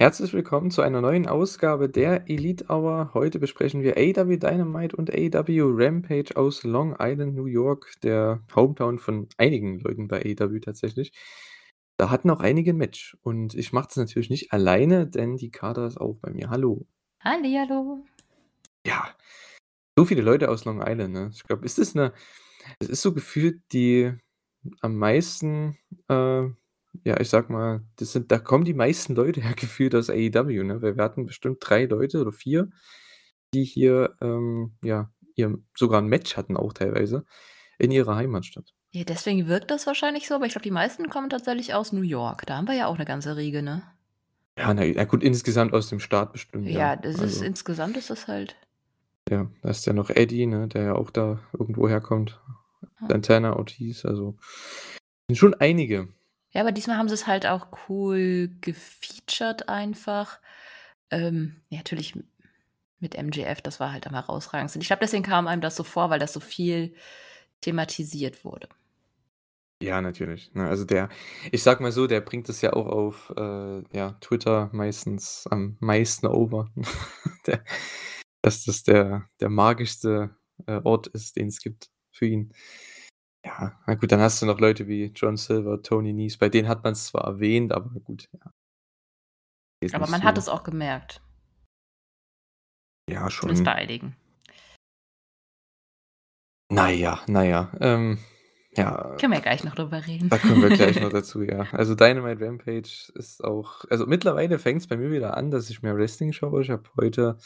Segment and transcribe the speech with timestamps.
[0.00, 3.10] Herzlich willkommen zu einer neuen Ausgabe der Elite Hour.
[3.14, 9.00] Heute besprechen wir AW Dynamite und AW Rampage aus Long Island, New York, der Hometown
[9.00, 11.10] von einigen Leuten bei AW tatsächlich.
[11.96, 15.50] Da hatten auch einige ein Match und ich mache es natürlich nicht alleine, denn die
[15.50, 16.48] Kader ist auch bei mir.
[16.48, 16.86] Hallo.
[17.18, 18.04] Hallihallo.
[18.86, 19.16] Ja,
[19.98, 21.30] so viele Leute aus Long Island, ne?
[21.34, 22.12] Ich glaube, ist das eine
[22.78, 24.12] es ist so gefühlt die
[24.80, 25.76] am meisten,
[26.08, 26.46] äh
[27.04, 30.64] ja, ich sag mal, das sind da kommen die meisten Leute her gefühlt aus AEW,
[30.64, 30.82] ne?
[30.82, 32.68] Weil wir hatten bestimmt drei Leute oder vier,
[33.54, 37.24] die hier, ähm, ja, ihr sogar ein Match hatten auch teilweise
[37.78, 38.74] in ihrer Heimatstadt.
[38.90, 42.02] Ja, deswegen wirkt das wahrscheinlich so, aber ich glaube, die meisten kommen tatsächlich aus New
[42.02, 42.46] York.
[42.46, 43.82] Da haben wir ja auch eine ganze Riege, ne?
[44.58, 46.96] Ja, na na gut, insgesamt aus dem Staat bestimmt, Ja, ja.
[46.96, 48.56] das ist Also insgesamt ist das halt
[49.30, 52.40] ja, da ist ja noch Eddie, ne, der ja auch da irgendwo herkommt.
[53.08, 54.36] Santana, Ortiz, also
[55.28, 56.08] sind schon einige.
[56.58, 60.40] Ja, aber diesmal haben sie es halt auch cool gefeatured einfach.
[61.08, 62.18] Ähm, ja, natürlich
[62.98, 64.82] mit MJF, das war halt am herausragendsten.
[64.82, 66.96] Ich glaube, deswegen kam einem das so vor, weil das so viel
[67.60, 68.68] thematisiert wurde.
[69.80, 70.68] Ja, natürlich, ne?
[70.68, 71.10] Also der
[71.52, 75.76] ich sage mal so, der bringt das ja auch auf, äh, ja, Twitter meistens am
[75.78, 76.72] meisten over.
[77.46, 77.62] Der
[78.42, 80.34] dass das der der magischste,
[80.66, 82.52] äh, Ort ist, den es gibt für ihn.
[83.44, 86.68] Ja, na gut, dann hast du noch Leute wie John Silver, Tony Nese, bei denen
[86.68, 88.52] hat man's zwar erwähnt, aber gut, ja.
[89.80, 91.22] Jetzt Aber man hat so es auch gemerkt.
[93.08, 93.78] Ja, Zumindest bei schon.
[93.80, 94.16] einigen.
[96.70, 98.18] Na ja, na ja, ähm,
[98.72, 100.28] ja Können wir ja gleich noch drüber reden.
[100.28, 101.66] da kommen wir gleich noch dazu, ja.
[101.72, 105.96] Also Dynamite Rampage ist auch also mittlerweile fängt's bei mir wieder an, dass ich mehr
[105.96, 106.60] Wrestling schaue.
[106.62, 107.38] Ich habe heute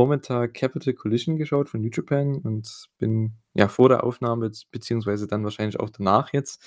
[0.00, 5.44] Vormittag Capital Collision geschaut von New Japan und bin, ja, vor der Aufnahme beziehungsweise dann
[5.44, 6.62] wahrscheinlich auch danach jetzt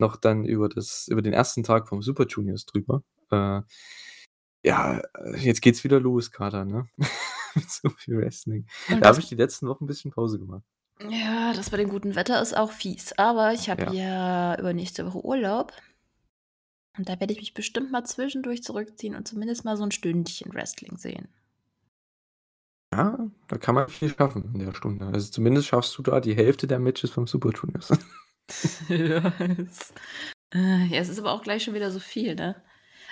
[0.00, 3.04] noch dann über das über den ersten Tag vom Super Juniors drüber.
[3.30, 3.60] Äh,
[4.64, 5.02] ja,
[5.38, 6.88] jetzt geht's wieder los, Kater, ne?
[7.54, 8.66] Mit so viel Wrestling.
[9.00, 10.64] Da habe ich die letzten Wochen 'n bisschen Pause gemacht.
[11.10, 13.12] Ja, das bei dem guten Wetter ist auch fies.
[13.18, 13.92] Aber ich habe Ja.
[13.92, 15.72] ja übernächste Woche Urlaub.
[16.96, 20.54] Und da werde ich mich bestimmt mal zwischendurch zurückziehen und zumindest mal so 'n Stündchen
[20.54, 21.28] Wrestling sehen.
[22.96, 23.18] Ja,
[23.48, 25.06] da kann man viel schaffen in der Stunde.
[25.06, 27.90] Also zumindest schaffst du da die Hälfte der Matches vom Super Juniors.
[28.90, 29.94] Ja, es
[30.54, 32.62] äh, ja, es ist aber auch gleich schon wieder so viel, ne?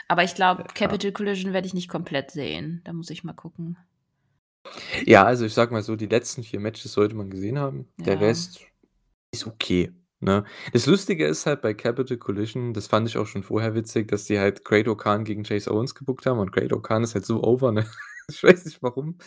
[0.06, 0.68] Aber ich glaube, Ja.
[0.74, 2.82] Capital Collision werde ich nicht komplett sehen.
[2.84, 3.78] Da muss ich mal gucken.
[5.06, 7.88] Ja, also ich sage mal so, die letzten 4 Matches sollte man gesehen haben.
[7.98, 8.20] Der Ja.
[8.20, 8.60] Rest
[9.32, 10.44] ist okay, ne?
[10.74, 14.26] Das Lustige ist halt bei Capital Collision, das fand ich auch schon vorher witzig, dass
[14.26, 17.42] die halt Great O'Khan gegen Chase Owens gebookt haben und Great O'Khan ist halt so
[17.42, 17.86] over, ne?
[18.30, 19.18] Ich weiß nicht warum,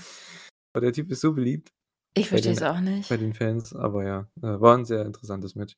[0.75, 1.71] aber der Typ ist so beliebt
[2.17, 3.09] Ich verstehe es auch nicht.
[3.09, 5.75] bei den Fans, aber ja, äh, war 'n sehr interessantes Match.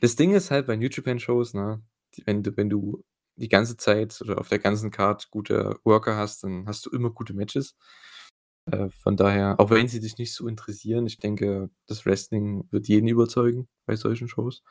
[0.00, 1.82] Das Ding ist halt bei New Japan Shows, ne,
[2.26, 3.04] wenn du wenn du
[3.36, 7.10] die ganze Zeit oder auf der ganzen Card gute Worker hast, dann hast du immer
[7.10, 7.76] gute Matches.
[8.70, 12.88] Äh, von daher, auch wenn sie dich nicht so interessieren, ich denke, das Wrestling wird
[12.88, 14.62] jeden überzeugen bei solchen Shows.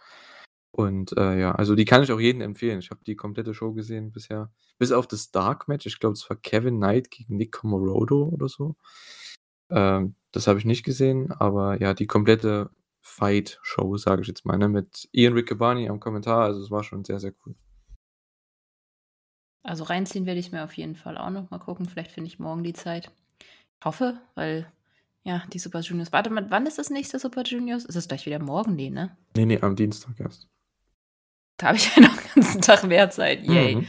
[0.71, 2.79] Und, äh, ja, also die kann ich auch jedem empfehlen.
[2.79, 5.85] Ich habe die komplette Show gesehen bisher, bis auf das Dark Match.
[5.87, 8.75] Ich glaube, es war Kevin Knight gegen Nick Comoroto oder so.
[9.69, 12.69] Ähm, das habe ich nicht gesehen, aber ja, die komplette
[13.01, 16.43] Fight-Show, sage ich jetzt mal, ne, mit Ian Riccaboni am Kommentar.
[16.43, 17.55] Also es war schon sehr, sehr cool.
[19.63, 21.49] Also reinziehen werde ich's mir auf jeden Fall auch noch.
[21.49, 23.11] Mal gucken, vielleicht finde ich morgen die Zeit.
[23.83, 24.71] Hoffe, weil,
[25.23, 27.85] ja, die Super Juniors warte mal, wann ist das nächste Super Juniors?
[27.85, 28.75] Ist es gleich wieder morgen?
[28.75, 29.17] Ne, ne?
[29.35, 30.47] Ne, ne, am Dienstag erst.
[31.57, 33.43] Da habe ich ja noch 'n ganzen Tag mehr Zeit.
[33.43, 33.75] Yay.
[33.75, 33.87] Mhm.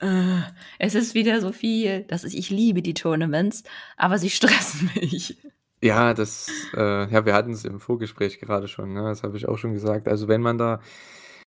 [0.00, 0.40] Äh,
[0.78, 2.04] es ist wieder so viel.
[2.04, 3.64] Das ist ich liebe die Tournaments,
[3.96, 5.38] aber sie stressen mich.
[5.82, 9.04] Ja, das äh, ja, wir hatten's im Vorgespräch gerade schon, ne?
[9.04, 10.08] Das habe ich auch schon gesagt.
[10.08, 10.80] Also, wenn man da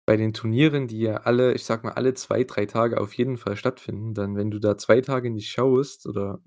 [0.06, 3.38] bei den Turnieren, die ja alle ich sage mal, alle 2, 3 Tage auf jeden
[3.38, 6.40] Fall stattfinden, dann wenn du da 2 Tage nicht schaust oder,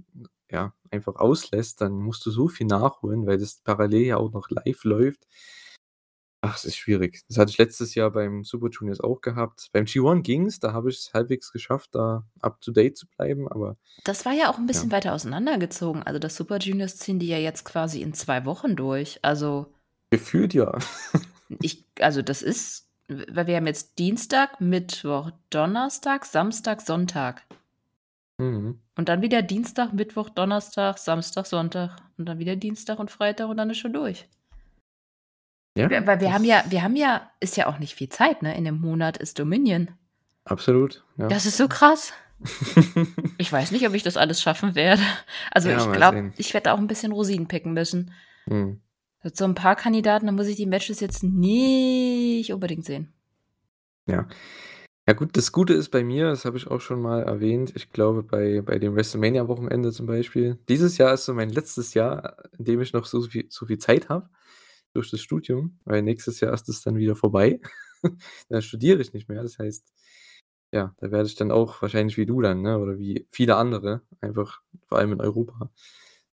[0.52, 4.50] ja, einfach auslässt, dann musst du so viel nachholen, weil das parallel ja auch noch
[4.50, 5.28] live läuft.
[6.46, 7.24] Ach, es ist schwierig.
[7.28, 9.70] Das hatte ich letztes Jahr beim Super Juniors auch gehabt.
[9.74, 13.78] Beim G1 ging's, da habe ich's halbwegs geschafft, da up to date zu bleiben, aber
[14.04, 14.68] Das war ja auch 'n ja.
[14.68, 16.04] bisschen weiter auseinandergezogen.
[16.04, 19.20] Also, das Super Juniors ziehen die ja jetzt quasi in 2 Wochen durch.
[19.22, 19.74] Also
[20.12, 20.78] Gefühlt ja.
[21.62, 27.44] ich also, das ist weil wir haben jetzt Dienstag, Mittwoch, Donnerstag, Samstag, Sonntag.
[28.38, 28.80] Mhm.
[28.98, 33.58] Und dann wieder Dienstag, Mittwoch, Donnerstag, Samstag, Sonntag und dann wieder Dienstag und Freitag und
[33.58, 34.28] dann ist schon durch.
[35.78, 38.56] Ja, weil wir haben ja wir haben ja ist ja auch nicht viel Zeit, ne?
[38.56, 39.90] In 'nem Monat ist Dominion.
[40.46, 41.28] Absolut, ja.
[41.28, 42.14] Das ist so krass.
[43.38, 45.02] Ich weiß nicht, ob ich das alles schaffen werde.
[45.52, 48.12] Also, Ja, ich glaube, ich werde auch 'n bisschen Rosinen picken müssen.
[49.24, 53.12] Mit so 'n paar Kandidaten, da muss ich die Matches jetzt nicht unbedingt sehen.
[54.08, 54.28] Ja.
[55.08, 57.92] Ja gut, das Gute ist bei mir, das habe ich auch schon mal erwähnt, ich
[57.92, 62.66] glaube bei bei dem WrestleMania-Wochenende zum Beispiel dieses Jahr ist so mein letztes Jahr, in
[62.66, 64.30] dem ich noch so viel so viel Zeit habe
[64.96, 67.60] durch das Studium, weil nächstes Jahr ist es dann wieder vorbei.
[68.50, 69.42] Dann studiere ich nicht mehr.
[69.42, 69.92] Das heißt,
[70.72, 74.02] ja, da werde ich dann auch wahrscheinlich wie du dann, ne, oder wie viele andere,
[74.22, 75.72] einfach vor allem in Europa,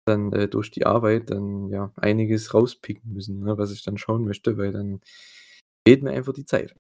[0.05, 4.25] dann, äh, durch die Arbeit dann, ja, einiges rauspicken müssen, ne, was ich dann schauen
[4.25, 5.01] möchte, weil dann
[5.87, 6.75] fehlt mir einfach die Zeit,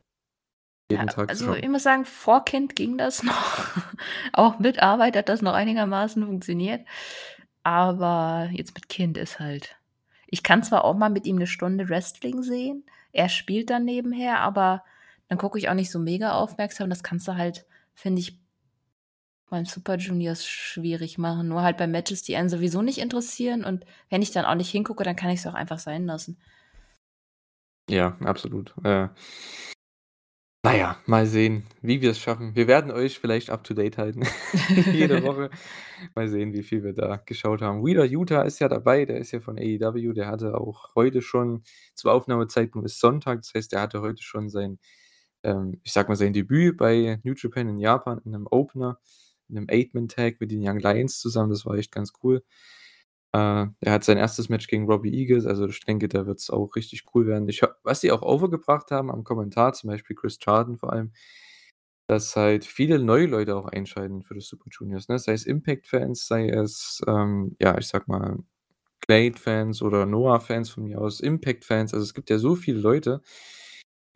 [0.91, 3.67] Ja, jeden Tag zu also ich muss sagen, vor Kind ging das noch.
[4.33, 6.87] Auch mit Arbeit hat das noch einigermaßen funktioniert.
[7.63, 9.77] Aber jetzt mit Kind ist halt
[10.33, 14.41] ich kann zwar auch mal mit ihm 'ne Stunde Wrestling sehen, er spielt dann nebenher,
[14.41, 14.85] aber
[15.29, 16.91] dann gucke ich auch nicht so mega aufmerksam.
[16.91, 18.41] Das kannst du halt, finde ich
[19.51, 21.49] beim Super Juniors schwierig machen.
[21.49, 24.71] Nur halt bei Matches, die einen sowieso nicht interessieren und wenn ich dann auch nicht
[24.71, 26.39] hingucke, dann kann ich's auch einfach sein lassen.
[27.89, 28.75] Ja, absolut.
[28.85, 29.09] Äh
[30.65, 32.55] na ja, mal sehen, wie wir's schaffen.
[32.55, 34.23] Wir werden euch vielleicht up to date halten
[34.93, 35.51] jede Woche.
[36.15, 37.85] Mal sehen, wie viel wir da geschaut haben.
[37.85, 41.63] Wheeler Yuta ist ja dabei, der ist ja von AEW, der hatte auch heute schon
[41.95, 44.79] zum Aufnahmezeitpunkt ist Sonntag, das heißt, der hatte heute schon sein,
[45.45, 48.99] ähm, ich sage mal, sein Debüt bei New Japan in Japan in 'nem Opener,
[49.49, 51.51] in 'nem Eight-Man-Tag mit den Young Lions zusammen.
[51.51, 52.43] Das war echt ganz cool.
[53.35, 54.49] Äh, er hat sein 1.
[54.51, 57.49] Match gegen Robbie Eagles, also ich denke, da wird's auch richtig cool werden.
[57.49, 61.13] Ich was sie auch overgebracht haben am Kommentar, zum Beispiel Chris Charlton vor allem,
[62.09, 65.19] dass halt viele neue Leute auch einschalten für das Super Juniors, ne?
[65.19, 68.39] Sei es Impact-Fans, sei es, ähm, ja, ich sage mal,
[69.09, 71.95] Blade-Fans oder Noah-Fans von mir aus, Impact-Fans.
[71.95, 73.23] Also, es gibt ja so viele Leute,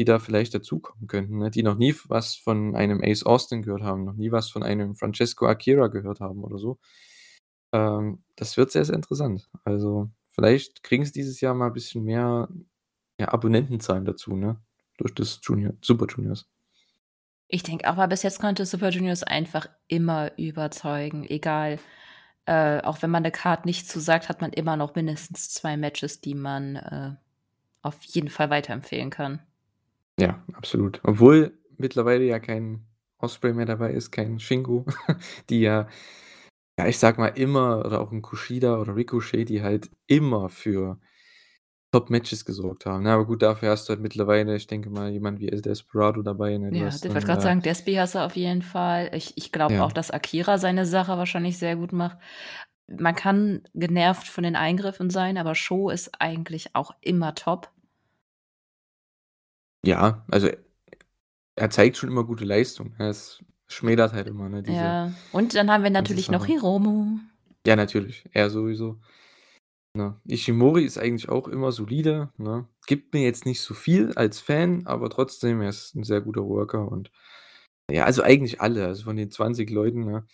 [0.01, 3.83] die da vielleicht dazukommen könnten, ne, die noch nie was von einem Ace Austin gehört
[3.83, 6.79] haben, noch nie was von einem Francesco Akira gehört haben oder so.
[7.76, 9.49] Ähm, das wird sehr, sehr interessant.
[9.64, 12.49] Also, vielleicht kriegen's dieses Jahr mal bisschen mehr,
[13.19, 14.61] ja, Abonnentenzahlen dazu, ne,
[14.99, 16.49] durch das Junior Super Juniors.
[17.49, 21.78] Ich denke auch, weil bis jetzt konnte Super Juniors einfach immer überzeugen, egal
[22.46, 26.20] äh, auch wenn man der Card nicht zusagt, hat man immer noch mindestens 2 Matches,
[26.20, 27.14] die man, äh,
[27.82, 29.40] auf jeden Fall weiterempfehlen kann.
[30.19, 31.00] Ja, absolut.
[31.05, 32.87] Obwohl mittlerweile ja kein
[33.19, 34.87] Osprey mehr dabei ist, kein Shingo,
[35.50, 35.88] die ja
[36.78, 41.00] ja, ich sage mal immer oder auch 'n Kushida oder Ricochet, die halt immer für
[41.93, 43.12] Top-Matches gesorgt haben, ne?
[43.12, 46.58] Aber gut, dafür hast du halt mittlerweile, ich denke mal, jemand wie El Desperado dabei,
[46.58, 46.73] ne?
[46.73, 49.11] Du Ja, hast ich wollte dann, grad äh sagen, Despi hast du auf jeden Fall.
[49.14, 49.93] Ich ich glaube auch, Ja.
[49.93, 52.19] dass Akira seine Sache wahrscheinlich sehr gut macht.
[52.88, 57.70] Man kann genervt von den Eingriffen sein, aber Sho ist eigentlich auch immer top.
[59.84, 60.49] Ja, also,
[61.56, 62.94] er zeigt schon immer gute Leistung.
[62.99, 66.47] Er ist schmälert halt immer, ne, diese Ja, und dann haben wir natürlich noch.
[66.47, 67.19] Hiromu.
[67.67, 69.01] Ja, natürlich, er sowieso.
[69.95, 70.21] Ne?
[70.29, 72.69] Ishimori ist eigentlich auch immer solide, ne?
[72.87, 76.45] Gibt mir jetzt nicht so viel als Fan, aber trotzdem, er ist 'n sehr guter
[76.47, 77.11] Worker und
[77.93, 78.87] ja, also, eigentlich alle.
[78.87, 80.27] Also, von den 20 Leuten, ne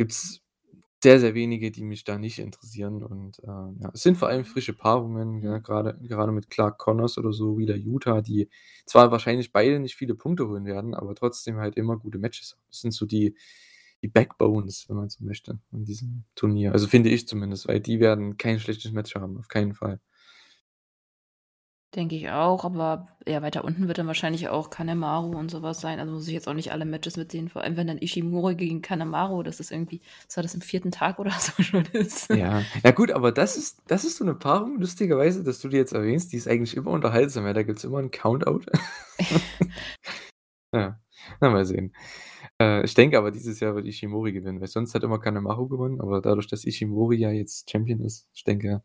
[0.00, 0.40] gibt's
[1.02, 4.44] sehr, sehr wenige, die mich da nicht interessieren und, äh, ja, es sind vor allem
[4.44, 5.62] frische Paarungen, ja, Mhm.
[5.62, 8.48] grade grade mit Clark Connors oder so, Wheeler Yuta, die
[8.86, 12.62] zwar wahrscheinlich beide nicht viele Punkte holen werden, aber trotzdem halt immer gute Matches haben.
[12.68, 13.34] Das sind so die
[14.02, 16.72] die Backbones, wenn man so möchte, in diesem Turnier.
[16.72, 20.00] Also, finde ich zumindest, weil die werden kein schlechtes Match haben, auf keinen Fall.
[21.96, 25.80] Denke ich auch, aber ja, weiter unten wird dann wahrscheinlich auch Kanemaru und so was
[25.80, 25.98] sein.
[25.98, 28.80] Also, muss ich jetzt auch nicht alle Matches mitsehen, vor allem wenn dann Ishimori gegen
[28.80, 30.92] Kanemaru, das ist irgendwie was war das im 4.
[30.92, 32.30] Tag oder so schon ist.
[32.30, 32.70] Ja.
[32.84, 35.92] Ja gut, aber das ist das ist so 'ne Paarung, lustigerweise, dass du die jetzt
[35.92, 38.60] erwähnst, die ist eigentlich immer unterhaltsam, ja, da gibt's immer 'n Countout.
[40.74, 41.00] Ja,
[41.40, 41.94] na, mal sehen.
[42.60, 46.00] Äh, ich denke aber, dieses Jahr wird Ishimori gewinnen, weil sonst hat immer Kanemaru gewonnen,
[46.00, 48.82] aber dadurch, dass Ishimori ja jetzt Champion ist, ich denke ja,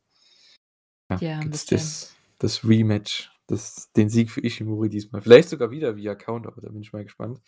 [1.21, 5.21] Ja, gibt's das das Rematch, das den Sieg für Ishimori diesmal.
[5.21, 7.41] Vielleicht sogar wieder via Countout, da bin ich mal gespannt.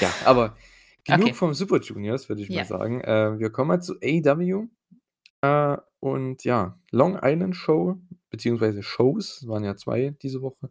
[0.00, 0.56] Ja, aber
[1.04, 1.34] genug Okay.
[1.34, 2.64] vom Super Juniors, würde ich mal Ja.
[2.64, 3.00] sagen.
[3.00, 4.68] Äh, wir kommen mal zu AEW.
[5.42, 7.96] Äh, und ja, Long Island Show
[8.30, 10.70] beziehungsweise Shows, waren ja 2 diese Woche,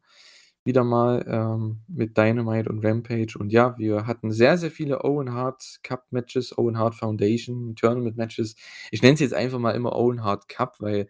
[0.65, 3.37] wieder mal, ähm, mit Dynamite und Rampage.
[3.39, 8.17] Und ja, wir hatten sehr, sehr viele Owen Hart Cup Matches, Owen Hart Foundation Tournament
[8.17, 8.55] Matches.
[8.91, 11.07] Ich nenne es jetzt einfach mal immer Owen Hart Cup, weil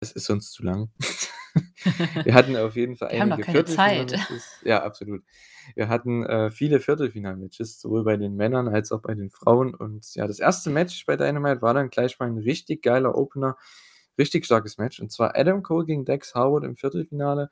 [0.00, 0.90] es ist sonst zu lang.
[2.24, 4.10] Wir hatten auf jeden Fall Wir einige keine Zeit.
[4.16, 4.60] Viertelfinal-Matches.
[4.64, 5.22] Ja, absolut.
[5.74, 9.74] Wir hatten, äh, viele Viertelfinal-Matches, sowohl bei den Männern als auch bei den Frauen.
[9.74, 10.70] Und ja, das 1.
[10.70, 13.56] Match bei Dynamite war dann gleich mal 'n richtig geiler Opener,
[14.18, 17.50] richtig starkes Match, und zwar Adam Cole gegen Dax Harwood im Viertelfinale.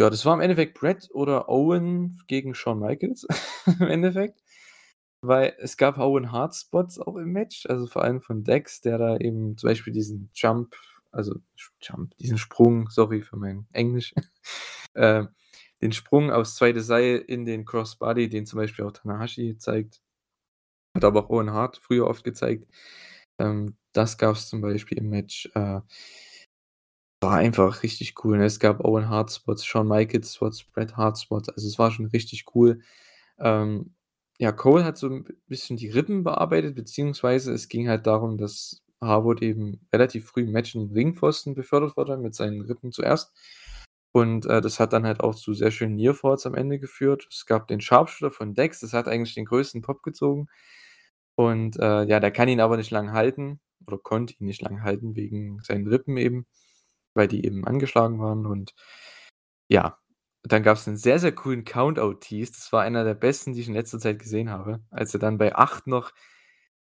[0.00, 3.26] Ja, das war im Endeffekt Bret oder Owen gegen Shawn Michaels
[3.80, 4.40] im Endeffekt,
[5.22, 8.98] weil es gab Owen Hart Spots auch im Match, also, vor allem von Dax, der
[8.98, 10.74] da eben zum Beispiel diesen Jump
[11.12, 11.36] also,
[11.80, 14.14] Jump, diesen Sprung, sorry für mein Englisch,
[14.94, 15.24] äh,
[15.82, 20.00] den Sprung aufs zweite Seil in den Crossbody, den zum Beispiel auch Tanahashi zeigt.
[20.96, 22.66] Hat aber auch Owen Hart früher oft gezeigt.
[23.38, 25.50] Ähm, das gab's zum Beispiel im Match.
[25.54, 25.80] Äh,
[27.20, 28.46] war einfach richtig cool, ne?
[28.46, 31.48] Es gab Owen Hart Spots, Shawn Michaels Spots, Bret Hart Spots.
[31.48, 32.80] Also, es war schon richtig cool.
[33.38, 33.94] Ähm,
[34.38, 38.82] ja, Cole hat so 'n bisschen die Rippen bearbeitet, beziehungsweise es ging halt darum, dass
[39.02, 43.32] Harwood eben relativ früh im Match in den Ringpfosten befördert wurde mit seinen Rippen zuerst.
[44.12, 47.26] Und, äh, das hat dann halt auch zu sehr schönen Nearfalls am Ende geführt.
[47.30, 50.48] Es gab den Sharpshooter von Dex, das hat eigentlich den größten Pop gezogen.
[51.36, 54.82] Und, äh, ja, der kann ihn aber nicht lang halten oder konnte ihn nicht lang
[54.82, 56.46] halten wegen seinen Rippen eben,
[57.14, 58.74] weil die eben angeschlagen waren und
[59.68, 59.98] ja,
[60.44, 62.52] dann gab's 'nen sehr, sehr coolen Count-Out-Tease.
[62.54, 65.38] Das war einer der besten, die ich in letzter Zeit gesehen habe, als er dann
[65.38, 66.12] bei 8 noch,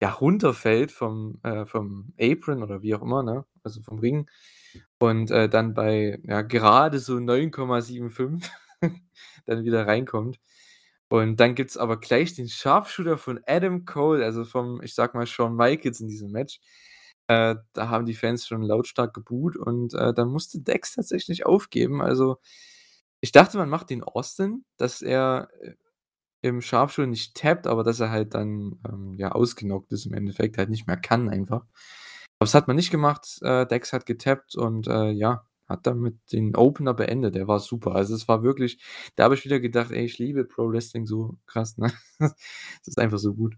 [0.01, 4.27] ja, runterfällt vom äh, vom Apron oder wie auch immer, ne, also vom Ring
[5.00, 8.50] und, äh, dann bei, ja, gerade so 9,75
[9.46, 10.39] dann wieder reinkommt.
[11.10, 15.27] Und dann gibt's aber gleich den Sharpshooter von Adam Cole, also vom, ich sage mal,
[15.27, 16.60] Shawn Michaels in diesem Match.
[17.27, 22.01] Äh, da haben die Fans schon lautstark gebuht und, äh, dann musste Dex tatsächlich aufgeben.
[22.01, 22.38] Also,
[23.22, 25.74] ich dachte, man macht den Austin, dass er, äh,
[26.41, 30.57] im Sharpshooter nicht tappt, aber dass er halt dann, ähm, ja, ausgenockt ist im Endeffekt,
[30.57, 31.62] halt nicht mehr kann einfach.
[32.39, 33.39] Aber das hat man nicht gemacht.
[33.41, 37.36] Äh, Dex hat getappt und, äh, ja, hat damit den Opener beendet.
[37.36, 37.95] Der war super.
[37.95, 38.79] Also, es war wirklich
[39.15, 41.91] da habe ich wieder gedacht: „Ey, ich liebe Pro Wrestling so krass“, ne?
[42.19, 43.55] Das ist einfach so gut.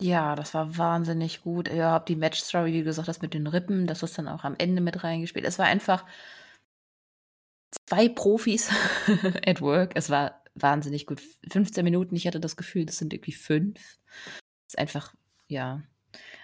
[0.00, 1.68] Ja, das war wahnsinnig gut.
[1.72, 4.54] Ja, die Match-Story, wie du gesagt hast, mit den Rippen, das ist dann auch am
[4.58, 5.46] Ende mit reingespielt.
[5.46, 6.04] Es war einfach
[7.88, 8.70] 2 Profis
[9.46, 9.92] at work.
[9.94, 11.20] Es war wahnsinnig gut.
[11.20, 13.78] F 15 Minuten, ich hatte das Gefühl, das sind irgendwie 5.
[14.66, 15.14] Ist einfach
[15.48, 15.82] ja.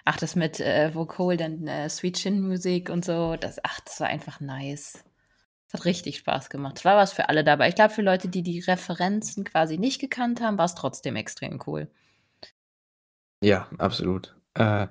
[0.05, 3.79] Ach, das mit, äh, wo Cole dann, äh, Sweet Chin Music und so, das ach,
[3.81, 5.03] das war einfach nice.
[5.67, 6.77] Das hat richtig Spaß gemacht.
[6.79, 7.69] Es war was für alle dabei.
[7.69, 11.91] Ich glaube, für Leute, die die Referenzen quasi nicht gekannt haben, war's trotzdem extrem cool.
[13.43, 14.35] Ja, absolut.
[14.55, 14.87] Äh,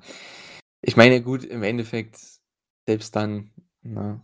[0.80, 2.18] ich meine, gut, im Endeffekt
[2.87, 3.50] selbst dann,
[3.82, 4.20] ne?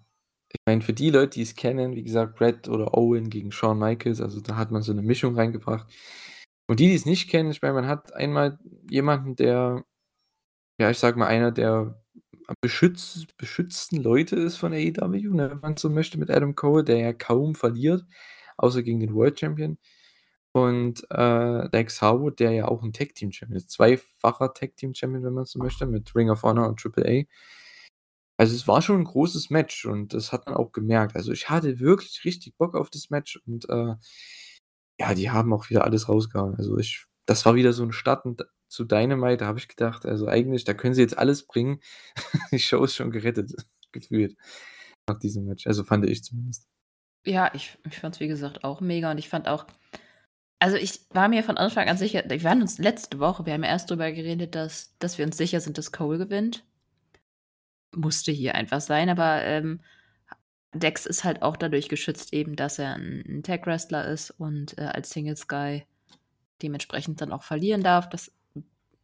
[0.54, 4.20] Ich meine, für die Leute, die's kennen, wie gesagt, Bret oder Owen gegen Shawn Michaels,
[4.20, 5.86] also da hat man so 'ne Mischung reingebracht.
[6.68, 8.58] Und die, die's nicht kennen, ich meine, man hat einmal
[8.90, 9.84] jemanden, der
[10.80, 12.02] ja, ich sage mal, einer der
[12.62, 16.98] beschütz beschützten Leute ist von AEW, ne, wenn man so möchte, mit Adam Cole, der
[16.98, 18.04] ja kaum verliert,
[18.58, 19.78] außer gegen den World Champion.
[20.52, 24.94] Und, äh, Dax Harwood, der ja auch 'n Tag Team Champion ist, zweifacher Tag Team
[24.94, 27.24] Champion, wenn man so möchte, mit Ring of Honor und Triple A.
[28.40, 31.14] Also, es war schon 'n großes Match und das hat man auch gemerkt.
[31.14, 33.94] Also, ich hatte wirklich richtig Bock auf das Match und, äh,
[35.00, 36.56] ja, die haben auch wieder alles rausgehauen.
[36.56, 40.06] Also, ich das war wieder so 'n Start und zu Dynamite, da habe ich gedacht,
[40.06, 41.80] also, eigentlich, da können sie jetzt alles bringen.
[42.52, 43.54] Die Show ist schon gerettet,
[43.92, 44.36] gefühlt
[45.08, 45.66] nach diesem Match.
[45.66, 46.64] Also, fand ich zumindest.
[47.26, 49.66] Ja, ich ich fand's, wie gesagt, auch mega und ich fand auch
[50.60, 53.64] also, ich war mir von Anfang an sicher wir waren uns letzte Woche wir haben
[53.64, 56.64] ja erst drüber geredet, dass dass wir uns sicher sind, dass Cole gewinnt.
[57.96, 59.80] Musste hier einfach sein, aber, ähm,
[60.74, 64.82] Dex ist halt auch dadurch geschützt eben, dass er 'n 'n Tag-Wrestler ist und, äh,
[64.84, 65.84] als Singles Guy
[66.62, 68.08] dementsprechend dann auch verlieren darf.
[68.10, 68.32] Das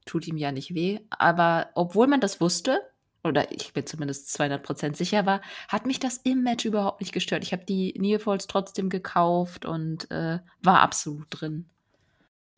[0.06, 1.00] tut ihm ja nicht weh.
[1.10, 2.80] Aber obwohl man das wusste
[3.24, 7.12] oder ich bin zumindest 200 % sicher war, hat mich das im Match überhaupt nicht
[7.14, 7.44] gestört.
[7.44, 11.68] Ich habe die Nearfalls trotzdem gekauft und, äh, war absolut drin.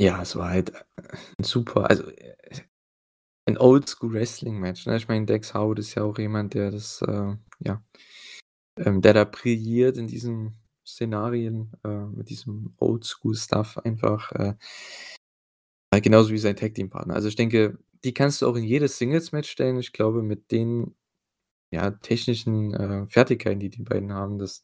[0.01, 0.83] Ja, es war halt, äh,
[1.43, 1.89] super.
[1.91, 2.05] Also,
[3.47, 4.97] äh, 'n Oldschool-Wrestling-Match, ne?
[4.97, 7.83] Ich meine, Dax Harwood ist ja auch jemand, der das, äh, ja
[8.79, 10.55] ähm, der da brilliert in diesen
[10.87, 14.55] Szenarien, äh, mit diesem Oldschool-Stuff einfach, äh
[15.93, 17.15] ja, genauso wie sein Tag-Team-Partner.
[17.15, 19.79] Also, ich denke, die kannst du auch in jedes Singles-Match stellen.
[19.79, 20.95] Ich glaube, mit den,
[21.73, 24.63] ja, technischen, äh, Fertigkeiten, die die beiden haben, das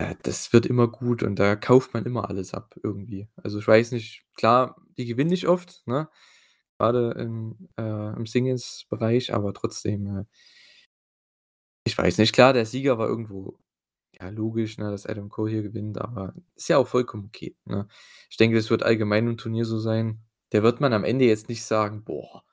[0.00, 3.28] äh, das wird immer gut und da kauft man immer alles ab irgendwie.
[3.36, 6.08] Also, ich weiß nicht klar, die gewinnen nicht oft, ne,
[6.78, 10.24] grade im, äh im Singles-Bereich, aber trotzdem, äh
[11.84, 12.32] ich weiß nicht.
[12.32, 13.58] Klar, der Sieger war irgendwo,
[14.20, 17.88] ja, logisch, ne, dass Adam Cole hier gewinnt, aber ist ja auch vollkommen okay, ne?
[18.30, 20.20] Ich denke, das wird allgemein im Turnier so sein.
[20.50, 22.44] Da wird man am Ende jetzt nicht sagen: „Boah,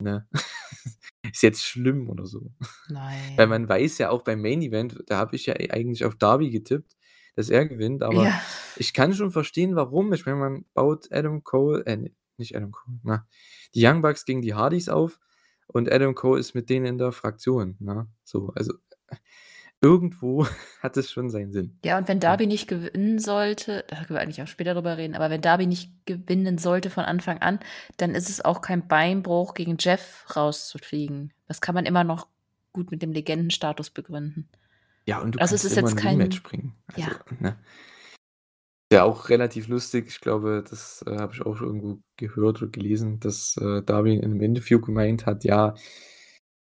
[0.00, 0.28] ne,
[1.34, 2.52] ist jetzt schlimm“ oder so.
[3.36, 3.48] Weil Nein.
[3.48, 6.50] man weiß ja auch beim Main Event, da habe ich ja e eigentlich auf Darby
[6.50, 6.96] getippt,
[7.36, 8.40] dass er gewinnt, aber Ja.
[8.76, 10.12] ich kann schon verstehen, warum.
[10.14, 13.26] Ich meine, man baut Adam Cole äh, ne, nicht Adam Cole, na,
[13.74, 15.20] die Young Bucks gegen die Hardys auf
[15.66, 18.08] und Adam Cole ist mit denen in der Fraktion, ne?
[18.24, 18.74] So, also,
[19.80, 20.46] irgendwo
[20.82, 22.20] hat es schon seinen Sinn, Ja, und wenn?
[22.20, 25.66] Darby nicht gewinnen sollte da können wir eigentlich auch später drüber reden, aber wenn Darby
[25.66, 27.60] nicht gewinnen sollte von Anfang an,
[27.96, 31.32] dann ist es auch kein Beinbruch, gegen Jeff rauszufliegen.
[31.46, 32.28] Das kann man immer noch
[32.72, 34.48] gut mit dem Legendenstatus begründen.
[35.06, 36.74] Ja, und du Also, es kannst ist immer jetzt kein bringen.
[36.88, 37.08] Also, ja.
[37.40, 37.56] ne?
[38.94, 40.06] Ja, auch relativ lustig.
[40.08, 44.14] Ich glaube, das, äh, habe ich auch schon irgendwo gehört oder gelesen, dass, äh, Darby
[44.14, 45.74] in 'nem Interview gemeint hat: „Ja,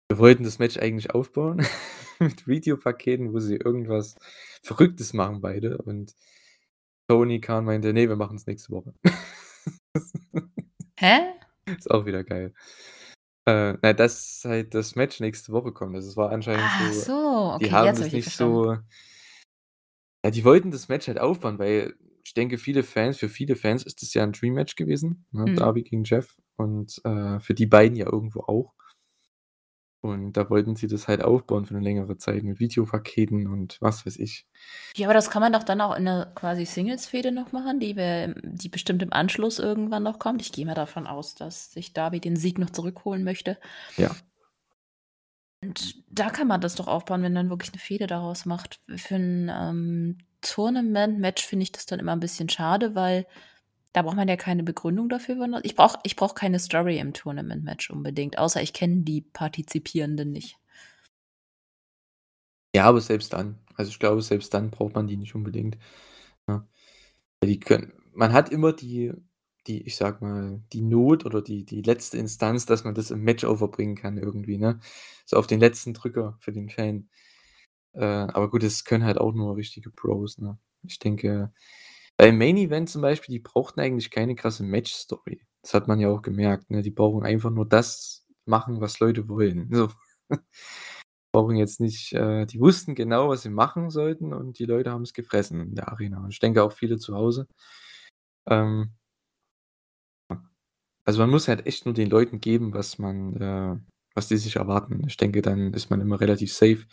[0.10, 1.60] wir wollten das Match eigentlich aufbauen
[2.20, 4.16] mit Videopaketen, wo sie irgendwas
[4.64, 6.16] Verrücktes machen beide.“ Und
[7.10, 8.94] Tony Khan meinte: „Ne, wir machen's nächste Woche.“
[11.00, 11.34] Hä?
[11.78, 12.54] Ist auch wieder geil.
[13.48, 15.96] Äh, na, dass halt das Match nächste Woche kommt.
[15.96, 18.24] Also, es war anscheinend Ach so so, die okay, haben jetzt habe das dich nicht
[18.24, 18.64] verstanden.
[18.66, 18.78] so
[20.26, 23.84] ja, die wollten das Match halt aufbauen, weil ich denke, viele Fans für viele Fans
[23.84, 25.54] ist das ja 'n Dream-Match gewesen, ne, Mhm.
[25.56, 28.74] Darby gegen Jeff und, äh, für die beiden ja irgendwo auch.
[30.04, 34.06] Und da wollten sie das halt aufbauen für 'ne längere Zeit mit Videopaketen und was
[34.06, 34.44] weiß ich.
[34.96, 37.96] Ja, aber das kann man doch dann auch in 'ner quasi Singles-Fehde noch machen, die
[37.96, 40.40] wir die bestimmt im Anschluss irgendwann noch kommt.
[40.42, 43.58] Ich gehe mal davon aus, dass sich Darby den Sieg noch zurückholen möchte.
[43.98, 44.24] Ja.
[45.64, 48.82] Und da kann man das doch aufbauen, wenn man wirklich 'ne Fehde daraus macht.
[48.98, 53.26] Für 'n, ähm, Tournament-Match finde ich das dann immer 'n bisschen schade, weil
[53.94, 57.90] da braucht man ja keine Begründung dafür, ich brauche ich brauche keine Story im Tournament-Match
[57.92, 60.58] unbedingt, außer ich kenne die Partizipierenden nicht.
[62.76, 63.60] Ja, aber selbst dann.
[63.76, 65.78] Also, ich glaube, selbst dann braucht man die nicht unbedingt,
[66.48, 66.68] ne?
[67.42, 69.14] Weil die können man hat immer die
[69.68, 73.24] die ich sage mal, die Not oder die die letzte Instanz, dass man das im
[73.24, 74.80] Match overbringen kann irgendwie, ne?
[75.26, 77.10] So auf den letzten Drücker für den Fan.
[77.94, 80.58] Äh, aber gut, das können halt auch nur richtige Pros, ne?
[80.84, 81.52] Ich denke,
[82.18, 85.46] beim Main Event zum Beispiel, die brauchten eigentlich keine krasse Match-Story.
[85.62, 86.82] Das hat man ja auch gemerkt, ne?
[86.82, 89.90] Die brauchen einfach nur das machen, was Leute wollen, so.
[91.32, 95.14] Brauchen jetzt nicht äh, die wussten genau, was sie machen sollten und die Leute haben's
[95.14, 96.24] gefressen in der Arena.
[96.24, 97.48] Und ich denke auch viele zu Hause.
[98.50, 98.94] Ähm
[101.06, 103.76] Also, man muss halt echt nur den Leuten geben, was man äh,
[104.16, 105.04] was die sich erwarten.
[105.08, 106.86] Ich denke, dann ist man immer relativ safe,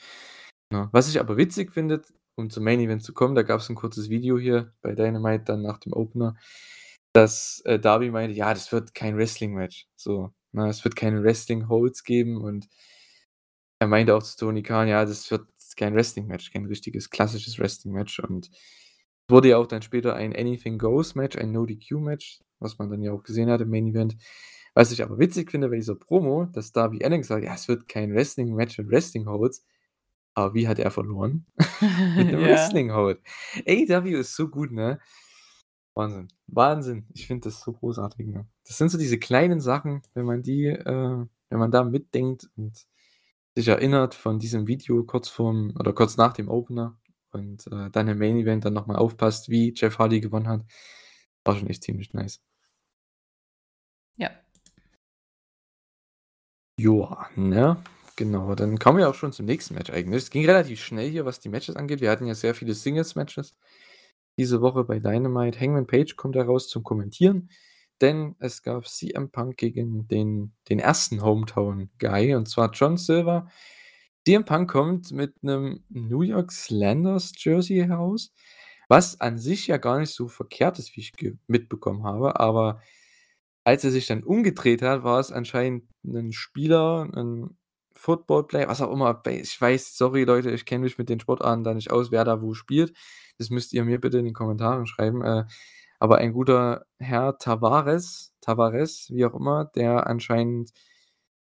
[0.71, 0.89] ne?
[0.93, 2.03] Was ich aber witzig finde,
[2.37, 5.63] um zum Main Event zu kommen, da gab's 'n kurzes Video hier bei Dynamite dann
[5.63, 6.37] nach dem Opener,
[7.13, 10.69] dass, äh, Darby meinte: „Ja, das wird kein Wrestling-Match“, so, ne?
[10.69, 12.69] „Es wird keine Wrestling-Holds geben“ und
[13.83, 18.21] er meinte auch zu Tony Khan: „Ja, das wird kein Wrestling-Match, kein richtiges klassisches Wrestling-Match.“
[18.21, 18.51] Und
[19.29, 23.49] wurde ja auch dann später ein Anything-Goes-Match, ein No-DQ-Match, was man dann ja auch gesehen
[23.51, 24.17] hat im Main Event.
[24.75, 27.89] Was ich aber witzig finde bei dieser Promo, dass Darby Allin sagt: „Ja, es wird
[27.89, 29.70] kein Wrestling-Match mit Wrestling-Holds.“ Aber
[30.55, 31.47] wie hat er verloren?
[32.17, 32.47] Mit 'nem Ja.
[32.49, 33.21] Wrestling-Hold.
[33.67, 34.99] AEW ist so gut, ne?
[35.95, 36.29] Wahnsinn.
[36.47, 37.07] Wahnsinn.
[37.15, 38.47] Ich finde das so großartig, ne?
[38.67, 42.87] Das sind so diese kleinen Sachen, wenn man die äh, wenn man da mitdenkt und
[43.57, 46.99] sich erinnert von diesem Video kurz vorm oder kurz nach dem Opener
[47.33, 50.65] und, äh, dann im Main Event dann noch mal aufpasst, wie Jeff Hardy gewonnen hat.
[51.45, 52.41] War schon echt ziemlich nice.
[54.19, 54.31] Ja.
[56.79, 57.77] Joa, ne?
[58.21, 60.23] Genau, dann kommen wir auch schon zum nächsten Match eigentlich.
[60.25, 62.03] Es ging relativ schnell hier, was die Matches angeht.
[62.03, 63.55] Wir hatten ja sehr viele Singles-Matches
[64.39, 65.59] diese Woche bei Dynamite.
[65.59, 67.51] Hangman Page kommt da raus zum Kommentieren,
[68.03, 71.23] denn es gab CM Punk gegen den den 1.
[71.23, 73.49] Hometown-Guy, und zwar John Silver.
[74.27, 78.35] CM Punk kommt mit 'nem New York Slanders-Jersey heraus,
[78.89, 81.13] was an sich ja gar nicht so verkehrt ist, wie ich
[81.49, 82.83] mitbekommen habe, aber
[83.65, 87.09] als er sich dann umgedreht hat, war es anscheinend 'nen Spieler,
[88.01, 89.23] 'n Football-Player, was auch immer.
[89.29, 92.43] Ich weiß sorry Leute, ich kenne mich mit den Sportarten da nicht aus, wer da
[92.43, 92.95] wo spielt.
[93.39, 95.23] Das müsst ihr mir bitte in den Kommentaren schreiben.
[95.25, 95.45] Äh,
[96.01, 100.71] aber ein guter Herr Tavares Tavares, wie auch immer, der anscheinend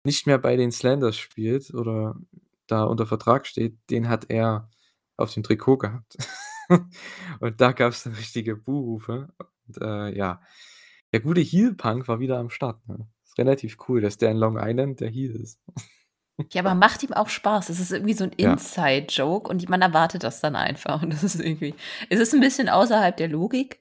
[0.03, 2.15] nicht mehr bei den Slanders spielt oder
[2.67, 4.69] da unter Vertrag steht, den hat er
[5.17, 6.17] auf dem Trikot gehabt.
[7.39, 9.29] Und da gab's dann richtige Buhrufe
[9.67, 10.41] und, äh, ja.
[11.13, 13.07] Der gute Heel Punk war wieder am Start, ne?
[13.25, 15.59] Ist relativ cool, dass der in Long Island der Heel ist.
[16.51, 17.67] Ja, aber macht ihm auch Spaß.
[17.67, 18.51] Das ist irgendwie so 'n Ja.
[18.53, 21.75] Inside-Joke und man erwartet das dann einfach und das ist irgendwie
[22.09, 23.79] es ist 'n bisschen außerhalb der Logik,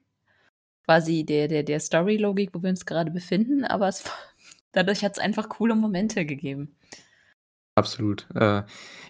[0.86, 4.04] quasi der der der Story-Logik, wo wir uns gerade befinden, aber es
[4.72, 6.76] dadurch hat's einfach coole Momente gegeben.
[7.78, 8.26] Absolut.
[8.34, 8.64] Äh,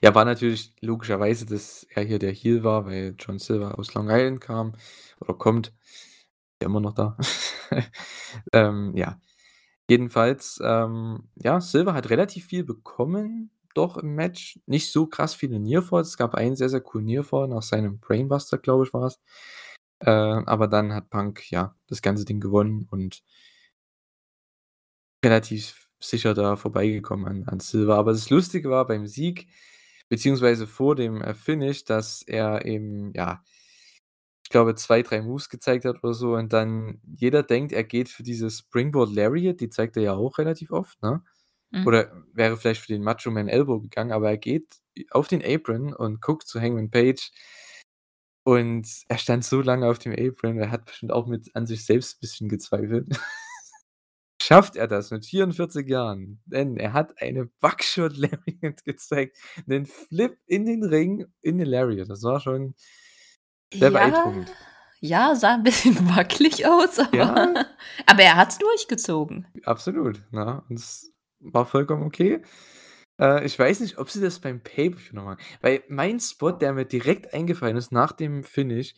[0.05, 4.09] ja, war natürlich logischerweise, dass er hier der Heel war, weil John Silver aus Long
[4.09, 4.75] Island kam
[5.21, 5.73] oder kommt.
[6.63, 7.17] Ja immer noch da.
[8.53, 9.21] Ähm, ja.
[9.89, 14.61] Jedenfalls, ähm, ja, Silver hat relativ viel bekommen doch im Match.
[14.67, 16.09] Nicht so krass viele Near-Falls.
[16.09, 19.21] Es gab einen sehr, sehr coolen Near-Fall nach seinem Brainbuster, glaube ich, war's.
[20.01, 23.23] Äh, aber dann hat Punk, ja, das ganze Ding gewonnen und
[25.25, 27.97] relativ sicher da vorbeigekommen an an Silver.
[27.97, 29.49] Aber das Lustige war beim Sieg
[30.09, 33.43] beziehungsweise vor dem, äh, Finish, dass er eben, ja
[34.53, 38.23] glaube, 2, 3 Moves gezeigt hat oder so und dann jeder denkt, er geht für
[38.25, 41.23] dieses Springboard Lariat, die zeigt er ja auch relativ oft, ne?
[41.73, 41.87] Mhm.
[41.89, 44.77] Oder wäre vielleicht für den Macho Man Elbow gegangen, aber er geht
[45.13, 47.33] auf den Apron und guckt zu Hangman Page
[48.47, 51.85] Und er stand so lange auf dem Apron, er hat bestimmt auch mit an sich
[51.85, 53.07] selbst bisschen gezweifelt.
[54.43, 56.41] Schafft er das mit 44 Jahren?
[56.47, 62.11] Denn er hat eine Buckshot Lariat gezeigt, 'nen Flip in den Ring in 'ne Lariat.
[62.11, 62.75] Das war schon
[63.73, 64.57] sehr Ja, beeindruckend.
[65.01, 67.55] ja, sah 'n bisschen wackelig aus, aber Ja.
[68.07, 69.47] aber er hat's durchgezogen.
[69.65, 70.63] Absolut, ne?
[70.69, 72.43] Und es war vollkommen okay.
[73.21, 76.73] Äh, ich weiß nicht, ob sie das beim Pay-per-View noch machen, weil mein Spot, der
[76.75, 78.95] mir direkt eingefallen ist nach dem Finish,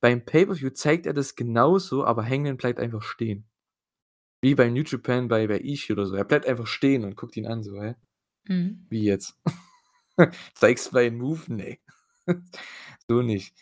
[0.00, 3.46] beim Pay-per-View zeigt er das genauso, aber Hangman bleibt einfach stehen.
[4.42, 6.14] Wie bei New Japan bei bei Ishii oder so.
[6.16, 7.94] Er bleibt einfach stehen und guckt ihn an so: „Hä?
[8.48, 8.86] Mhm.
[8.90, 9.36] Wie jetzt?
[10.54, 11.42] Zeigst meinen Move?
[11.54, 11.78] Ne.“
[13.08, 13.54] So nicht.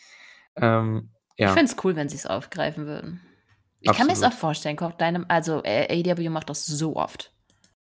[0.57, 1.09] Ähm,
[1.45, 1.53] Ich ja.
[1.53, 3.19] fände es cool, wenn sie's aufgreifen würden.
[3.81, 4.33] Ich kann mir's auch Absolut.
[4.33, 7.33] vorstellen, guck, deinem also, AEW macht das so oft.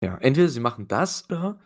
[0.02, 1.60] Ja, entweder sie machen das oder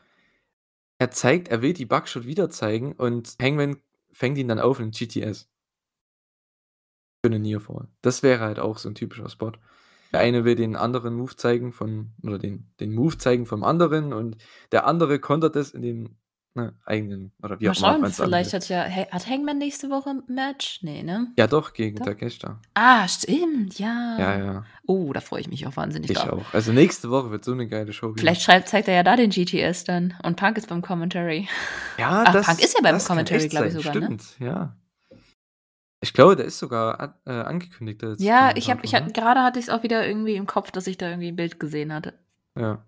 [1.00, 3.78] er zeigt er will die Buckshot wieder zeigen und Hangman
[4.12, 5.46] fängt ihn dann auf in GTS.
[7.24, 7.88] Für 'nen Nearfall.
[8.02, 9.52] Das wäre halt auch so 'n typischer Spot.
[10.12, 14.12] Der eine will den anderen Move zeigen von oder den den Move zeigen vom anderen
[14.12, 14.36] und
[14.72, 16.18] der andere kontert das in den,
[16.54, 19.90] ne, eigenen oder wie Mal auch immer schauen, vielleicht hat ja ha hat Hangman nächste
[19.90, 20.82] Woche 'n Match?
[20.82, 21.32] Ne, ne?
[21.38, 22.06] Ja doch, gegen Doch?
[22.06, 22.60] Takeshita.
[22.74, 24.16] Ah, stimmt, ja.
[24.18, 24.64] Ja, ja.
[24.86, 26.32] Oh, da freue ich mich auch wahnsinnig Ich drauf.
[26.48, 26.54] auch.
[26.54, 28.20] Also, nächste Woche wird so 'ne geile Show wieder.
[28.20, 31.48] Vielleicht schreibt zeigt er ja da den GTS dann und Punk ist beim Commentary.
[31.98, 34.06] Ja, Ach, das Punk ist ja beim Commentary, glaube ich sogar, ne?
[34.06, 34.76] Stimmt, ja.
[36.00, 39.12] Ich glaube, der ist sogar äh, angekündigt Ja, ich habe ich habe ne?
[39.12, 41.92] grade hatte ich's auch wieder irgendwie im Kopf, dass ich da irgendwie 'n Bild gesehen
[41.94, 42.12] hatte.
[42.58, 42.84] Ja.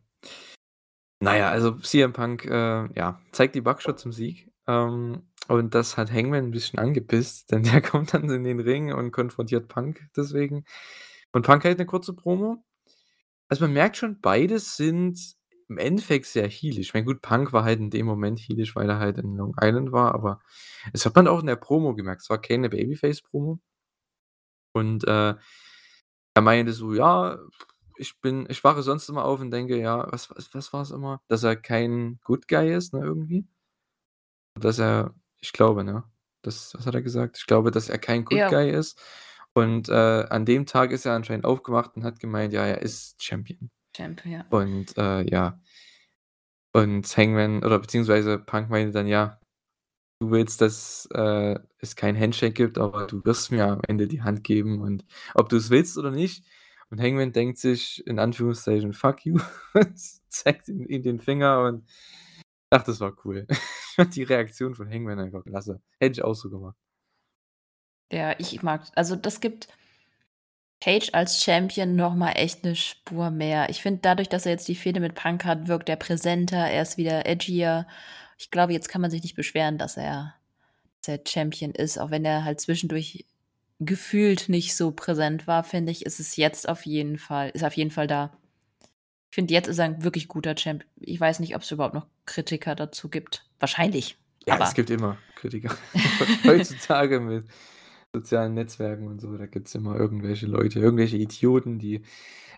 [1.22, 2.50] Na ja, also, CM Punk, äh,
[2.94, 7.62] ja, zeigt die Buckshot zum Sieg, ähm, und das hat Hangman 'n bisschen angepisst, denn
[7.62, 10.64] der kommt dann in den Ring und konfrontiert Punk deswegen.
[11.33, 12.62] Und Punk hält 'ne kurze Promo.
[13.48, 15.18] Also, man merkt schon, beide sind
[15.68, 16.88] im Endeffekt sehr heelisch.
[16.88, 19.57] Ich meine, gut, Punk war halt in dem Moment heelisch, weil er halt in Long
[19.62, 20.40] Island war, aber
[20.92, 22.22] das hat man auch in der Promo gemerkt.
[22.22, 23.61] Es war keine Babyface-Promo.
[24.76, 25.35] Und, äh,
[26.35, 27.38] er meinte so: „Ja,
[27.98, 31.20] ich bin ich wache sonst immer auf und denke, ja“ was was was war's immer?
[31.28, 33.46] Dass er kein Good Guy ist, ne, irgendwie?
[34.61, 36.04] Dass er ich glaube, ne?
[36.42, 37.37] Das was hat er gesagt?
[37.38, 38.48] Ich glaube, dass er kein Good Ja.
[38.48, 38.98] Guy ist.
[39.52, 39.92] Und, äh,
[40.28, 43.70] an dem Tag ist er anscheinend aufgewacht und hat gemeint, ja, er ist Champion.
[43.92, 44.46] Champ, ja.
[44.50, 45.61] Und, äh, ja.
[46.74, 49.40] Und Hangman oder beziehungsweise Punk meinte dann: „Ja,
[50.20, 54.22] du willst, dass, äh, es kein Handshake gibt, aber du wirst mir am Ende die
[54.22, 55.04] Hand geben und
[55.35, 56.44] ob du's willst oder nicht.“
[56.90, 59.38] Und Hangman denkt sich in Anführungszeichen: „Fuck you“
[59.75, 61.87] und zeigt ihm ihm den Finger und
[62.70, 63.46] ach, das war cool.
[63.90, 65.81] Ich fand die Reaktion von Hangman einfach klasse.
[65.99, 66.77] Hätte ich auch so gemacht.
[68.12, 69.68] Ja, ich mag also, das gibt
[70.81, 73.70] Page als Champion noch mal echt 'ne Spur mehr.
[73.70, 76.83] Ich finde dadurch, dass er jetzt die Fehde mit Punk hat, wirkt er präsenter, er
[76.83, 77.87] ist wieder edgier.
[78.38, 80.35] Ich glaube, jetzt kann man sich nicht beschweren, dass er
[81.03, 83.27] dass er Champion ist, auch wenn er halt zwischendurch
[83.80, 87.74] gefühlt nicht so präsent war, finde ich, ist es jetzt auf jeden Fall ist auf
[87.74, 88.36] jeden Fall da.
[89.30, 90.84] Ich finde, jetzt ist er 'n wirklich guter Champ.
[90.96, 93.46] Ich weiß nicht, ob's überhaupt noch Kritiker dazu gibt.
[93.60, 95.76] Wahrscheinlich, Ja, es aber gibt immer Kritiker.
[96.46, 97.46] Heutzutage mit
[98.14, 102.02] sozialen Netzwerken und so, da gibt's immer irgendwelche Leute, irgendwelche Idioten, die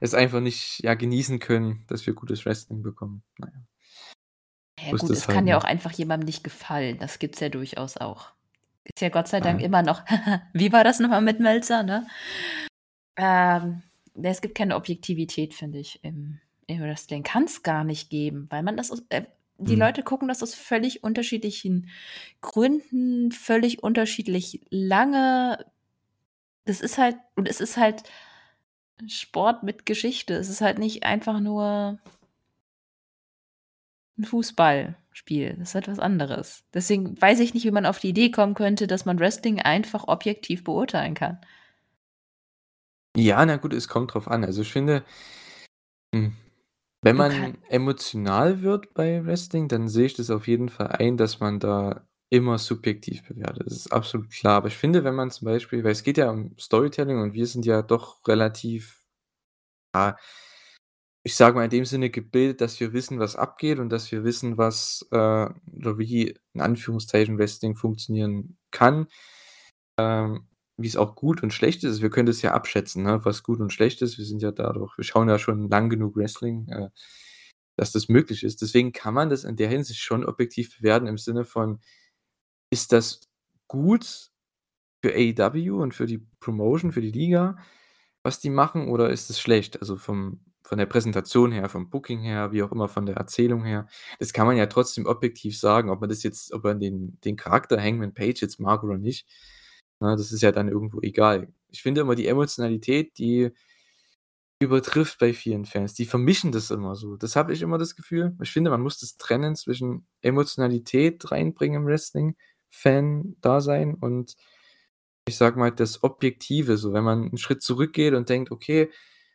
[0.00, 3.22] es einfach nicht, ja, genießen können, dass wir gutes Wrestling bekommen.
[3.38, 4.90] Na ja.
[4.90, 5.58] Gut, es halt, kann ja ne?
[5.60, 6.98] auch einfach jemandem nicht gefallen.
[7.00, 8.32] Das gibt's ja durchaus auch.
[8.94, 9.66] Ist ja Gott sei Dank Ja.
[9.66, 10.02] immer noch
[10.52, 12.06] wie war das noch mal mit Meltzer, ne?
[13.16, 13.82] Ähm,
[14.14, 17.22] ne, es gibt keine Objektivität, finde ich, im im Wrestling.
[17.22, 19.22] Kann's gar nicht geben, weil man das aus äh,
[19.56, 19.80] die Mhm.
[19.80, 21.88] Leute gucken das aus völlig unterschiedlichen
[22.42, 25.64] Gründen, völlig unterschiedlich lange.
[26.66, 28.02] Das ist halt und es ist halt
[29.06, 30.34] Sport mit Geschichte.
[30.34, 31.98] Es ist halt nicht einfach nur
[34.18, 35.56] 'n Fußballspiel.
[35.58, 36.64] Das ist halt was anderes.
[36.74, 40.06] Deswegen weiß ich nicht, wie man auf die Idee kommen könnte, dass man Wrestling einfach
[40.08, 41.38] objektiv beurteilen kann.
[43.16, 44.44] Ja, na gut, es kommt drauf an.
[44.44, 45.04] Also, ich finde
[46.14, 46.32] hm,
[47.02, 51.40] wenn man emotional wird bei Wrestling, dann sehe ich das auf jeden Fall ein, dass
[51.40, 53.64] man da immer subjektiv bewertet.
[53.66, 54.56] Das ist absolut klar.
[54.58, 57.46] Aber ich finde, wenn man zum Beispiel weil es geht ja um Storytelling und wir
[57.46, 59.00] sind ja doch relativ,
[59.94, 60.16] ja
[61.28, 64.24] ich sage mal in dem Sinne gebildet, dass wir wissen, was abgeht und dass wir
[64.24, 69.08] wissen, was, äh oder wie in Anführungszeichen Wrestling funktionieren kann,
[69.98, 70.46] ähm,
[70.78, 72.02] wie's auch gut und schlecht ist.
[72.02, 74.16] Wir können das ja abschätzen, ne, was gut und schlecht ist.
[74.18, 76.88] Wir sind ja dadurch wir schauen ja schon lang genug Wrestling, äh,
[77.76, 78.62] dass das möglich ist.
[78.62, 81.80] Deswegen kann man das in der Hinsicht schon objektiv bewerten im Sinne von:
[82.70, 83.20] Ist das
[83.68, 84.30] gut
[85.04, 87.58] für AEW und für die Promotion, für die Liga,
[88.24, 89.80] was die machen, oder ist es schlecht?
[89.80, 93.64] Also, vom von der Präsentation her, vom Booking her, wie auch immer, von der Erzählung
[93.64, 93.88] her.
[94.18, 97.36] Das kann man ja trotzdem objektiv sagen, ob man das jetzt ob man den den
[97.36, 99.26] Charakter Hangman Page jetzt mag oder nicht.
[100.00, 101.48] Ne, das ist ja dann irgendwo egal.
[101.70, 103.50] Ich finde immer die Emotionalität, die
[104.60, 105.94] übertrifft bei vielen Fans.
[105.94, 107.16] Die vermischen das immer so.
[107.16, 108.36] Das habe ich immer das Gefühl.
[108.42, 112.36] Ich finde, man muss das trennen zwischen Emotionalität reinbringen im Wrestling,
[112.70, 114.34] Fan-Dasein und
[115.28, 118.90] ich sage mal, das Objektive, so wenn man einen Schritt zurückgeht und denkt: „Okay,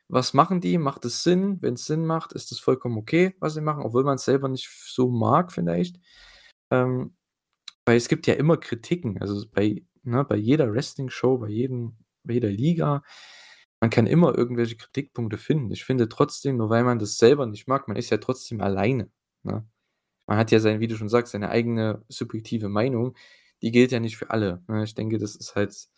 [0.07, 0.77] was machen die?
[0.77, 1.61] Macht es Sinn?
[1.61, 4.49] Wenn es Sinn macht, ist es vollkommen okay, was sie machen“, obwohl man es selber
[4.49, 5.99] nicht so mag vielleicht.
[6.71, 7.15] Ähm,
[7.85, 12.33] weil es gibt ja immer Kritiken, also bei ne, bei jeder Wrestling-Show, bei jedem bei
[12.35, 13.03] jeder Liga.
[13.81, 15.71] Man kann immer irgendwelche Kritikpunkte finden.
[15.71, 19.11] Ich finde trotzdem, nur weil man das selber nicht mag, man ist ja trotzdem alleine,
[19.43, 19.65] ne?
[20.27, 23.15] Man hat ja sein wie du schon sagst, seine eigene subjektive Meinung,
[23.61, 24.83] die gilt ja nicht für alle, ne?
[24.85, 25.89] Ich denke, das ist halt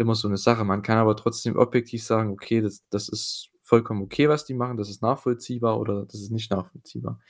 [0.00, 0.64] immer so 'ne Sache.
[0.64, 4.76] Man kann aber trotzdem objektiv sagen: „Okay, das das ist vollkommen okay, was die machen.
[4.78, 7.20] Das ist nachvollziehbar oder das ist nicht nachvollziehbar.“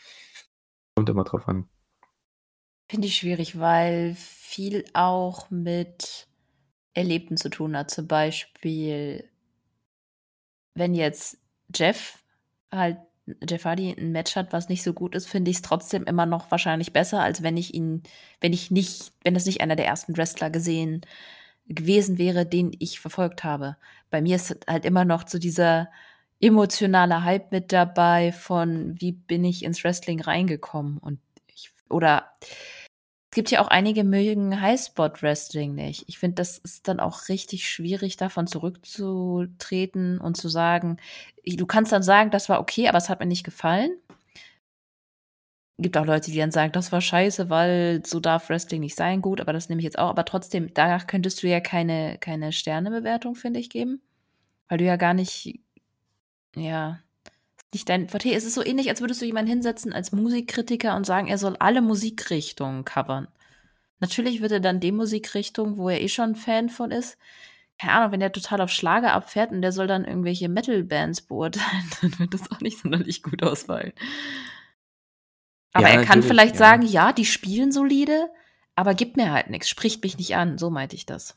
[0.97, 1.69] Kommt immer drauf an.
[2.91, 6.29] Finde ich schwierig, weil viel auch mit
[6.95, 7.91] Erlebten zu tun hat.
[7.91, 9.31] Zum Beispiel
[10.77, 11.39] wenn jetzt
[11.75, 12.23] Jeff
[12.73, 12.99] halt
[13.49, 16.51] Jeff Hardy 'n Match hat, was nicht so gut ist, finde ich's trotzdem immer noch
[16.51, 18.03] wahrscheinlich besser, als wenn ich ihn
[18.41, 21.03] wenn ich nicht wenn das nicht einer der ersten Wrestler gesehen
[21.75, 23.77] gewesen wäre, den ich verfolgt habe.
[24.11, 25.89] Bei mir ist halt immer noch so dieser
[26.41, 32.31] emotionale Hype mit dabei von: „Wie bin ich ins Wrestling reingekommen?“ Und ich oder
[33.33, 36.05] es gibt ja auch einige mögen Highspot-Wrestling nicht.
[36.09, 40.97] Ich finde, das ist dann auch richtig schwierig, davon zurückzutreten und zu sagen
[41.47, 43.93] du kannst dann sagen: „Das war okay, aber es hat mir nicht gefallen.“
[45.81, 49.23] Gibt auch Leute, die dann sagen: „Das war scheiße, weil so darf Wrestling nicht sein.“
[49.23, 52.53] Gut, aber das nehme ich jetzt auch aber trotzdem, danach könntest du ja keine keine
[52.53, 54.01] Sternebewertung, finde ich, geben,
[54.69, 55.61] weil du ja gar nicht
[56.57, 57.01] ja,
[57.75, 61.07] nicht dein Forte es ist so ähnlich, als würdest du jemanden hinsetzen als Musikkritiker und
[61.07, 63.29] sagen, er soll alle Musikrichtungen covern.
[64.01, 67.19] Natürlich wird er dann die Musikrichtung, wo er eh schon Fan von ist
[67.81, 71.91] keine Ahnung, wenn der total auf Schlager abfährt und der soll dann irgendwelche Metal-Bands beurteilen,
[72.03, 73.93] dann wird das auch nicht sonderlich gut ausfallen.
[75.73, 76.59] Aber Ja, er kann vielleicht ja.
[76.59, 78.29] sagen: „Ja, die spielen solide,
[78.75, 81.37] aber gibt mir halt nix, spricht mich nicht an.“ So meinte ich das.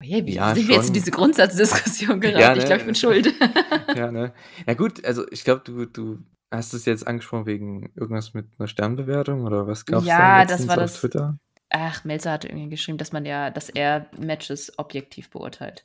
[0.00, 0.92] Oh je, wie Ja, sind wir jetzt in schon.
[0.94, 2.58] diese Grundsatzdiskussion Ja, geraten?
[2.58, 2.94] Ich glaube, ich bin ne?
[2.94, 3.34] schuld.
[3.96, 4.32] Ja, ne?
[4.66, 6.18] Ja gut, also ich glaube, du du
[6.52, 10.50] hast es jetzt angesprochen wegen irgendwas mit 'ner Sternbewertung oder was gab's da Ja, das
[10.50, 11.38] letztens war auf das Twitter?
[11.70, 15.84] ach, Meltzer hatte irgendwie geschrieben, dass man ja dass er Matches objektiv beurteilt.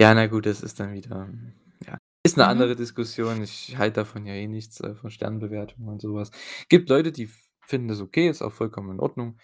[0.00, 1.28] Ja, na gut, das ist dann wieder
[1.86, 2.50] ja, ist 'ne Mhm.
[2.50, 3.42] andere Diskussion.
[3.42, 6.30] Ich halte davon ja eh nichts, äh, von Sternbewertungen und so was.
[6.68, 7.30] Gibt Leute, die
[7.66, 9.38] finden das okay, ist auch vollkommen in Ordnung.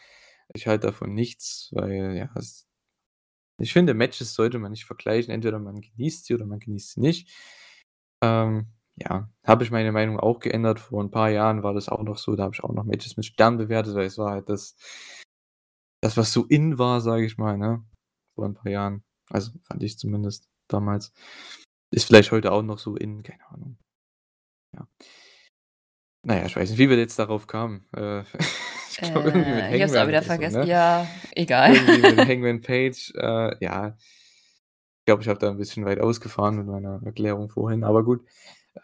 [0.54, 2.66] Ich halte davon nichts, weil, ja, es
[3.60, 5.32] ich finde, Matches sollte man nicht vergleichen.
[5.34, 7.30] Entweder man genießt sie oder man genießt sie nicht.
[8.22, 10.80] Ähm, ja, habe ich meine Meinung auch geändert.
[10.80, 13.16] Vor 'n paar Jahren war das auch noch so, da habe ich auch noch Matches
[13.18, 14.72] mit Stern bewertet, weil es war halt das
[16.02, 17.84] das, was so in war, sage ich mal, ne,
[18.34, 19.02] vor 'n paar Jahren.
[19.30, 21.12] Also, fand ich zumindest damals.
[21.96, 23.78] Ist vielleicht heute auch noch so in, keine Ahnung.
[24.74, 24.87] Ja.
[26.24, 27.87] Na ja, ich weiß nicht, wie wir jetzt darauf kamen.
[27.96, 28.20] Äh,
[28.90, 30.61] ich glaube irgendwie mit Äh, ich habe es auch Hangman wieder oder so, vergessen.
[30.61, 30.66] ne?
[30.66, 31.74] Ja, egal.
[31.74, 33.96] Irgendwie mit Hangman Page, äh, ja.
[35.00, 38.26] Ich glaube, ich habe da 'n bisschen weit ausgefahren mit meiner Erklärung vorhin, aber gut.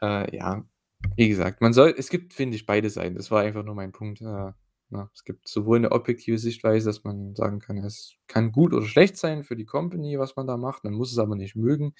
[0.00, 0.64] Äh, ja,
[1.16, 3.16] wie gesagt, man soll es gibt, finde ich, beide Seiten.
[3.16, 4.24] Das war einfach nur mein Punkt, äh,
[4.90, 5.10] ne?
[5.14, 9.16] Es gibt sowohl 'ne objektive Sichtweise, dass man sagen kann, es kann gut oder schlecht
[9.16, 10.84] sein für die Company, was man da macht.
[10.84, 11.94] Man muss es aber nicht mögen.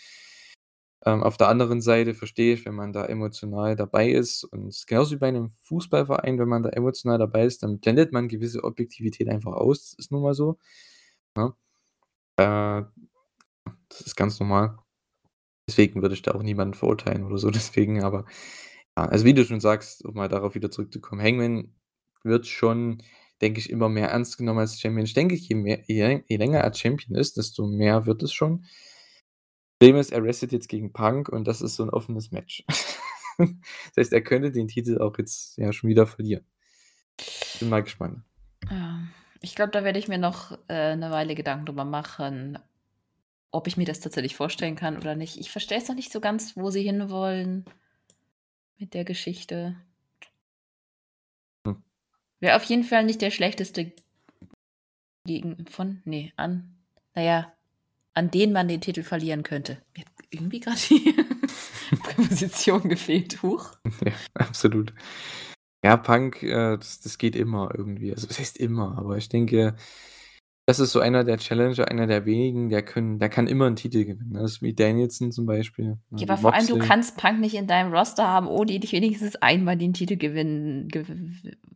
[1.04, 5.12] Ähm, auf der anderen Seite verstehe ich, wenn man da emotional dabei ist und genauso
[5.16, 9.28] wie bei 'nem Fußballverein, wenn man da emotional dabei ist, dann blendet man gewisse Objektivität
[9.28, 9.94] einfach aus.
[9.98, 10.58] Ist nun mal so,
[11.36, 11.54] ne?
[12.38, 12.84] Äh,
[13.88, 14.78] das ist ganz normal.
[15.68, 18.26] Deswegen würde ich da auch niemanden verurteilen oder so deswegen, aber
[18.98, 21.74] ja, also wie du schon sagst, um mal darauf wieder zurückzukommen, Hangman
[22.24, 23.02] wird schon,
[23.42, 25.04] denke ich, immer mehr ernst genommen als Champion.
[25.06, 28.66] Ich denke, je mehr je je länger er Champion ist, desto mehr wird es schon.
[29.82, 32.64] Problem ist, er wrestelt jetzt gegen Punk und das ist so 'n offenes Match.
[33.38, 36.44] Das heißt, er könnte den Titel auch jetzt ja schon wieder verlieren.
[37.58, 38.22] Bin mal gespannt.
[39.40, 42.58] Ich glaube, da werde ich mir noch, äh, 'ne Weile Gedanken drüber machen,
[43.50, 45.38] ob ich mir das tatsächlich vorstellen kann oder nicht.
[45.38, 47.64] Ich verstehe es noch nicht so ganz, wo sie hinwollen
[48.78, 49.74] mit der Geschichte.
[51.66, 51.82] Hm.
[52.38, 53.92] Wäre auf jeden Fall nicht der schlechteste
[55.26, 56.76] gegen von ne, an
[57.14, 57.52] na ja,
[58.14, 59.78] an den man den Titel verlieren könnte.
[59.96, 61.14] Mir hat irgendwie grad die
[62.02, 63.42] Präposition gefehlt.
[63.42, 63.70] Huch.
[64.04, 64.92] Ja, absolut.
[65.84, 68.12] Ja, Punk, äh, das das geht immer irgendwie.
[68.12, 69.74] Also, was heißt immer, aber ich denke,
[70.66, 73.74] das ist so einer der Challenger, einer der wenigen, der können der kann immer 'n
[73.74, 74.40] Titel gewinnen, ne?
[74.42, 77.66] Das ist wie Danielson zum Beispiel, Ja, aber vor allem, du kannst Punk nicht in
[77.66, 81.04] deinem Roster haben, ohne nicht wenigstens einmal den Titel gewinnen gew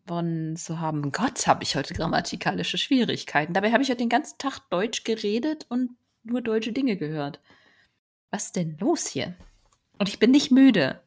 [0.06, 1.10] von zu haben.
[1.10, 3.54] Gott, habe ich heute grammatikalische Schwierigkeiten.
[3.54, 5.90] Dabei habe ich heute den ganzen Tag Deutsch geredet und
[6.26, 7.40] nur deutsche Dinge gehört.
[8.32, 9.36] Was denn los hier?
[9.98, 11.02] Und ich bin nicht müde.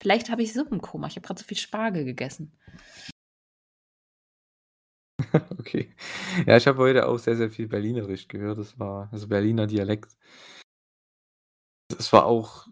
[0.00, 1.08] Vielleicht habe ich Suppenkoma.
[1.08, 2.52] Ich habe gerade so viel Spargel gegessen.
[5.58, 5.88] Okay.
[6.46, 8.58] Ja, ich habe heute auch sehr, sehr viel Berlinerisch gehört.
[8.58, 10.16] Das war also Berliner Dialekt.
[11.88, 12.66] Das war auch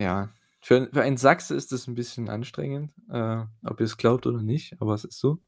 [0.00, 4.42] ja, für für einen Sachse ist das 'n bisschen anstrengend, äh, ob ihr's glaubt oder
[4.42, 5.40] nicht, aber es ist so.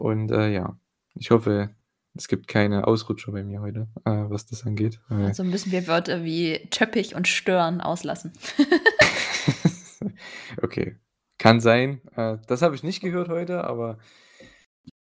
[0.00, 0.78] Und, äh, ja,
[1.14, 1.74] ich hoffe,
[2.14, 5.86] es gibt keine Ausrutscher bei mir heute, äh, was das angeht, weil Also müssen wir
[5.86, 8.32] Wörter wie töppig und stören auslassen.
[10.62, 10.96] Okay,
[11.38, 12.00] kann sein.
[12.16, 13.98] Äh, das habe ich nicht gehört heute, aber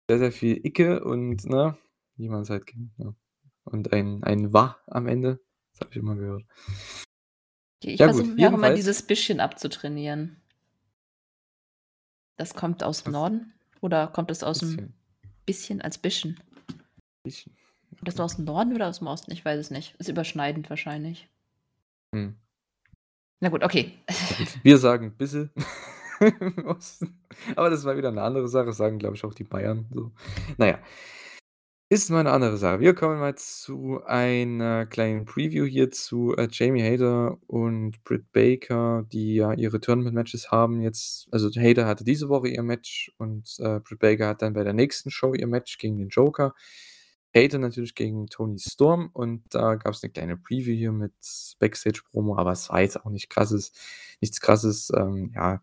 [0.10, 1.77] sehr, sehr viel Icke und, ne,
[2.17, 3.15] wie man's halt kennt, ne?
[3.63, 5.39] Und ein ein „wa“ am Ende,
[5.71, 6.43] das habe ich immer gehört.
[7.82, 10.41] Ich Ja versuche mir auch immer dieses bisschen abzutrainieren.
[12.38, 13.12] Das kommt aus'm Was?
[13.13, 14.93] Norden oder kommt es aus'm Bisschen.
[15.45, 16.39] bisschen als bisschen?
[17.25, 17.55] Bisschen,
[18.03, 18.21] das okay.
[18.21, 19.31] aus'm Norden oder aus'm Osten?
[19.31, 19.95] Ich weiß es nicht.
[19.99, 21.27] Ist überschneidend wahrscheinlich.
[22.13, 22.36] Mhm.
[23.41, 23.93] Na gut, okay.
[24.63, 25.51] Wir sagen „bissel“
[26.39, 27.19] im Osten,
[27.55, 30.12] aber das war wieder 'ne andere Sache, sagen, glaube ich, auch die Bayern so.
[30.57, 30.79] Na ja.
[31.91, 32.79] Ist mal 'ne andere Sache.
[32.79, 39.05] Wir kommen mal zu einer kleinen Preview hier zu, äh, Jamie Hayter und Britt Baker,
[39.12, 41.27] die ja ihre Tournament-Matches haben jetzt.
[41.31, 44.73] Also, Hayter hatte diese Woche ihr Match und, äh, Britt Baker hat dann bei der
[44.73, 46.53] nächsten Show ihr Match gegen den Joker.
[47.36, 51.13] Hayter natürlich gegen Toni Storm und da gab's 'ne kleine Preview hier mit
[51.60, 53.72] Backstage-Promo, aber es war jetzt auch nicht krasses
[54.22, 54.91] nichts Krasses.
[54.96, 55.62] Ähm, ja,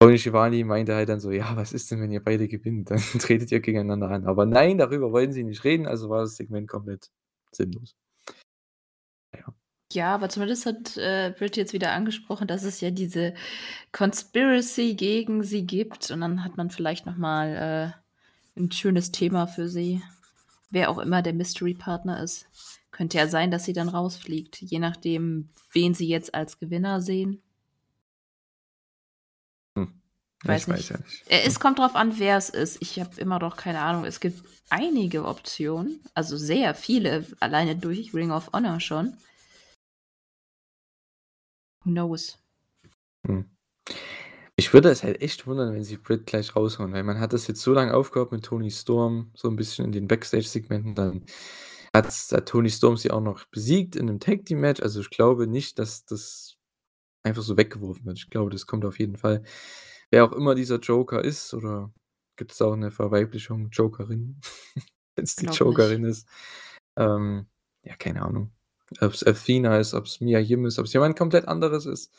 [0.00, 2.90] Tony Schiavone meinte halt dann so: „Ja, was ist denn, wenn ihr beide gewinnt?
[2.90, 6.36] Dann tretet ihr gegeneinander an.“ Aber nein, darüber wollten sie nicht reden, also war das
[6.36, 7.10] Segment komplett
[7.52, 7.94] sinnlos.
[9.32, 9.54] Ja.
[9.92, 13.32] Ja, aber zumindest hat, äh, Britt jetzt wieder angesprochen, dass es ja diese
[13.92, 17.94] Conspiracy gegen sie gibt und dann hat man vielleicht noch mal,
[18.56, 20.02] äh, 'n schönes Thema für sie.
[20.70, 22.46] Wer auch immer der Mystery-Partner ist.
[22.90, 27.42] Könnte ja sein, dass sie dann rausfliegt, je nachdem, wen sie jetzt als Gewinner sehen.
[29.76, 30.00] Hm.
[30.44, 30.90] Weiß Ich weiß nicht.
[30.90, 31.24] ja nicht.
[31.28, 32.78] Es kommt drauf an, wer's ist.
[32.80, 34.04] Ich habe immer noch keine Ahnung.
[34.04, 39.16] Es gibt einige Optionen, also sehr viele, alleine durch Ring of Honor schon.
[41.84, 42.38] Who knows?
[43.26, 43.48] Hm.
[44.58, 47.46] Mich würde es halt echt wundern, wenn sie Britt gleich raushauen, weil man hat das
[47.46, 51.24] jetzt so lange aufgebaut mit Toni Storm, so 'n bisschen in den Backstage-Segmenten, dann
[51.94, 54.82] hat's hat Toni Storm sie auch noch besiegt in 'nem Tag-Team-Match.
[54.82, 56.56] Also, ich glaube nicht, dass das
[57.24, 58.18] einfach so weggeworfen wird.
[58.18, 59.44] Ich glaube, das kommt auf jeden Fall.
[60.10, 61.92] Wer auch immer dieser Joker ist oder
[62.36, 64.40] gibt's da auch 'ne Verweiblichung, Jokerin,
[65.16, 65.98] wenn's die Glaube nicht.
[65.98, 66.28] Jokerin ist.
[66.98, 67.46] Ähm,
[67.84, 68.52] ja, keine Ahnung.
[69.02, 72.12] Ob's Athena ist, ob's Mia Yim ist, ob's jemand komplett anderes ist.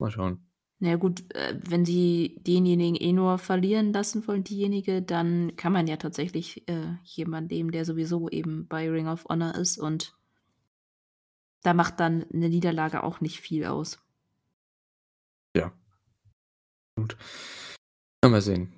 [0.00, 0.49] Mal schauen.
[0.82, 5.86] Na gut, äh, wenn sie denjenigen eh nur verlieren lassen wollen, diejenige, dann kann man
[5.86, 10.14] ja tatsächlich, äh, jemanden nehmen, der sowieso eben bei Ring of Honor ist und
[11.64, 14.00] da macht dann 'ne Niederlage auch nicht viel aus.
[15.56, 15.72] Ja.
[16.96, 17.16] Gut.
[18.24, 18.72] Mal sehen.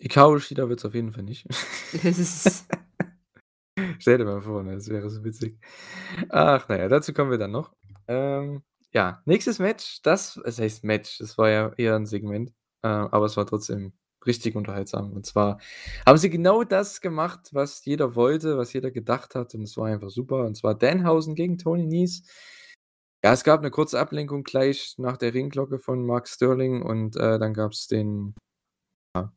[0.00, 1.46] Hikaru Shida wird's auf jeden Fall nicht.
[4.00, 5.58] Stell dir mal vor, ne, das wäre so witzig.
[6.30, 7.72] Ach, na ja, dazu kommen wir dann noch.
[8.08, 12.50] Ähm, ja, nächstes Match, das was heißt Match, das war ja eher 'n Segment,
[12.82, 13.92] äh, aber es war trotzdem
[14.26, 15.12] richtig unterhaltsam.
[15.12, 15.58] Und zwar
[16.06, 19.86] haben sie genau das gemacht, was jeder wollte, was jeder gedacht hat und es war
[19.88, 20.44] einfach super.
[20.46, 22.22] Und zwar Danhausen gegen Tony Nese.
[23.24, 27.38] Ja, es gab 'ne kurze Ablenkung gleich nach der Ringglocke von Mark Sterling und, äh,
[27.38, 28.34] dann gab's den
[29.16, 29.32] ja,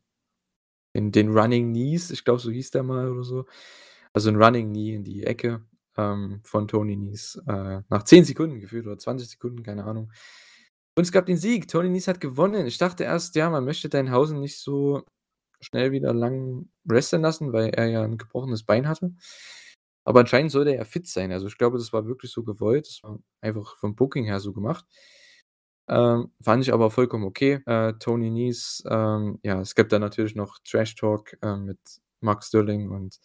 [0.96, 3.46] den den Running Knees, ich glaube, so hieß der mal oder so.
[4.14, 5.62] Also 'n Running Knee in die Ecke,
[5.98, 10.10] ähm, von Tony Nese, äh, nach 10 Sekunden gefühlt oder 20 Sekunden, keine Ahnung.
[10.96, 11.68] Und es gab den Sieg.
[11.68, 12.66] Tony Nese hat gewonnen.
[12.66, 15.04] Ich dachte erst, ja, man möchte Danhausen nicht so
[15.60, 19.14] schnell wieder lang wresteln lassen, weil er ja 'n gebrochenes Bein hatte.
[20.04, 21.32] Aber anscheinend soll der ja fit sein.
[21.32, 22.86] Also, ich glaube, das war wirklich so gewollt.
[22.88, 24.84] Das war einfach vom Booking her so gemacht.
[25.88, 27.60] Ähm, fand ich aber vollkommen okay.
[27.66, 31.78] Äh, Tony Nese, ähm, ja, es gibt dann natürlich noch Trash Talk, äh, mit
[32.20, 33.18] Mark Sterling und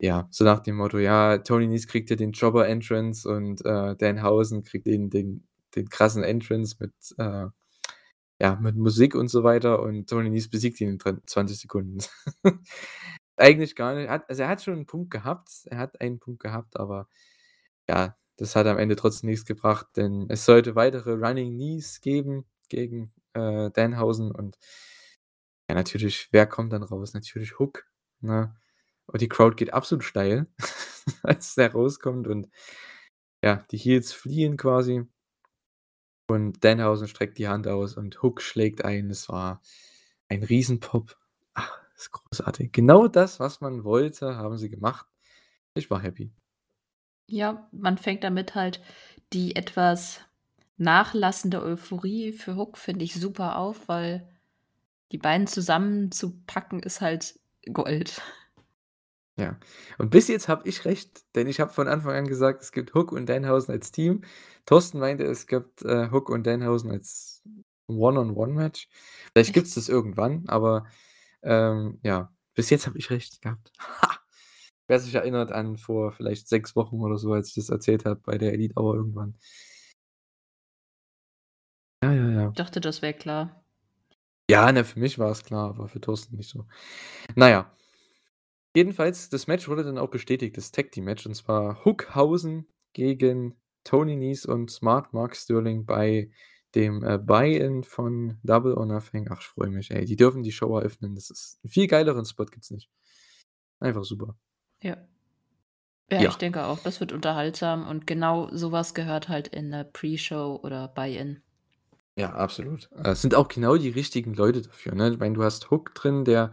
[0.00, 3.96] ja, so nach dem Motto, ja, Tony Nese kriegt ja den Jobber Entrance und, äh,
[3.96, 5.46] Danhausen kriegt den den
[5.76, 7.46] den krassen Entrance mit, äh
[8.40, 11.98] ja, mit Musik und so weiter und Tony Nese besiegt ihn in drin 20 Sekunden.
[13.38, 14.10] Eigentlich gar nicht.
[14.10, 15.50] Also, er hat schon 'n Punkt gehabt.
[15.66, 17.08] Er hat einen Punkt gehabt, aber
[17.88, 22.46] ja, das hat am Ende trotzdem nichts gebracht, denn es sollte weitere Running Knees geben
[22.70, 24.56] gegen, äh, Danhausen und
[25.68, 27.14] ja, natürlich, wer kommt dann raus?
[27.14, 27.84] Natürlich Hook,
[28.20, 28.54] ne?
[29.10, 30.46] Und die Crowd geht absolut steil,
[31.22, 32.48] als der rauskommt und
[33.42, 35.04] ja, die Heels fliehen quasi.
[36.28, 39.10] Und Danhausen streckt die Hand aus und Hook schlägt ein.
[39.10, 39.62] Es war
[40.28, 41.16] ein Riesenpop.
[41.54, 42.70] Ach, ist großartig.
[42.70, 45.06] Genau das, was man wollte, haben sie gemacht.
[45.74, 46.30] Ich war happy.
[47.26, 48.80] Ja, man fängt damit halt
[49.32, 50.20] die etwas
[50.76, 54.28] nachlassende Euphorie für Hook finde ich super auf, weil
[55.12, 57.38] die beiden zusammenzupacken ist halt
[57.72, 58.22] Gold.
[59.40, 59.58] Ja.
[59.96, 62.94] Und bis jetzt habe ich recht, denn ich habe von Anfang an gesagt, es gibt
[62.94, 64.22] Hook und Danhausen als Team.
[64.66, 67.42] Thorsten meinte, es gibt äh, Hook und Danhausen als
[67.86, 68.88] One-on-One-Match.
[69.32, 70.86] Vielleicht gibt es das irgendwann, aber
[71.42, 73.72] ähm, ja, bis jetzt habe ich recht gehabt.
[73.78, 74.18] Ha!
[74.88, 78.20] Wer sich erinnert an vor vielleicht sechs Wochen oder so, als ich das erzählt habe
[78.22, 79.38] bei der Elite Hour irgendwann.
[82.02, 82.48] Ja, ja, ja.
[82.48, 83.64] Ich dachte, das wäre klar.
[84.50, 86.66] Ja, ne, für mich war es klar, aber für Thorsten nicht so.
[87.36, 87.72] Naja.
[88.76, 93.56] Jedenfalls, das Match wurde dann auch bestätigt, das Tag Team Match, und zwar Hookhausen gegen
[93.82, 96.30] Tony Nies und Smart Mark Sterling bei
[96.76, 99.26] dem äh, Buy-In von Double or Nothing.
[99.30, 100.04] Ach, ich freue mich, ey.
[100.04, 101.16] Die dürfen die Show eröffnen.
[101.16, 102.88] Das ist einen viel geileren Spot gibt's nicht.
[103.80, 104.36] Einfach super.
[104.82, 105.06] Ja.
[106.10, 106.28] Ja, Ja.
[106.28, 110.88] ich denke auch, das wird unterhaltsam und genau sowas gehört halt in 'ne Pre-Show oder
[110.88, 111.42] Buy-In.
[112.18, 112.90] Ja, absolut.
[112.92, 115.10] Äh, es sind auch genau die richtigen Leute dafür, ne?
[115.10, 116.52] Ich meine, du hast Hook drin, der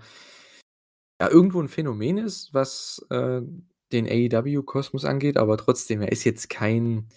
[1.22, 3.42] ja irgendwo 'n Phänomen ist, was, äh,
[3.92, 7.08] den AEW-Kosmos angeht, aber trotzdem, er ist jetzt kein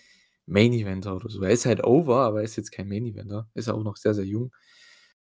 [0.46, 1.42] Main-Eventer oder so.
[1.42, 3.48] Er ist halt over, aber er ist jetzt kein Main-Eventer.
[3.54, 4.52] Ist ja auch noch sehr, sehr jung.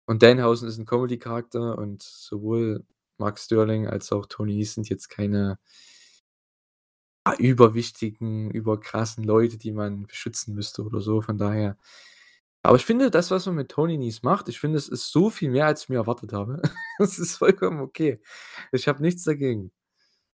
[0.08, 2.86] Und Danhausen ist 'n Comedy-Charakter und sowohl
[3.18, 5.58] Mark Sterling als auch Tony sind jetzt keine
[7.26, 11.22] ah, überwichtigen, überkrassen Leute, die man beschützen müsste oder so.
[11.22, 11.78] Von daher
[12.68, 15.30] aber ich finde, das, was man mit Tony Nese macht, ich finde, es ist so
[15.30, 16.61] viel mehr, als ich mir erwartet habe.
[16.99, 18.20] Es ist vollkommen okay.
[18.72, 19.72] Ich habe nichts dagegen.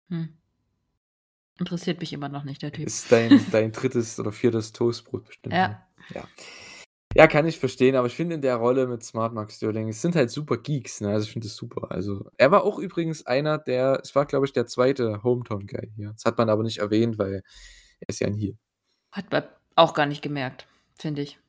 [0.09, 0.37] Hm.
[1.59, 2.87] Interessiert mich immer noch nicht, der Typ.
[2.87, 4.19] Ist dein dein 3.
[4.19, 4.51] oder 4.
[4.51, 5.59] Toastbrot bestimmt, ne?
[5.59, 5.87] Ja.
[6.15, 6.23] Ja.
[7.15, 10.01] Ja, kann ich verstehen, aber ich finde in der Rolle mit Smart Mark Sterling, es
[10.01, 11.09] sind halt super Geeks, ne?
[11.09, 11.91] Also, ich finde das super.
[11.91, 15.23] Also, er war auch übrigens einer der es war, glaube ich, der 2.
[15.23, 16.11] Hometown-Guy hier.
[16.13, 17.33] Das hat man aber nicht erwähnt, weil
[18.01, 18.57] er ist ja 'n Heel.
[19.11, 19.43] Hat man
[19.75, 20.67] auch gar nicht gemerkt,
[20.97, 21.39] finde ich.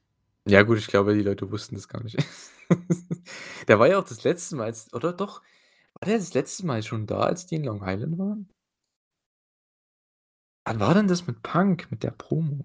[0.51, 2.17] Ja gut, ich glaube, die Leute wussten das gar nicht.
[3.69, 5.43] Der war ja auch das letzte Mal als oder doch?
[5.95, 8.49] War der das letzte Mal schon da, als die in Long Island waren?
[10.65, 12.65] Wann war denn das mit Punk, mit der Promo?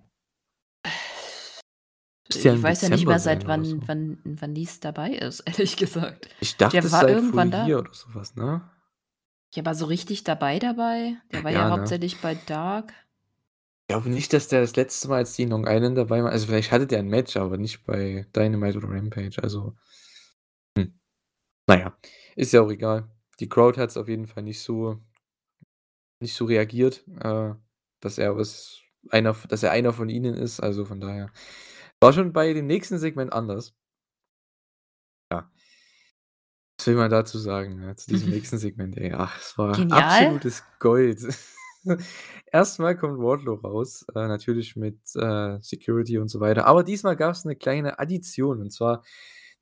[2.33, 3.79] Ja Ich im weiß ja nicht mehr, seit wann so.
[3.85, 6.29] wann wann Nies dabei ist, ehrlich gesagt.
[6.39, 7.65] Ich dachte, Der war seit irgendwann da.
[7.67, 8.67] Oder so was, ne?
[9.53, 11.17] Ja, aber so richtig dabei dabei?
[11.31, 11.77] Der war ja Ja, ne?
[11.77, 12.93] hauptsächlich bei Dark.
[13.89, 16.31] Ich glaube nicht, dass der das letzte Mal, als die in Long Island dabei waren
[16.31, 19.75] also, vielleicht hatte der 'n Match, aber nicht bei Dynamite oder Rampage, also
[20.77, 20.93] hm.
[21.67, 21.97] Na ja,
[22.35, 23.09] ist ja auch egal.
[23.39, 24.99] Die Crowd hat's auf jeden Fall nicht so
[26.21, 27.53] nicht so reagiert, äh,
[27.99, 31.31] dass er was einer dass er einer von ihnen ist, also von daher
[31.99, 33.71] war schon bei dem nächsten Segment anders.
[35.31, 35.49] Ja.
[36.79, 39.13] Was will man dazu sagen, ne, zu diesem nächsten Segment, ey?
[39.13, 39.99] Ach, es war Genial.
[39.99, 41.19] absolutes Gold.
[42.51, 47.15] Erst mal kommt Wardlow raus, äh, natürlich mit, äh, Security und so weiter, aber diesmal
[47.15, 49.03] gab's 'ne kleine Addition und zwar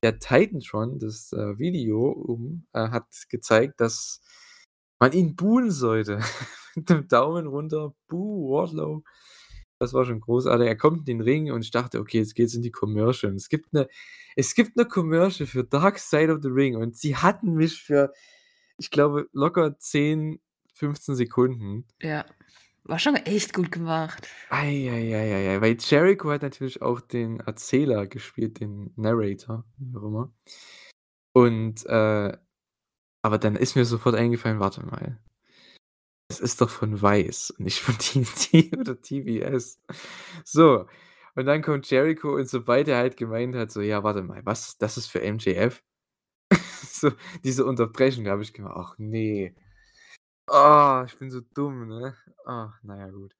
[0.04, 4.22] der Titantron, das, äh, Video oben, äh, hat gezeigt, dass
[5.00, 6.20] man ihn buhen sollte.
[6.76, 9.04] Mit 'nem Daumen runter, „Boo Wardlow.“
[9.80, 10.68] Das war schon großartig.
[10.68, 13.38] Er kommt in den Ring und ich dachte: „Okay, jetzt geht's in die Commercial.“ Und
[13.38, 13.88] es gibt 'ne
[14.36, 18.12] es gibt 'ne Commercial für Dark Side of the Ring und sie hatten mich für,
[18.78, 20.42] ich glaube, locker 10,
[20.76, 21.86] 15 Sekunden.
[22.02, 22.26] Ja,
[22.86, 24.28] war schon echt gut gemacht.
[24.50, 29.66] Ei, ei, ei, ei, ei, weil Jericho hat natürlich auch den Erzähler gespielt, den Narrator,
[29.78, 30.32] wie auch immer.
[31.34, 32.38] Und, äh
[33.24, 35.20] aber dann ist mir sofort eingefallen: „Warte mal.
[36.30, 39.80] Das ist doch von Vice und nicht von TNT oder TBS.“
[40.46, 40.88] So,
[41.36, 44.78] und dann kommt Jericho und sobald er halt gemeint hat, so: „Ja, warte mal, was?
[44.78, 45.84] Das ist für MJF?“
[46.94, 47.12] So,
[47.44, 49.56] diese Unterbrechung, da habe ich gedacht: „Ach ne.
[50.50, 52.16] Oh, ich bin so dumm, ne?“
[52.46, 53.34] Ach, na ja, gut.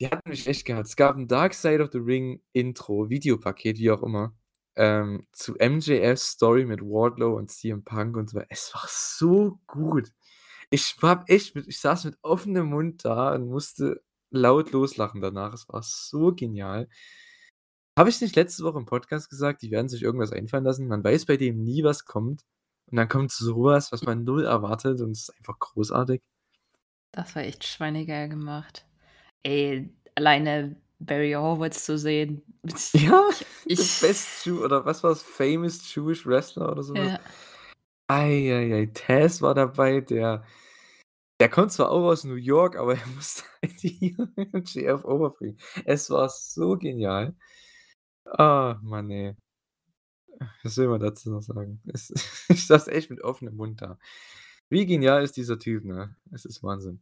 [0.00, 0.86] Die hatten mich echt gehabt.
[0.88, 4.34] Es gab 'n Dark Side of the Ring Intro, Videopaket, wie auch immer,
[4.76, 10.10] ähm, zu MJFs Story mit Wardlow und CM Punk und so es war so gut.
[10.70, 15.52] Ich habe echt ich saß mit offenem Mund da und musste laut loslachen danach.
[15.54, 16.88] Es war so genial.
[17.98, 20.88] Habe ich's nicht letzte Woche im Podcast gesagt, die werden sich irgendwas einfallen lassen?
[20.88, 22.44] Man weiß bei denen nie, was kommt.
[22.90, 26.20] Und dann kommt so was, was man null erwartet und es ist einfach großartig.
[27.12, 28.86] Das war echt schweinegeil gemacht.
[29.42, 32.42] Ey, alleine Barry Horowitz zu sehen.
[32.92, 33.30] Ja,
[33.64, 35.22] Ich ich best Jew oder was war's?
[35.22, 37.12] Famous Jewish Wrestler oder so was?
[37.12, 37.20] Ja.
[38.08, 38.86] Ei, ei, ei.
[38.92, 40.44] Taz war dabei, der
[41.40, 45.58] der kommt zwar auch aus New York, aber er musste halt hier MJF overbringen.
[45.86, 47.34] Es war so genial.
[48.26, 49.34] Ah, Mann, ey.
[50.62, 51.80] was will man dazu noch sagen?
[51.86, 52.10] Es
[52.48, 53.98] ich saß echt mit offenem Mund da.
[54.70, 56.14] Wie genial ist dieser Typ, ne?
[56.32, 57.00] Es ist Wahnsinn.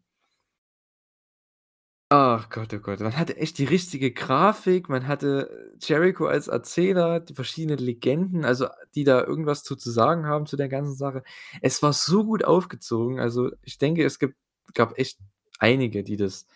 [2.10, 3.00] Ach Gott, oh Gott.
[3.00, 8.68] Man hatte echt die richtige Grafik, man hatte Jericho als Erzähler, die verschiedenen Legenden, also,
[8.94, 11.22] die da irgendwas zu zu sagen haben zu der ganzen Sache.
[11.60, 14.36] Es war so gut aufgezogen, also, ich denke, es gibt
[14.74, 15.18] gab echt
[15.58, 16.46] einige, die das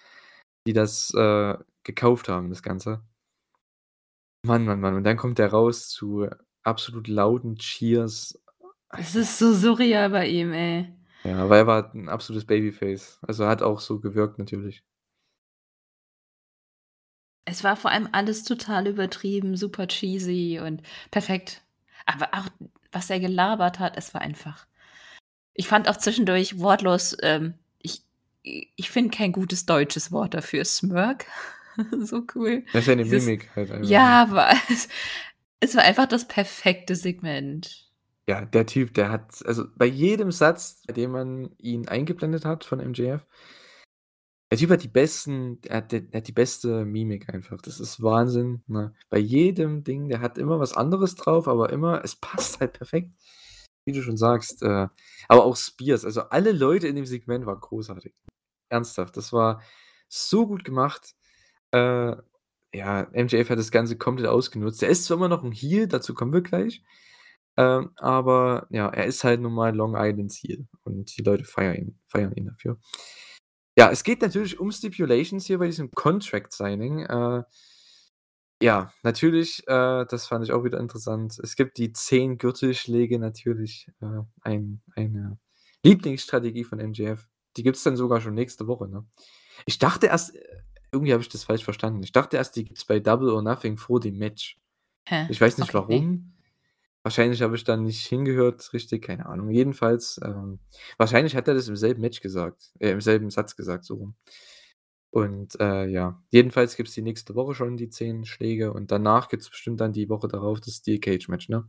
[0.66, 3.02] die das, äh, gekauft haben, das Ganze.
[4.44, 4.94] Mann, Mann, Mann.
[4.96, 6.28] Und dann kommt der raus zu
[6.64, 8.40] absolut lauten Cheers.
[8.90, 10.92] Es ist so surreal bei ihm, ey.
[11.24, 13.18] Ja, weil er war 'n absolutes Babyface.
[13.22, 14.82] Also, hat auch so gewirkt natürlich.
[17.44, 21.62] Es war vor allem alles total übertrieben, super cheesy und perfekt.
[22.06, 22.48] Aber auch,
[22.92, 24.66] was er gelabert hat, es war einfach
[25.54, 28.02] ich fand auch zwischendurch wortlos, ähm ich
[28.42, 31.26] ich finde kein gutes deutsches Wort dafür, Smirk,
[32.00, 32.64] so cool.
[32.72, 34.88] Das ist seine Dieses Mimik halt einfach, ja, aber es
[35.60, 37.91] es war einfach das perfekte Segment.
[38.28, 42.64] Ja, der Typ, der hat also, bei jedem Satz, bei dem man ihn eingeblendet hat
[42.64, 43.26] von MJF
[44.52, 47.62] der Typ hat die besten er hat der hat die beste Mimik einfach.
[47.62, 48.92] Das ist Wahnsinn, ne?
[49.08, 53.12] Bei jedem Ding, der hat immer was anderes drauf, aber immer es passt halt perfekt,
[53.86, 54.88] wie du schon sagst, äh,
[55.28, 58.12] aber auch Spears, also, alle Leute in dem Segment waren großartig.
[58.70, 59.62] Ernsthaft, das war
[60.08, 61.14] so gut gemacht.
[61.72, 62.16] Äh,
[62.74, 64.82] ja, MJF hat das Ganze komplett ausgenutzt.
[64.82, 66.82] Er ist zwar immer noch 'n Heel, dazu kommen wir gleich,
[67.57, 71.76] ähm, aber ja, er ist halt nun mal Long Islands Heel und die Leute feiern
[71.76, 72.78] ihn feiern ihn dafür.
[73.76, 77.00] Ja, es geht natürlich um Stipulations hier bei diesem Contract Signing.
[77.00, 77.42] Äh,
[78.62, 81.38] ja, natürlich, äh, das fand ich auch wieder interessant.
[81.42, 85.38] Es gibt die 10 Gürtelschläge natürlich, äh, ein eine
[85.82, 87.28] Lieblingsstrategie von MJF.
[87.57, 89.05] Die gibt's dann sogar schon nächste Woche, ne?
[89.66, 90.34] Ich dachte erst
[90.92, 92.03] irgendwie habe ich das falsch verstanden.
[92.03, 94.59] Ich dachte erst, die gibt's bei Double or Nothing vor dem Match.
[95.09, 95.26] Hä?
[95.30, 96.34] Ich weiß nicht Okay, warum.
[97.05, 99.50] Wahrscheinlich habe ich da nicht hingehört richtig, keine Ahnung.
[99.50, 100.61] Jedenfalls, ähm,
[100.98, 104.14] wahrscheinlich hat er das im selben Match gesagt äh, im selben Satz gesagt, so rum.
[105.11, 109.50] Und, äh, ja, jedenfalls gibt's die nächste Woche schon die 10 Schläge und danach gibt's
[109.50, 111.68] bestimmt dann die Woche darauf das Steel Cage Match, ne?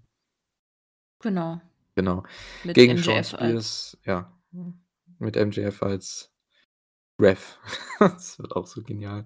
[1.19, 1.59] Genau.
[1.95, 2.23] Genau.
[2.63, 4.31] Mit Gegen MJF als Spears, ja,
[5.19, 6.31] mit MJF als
[7.19, 7.59] Ref.
[7.99, 9.25] Das wird auch so genial.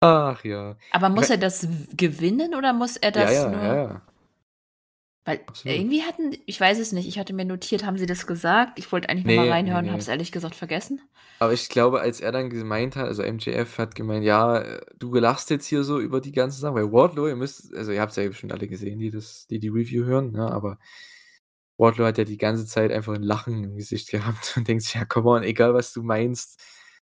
[0.00, 0.76] Ach ja.
[0.90, 1.66] Aber muss er das
[1.96, 4.02] gewinnen oder muss er Ja, das ja, nur ja, ja.
[5.26, 5.86] Weil Absolut.
[5.86, 8.78] irgendwie hatten ich weiß es nicht, ich hatte mir notiert, haben sie das gesagt?
[8.78, 11.00] Ich wollte eigentlich noch mal Ne, ne, reinhören, habe es ehrlich gesagt vergessen.
[11.40, 15.12] Aber ich glaube, als er dann gemeint hat also, MJF hat gemeint: „Ja, äh, du
[15.14, 18.16] lachst jetzt hier so über die ganze Sache“, weil Wardlow, ihr müsst also, ihr habt's
[18.16, 20.78] ja bestimmt alle gesehen, die das die die Review hören, ne, aber
[21.78, 24.94] Wardlow hat ja die ganze Zeit einfach 'n Lachen im Gesicht gehabt und denkt sich:
[24.94, 26.60] „Ja, come on, egal was du meinst,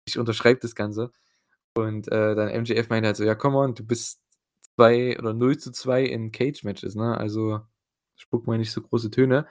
[0.07, 1.11] ich unterschreibe das Ganze.“
[1.77, 4.21] Und, äh, dann MJF meinte halt so: „Ja, come on, du bist
[4.77, 7.17] 2 oder 0:2 in Cage Matches, ne?
[7.19, 7.61] Also,
[8.19, 9.47] spuck mal nicht so große Töne.“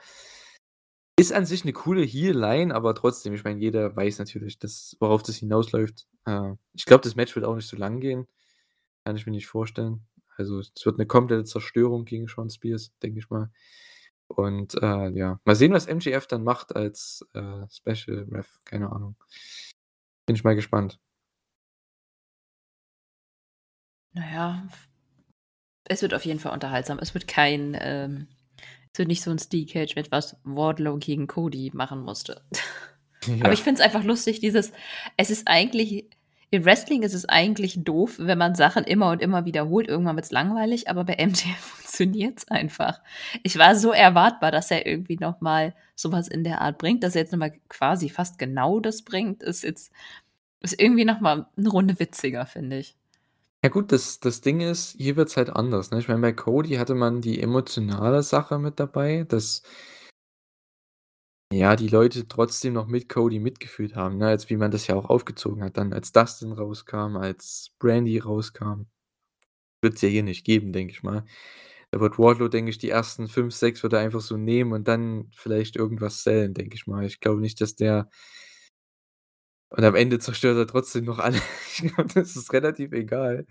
[1.18, 5.24] Ist an sich 'ne coole Heel-Line, aber trotzdem, ich meine, jeder weiß natürlich, dass worauf
[5.24, 6.06] das hinausläuft.
[6.26, 8.28] Äh, ich glaube, das Match wird auch nicht so lang gehen.
[9.04, 10.06] Kann ich mir nicht vorstellen.
[10.36, 13.50] Also, es wird 'ne komplette Zerstörung gegen Shawn Spears, denke ich mal.
[14.28, 19.16] Und, äh, ja, mal sehen, was MJF dann macht als, äh, Special Ref, keine Ahnung.
[20.28, 20.98] Bin ich mal gespannt.
[24.14, 24.88] Na ja, f
[25.86, 26.98] es wird auf jeden Fall unterhaltsam.
[27.00, 28.28] Es wird kein, ähm
[28.98, 32.42] es wird nicht so 'n Steel Cage Match, was Wardlow gegen Cody machen musste.
[33.42, 33.64] Aber ich Ja.
[33.64, 34.72] finde es einfach lustig, dieses
[35.18, 36.06] es ist eigentlich
[36.50, 39.88] im Wrestling ist es eigentlich doof, wenn man Sachen immer und immer wiederholt.
[39.88, 43.00] Irgendwann wird's langweilig, aber bei MJF funktioniert's einfach.
[43.44, 47.04] Ich war so erwartbar, dass er irgendwie noch mal so was in der Art bringt.
[47.04, 49.92] Dass er jetzt noch mal quasi fast genau das bringt, ist jetzt
[50.62, 52.96] ist irgendwie noch mal 'ne Runde witziger, finde ich.
[53.64, 55.98] Ja gut, das das Ding ist, hier wird's halt anders, ne?
[55.98, 59.62] Ich meine, bei Cody hatte man die emotionale Sache mit dabei, dass
[61.52, 64.94] ja, die Leute trotzdem noch mit Cody mitgefühlt haben, ne, als wie man das ja
[64.96, 68.82] auch aufgezogen hat dann, als Dustin rauskam, als Brandi rauskam.
[69.82, 71.24] Wird's ja hier nicht geben, denke ich mal.
[71.90, 74.88] Da wird Wardlow, denke ich, die ersten 5, 6 wird er einfach so nehmen und
[74.88, 77.04] dann vielleicht irgendwas sellen, denke ich mal.
[77.06, 78.10] Ich glaube nicht, dass der
[79.70, 81.40] und am Ende zerstört er trotzdem noch alle.
[81.82, 83.46] Ich glaube, das ist relativ egal.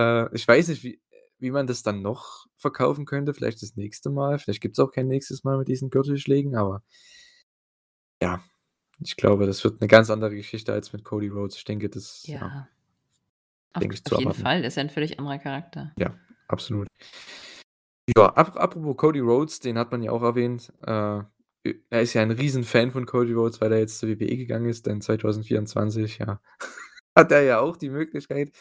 [0.00, 1.00] Äh, ich weiß nicht, wie
[1.40, 4.38] wie man das dann noch verkaufen könnte, vielleicht das nächste Mal.
[4.38, 6.82] Vielleicht gibt's auch kein nächstes Mal mit diesen Gürtelschlägen, aber
[8.22, 8.42] ja,
[9.00, 11.56] ich glaube, das wird 'ne ganz andere Geschichte als mit Cody Rhodes.
[11.56, 12.68] Ich denke, das ja Ja.
[13.76, 14.32] Auf denke ich auf zu jeden.
[14.34, 15.94] Fall, ist ja 'n völlig anderer Charakter.
[15.98, 16.14] Ja,
[16.48, 16.88] absolut.
[18.08, 20.70] Ja, ap apropos Cody Rhodes, den hat man ja auch erwähnt.
[20.82, 21.22] Äh,
[21.90, 24.86] er ist ja ein Riesenfan von Cody Rhodes, weil er jetzt zur WWE gegangen ist,
[24.86, 26.40] denn 2024, ja,
[27.16, 28.52] hat er ja auch die Möglichkeit,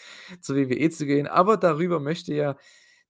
[0.42, 1.28] zur WWE zu gehen.
[1.28, 2.58] Aber darüber möchte ja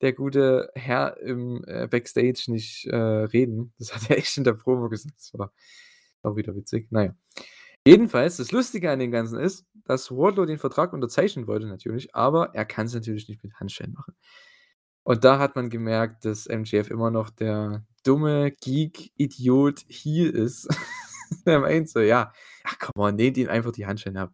[0.02, 3.74] der gute Herr im, äh, Backstage nicht, äh, reden.
[3.80, 5.16] Das hat er echt in der Promo gesagt.
[5.18, 5.54] Das war
[6.24, 6.88] auch wieder witzig.
[6.89, 7.16] Na ja.
[7.86, 12.56] Jedenfalls, das Lustige an dem Ganzen ist, dass Wardlow den Vertrag unterzeichnen wollte natürlich, aber
[12.56, 14.16] er kann's natürlich nicht mit Handschellen machen.
[15.08, 20.68] Und da hat man gemerkt, dass MJF immer noch der dumme Geek-Idiot Heel ist.
[21.45, 22.32] Er meint so: „Ja,
[22.64, 24.34] ach come on, nehmt ihm einfach die Handschellen ab.“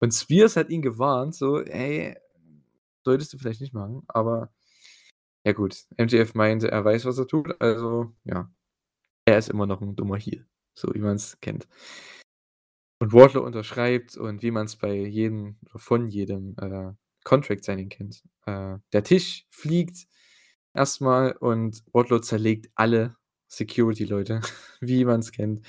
[0.00, 2.14] Und Spears hat ihn gewarnt, so: „Ey,
[3.04, 4.52] solltest du vielleicht nicht machen.“ Aber
[5.46, 8.50] ja gut, MJF meinte, er weiß, was er tut, also ja.
[9.26, 11.68] Er ist immer noch 'n dummer Heel, so wie man's kennt.
[13.02, 16.92] Und Wardlow unterschreibt und wie man's bei jedem von jedem, äh,
[17.24, 18.22] Contract Signing kennt.
[18.46, 20.06] Äh, der Tisch fliegt
[20.74, 23.16] erst mal und Wardlow zerlegt alle
[23.48, 24.40] Security-Leute,
[24.80, 25.66] wie man's kennt.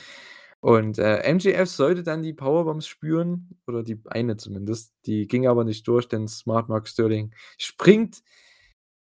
[0.62, 4.94] Und, äh, MJF sollte dann die Powerbombs spüren oder die eine zumindest.
[5.08, 8.22] Die ging aber nicht durch, denn Smart Mark Sterling springt,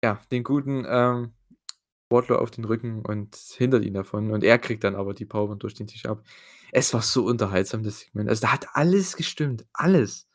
[0.03, 1.33] ja, den guten, ähm,
[2.09, 5.59] Wardlow auf den Rücken und hindert ihn davon und er kriegt dann aber die Powerbomb
[5.59, 6.23] durch den Tisch ab.
[6.71, 8.29] Es war so unterhaltsam, das Segment.
[8.29, 10.28] Also, da hat alles gestimmt, alles.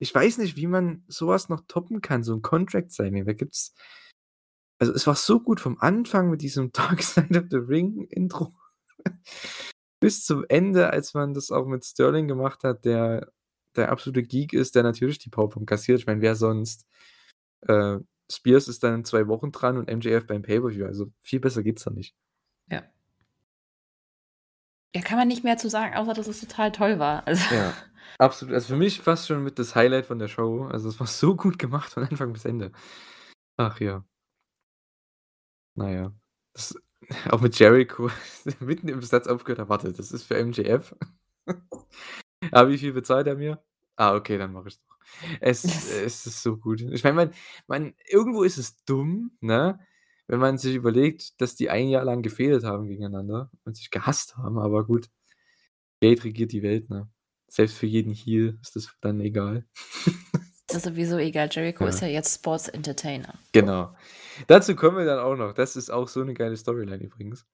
[0.00, 3.24] Ich weiß nicht, wie man so was noch toppen kann, so 'n Contract Signing.
[3.26, 3.74] Da gibt's
[4.80, 8.54] also, es war so gut vom Anfang mit diesem Dark Side of the Ring Intro
[10.00, 13.32] bis zum Ende, als man das auch mit Sterling gemacht hat, der
[13.76, 16.00] der absolute Geek ist, der natürlich die Powerbomb kassiert.
[16.00, 16.86] Ich meine, wer sonst?
[17.62, 17.98] Äh,
[18.30, 20.86] Spears ist dann in 2 Wochen dran und MJF beim Pay-per-View.
[20.86, 22.14] Also, viel besser geht's da nicht.
[22.70, 22.84] Ja.
[24.94, 27.26] Ja, kann man nicht mehr zu sagen, außer dass es total toll war.
[27.26, 27.74] Also Ja,
[28.18, 28.54] absolut.
[28.54, 30.64] Also, für mich fast schon mit das Highlight von der Show.
[30.66, 32.72] Also, es war so gut gemacht von Anfang bis Ende.
[33.58, 34.04] Ach ja.
[35.76, 36.12] Na ja.
[36.54, 36.74] Das
[37.30, 38.10] auch mit Jericho
[38.60, 40.94] mitten im Satz aufgehört hat: „Warte, das ist für MJF?“
[42.52, 43.62] „Ah, wie viel bezahlt er mir?
[43.96, 44.96] Ah, okay, dann mache ich's doch.“
[45.40, 46.80] Es es ist so gut.
[46.82, 47.32] Ich meine, man
[47.66, 49.80] man irgendwo ist es dumm, ne,
[50.28, 54.36] wenn man sich überlegt, dass die ein Jahr lang gefehdet haben gegeneinander und sich gehasst
[54.36, 55.08] haben, aber gut.
[56.00, 57.08] Geld regiert die Welt, ne?
[57.50, 59.64] Selbst für jeden Heel ist das dann egal.
[60.68, 61.48] Das ist sowieso egal.
[61.50, 61.88] Jericho Ja.
[61.88, 63.34] ist ja jetzt Sports Entertainer.
[63.52, 63.94] Genau.
[64.48, 65.54] Dazu kommen wir dann auch noch.
[65.54, 67.46] Das ist auch so 'ne geile Storyline übrigens.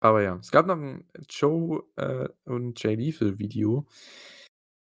[0.00, 3.86] Aber ja, es gab noch 'n Joe, äh, und Jay Lethal Video.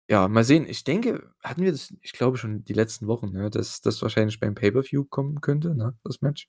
[0.09, 0.65] Ja, mal sehen.
[0.69, 4.39] Ich denke, hatten wir das ich glaube schon die letzten Wochen, ne, dass das wahrscheinlich
[4.39, 6.47] beim Pay-per-View kommen könnte, ne, das Match.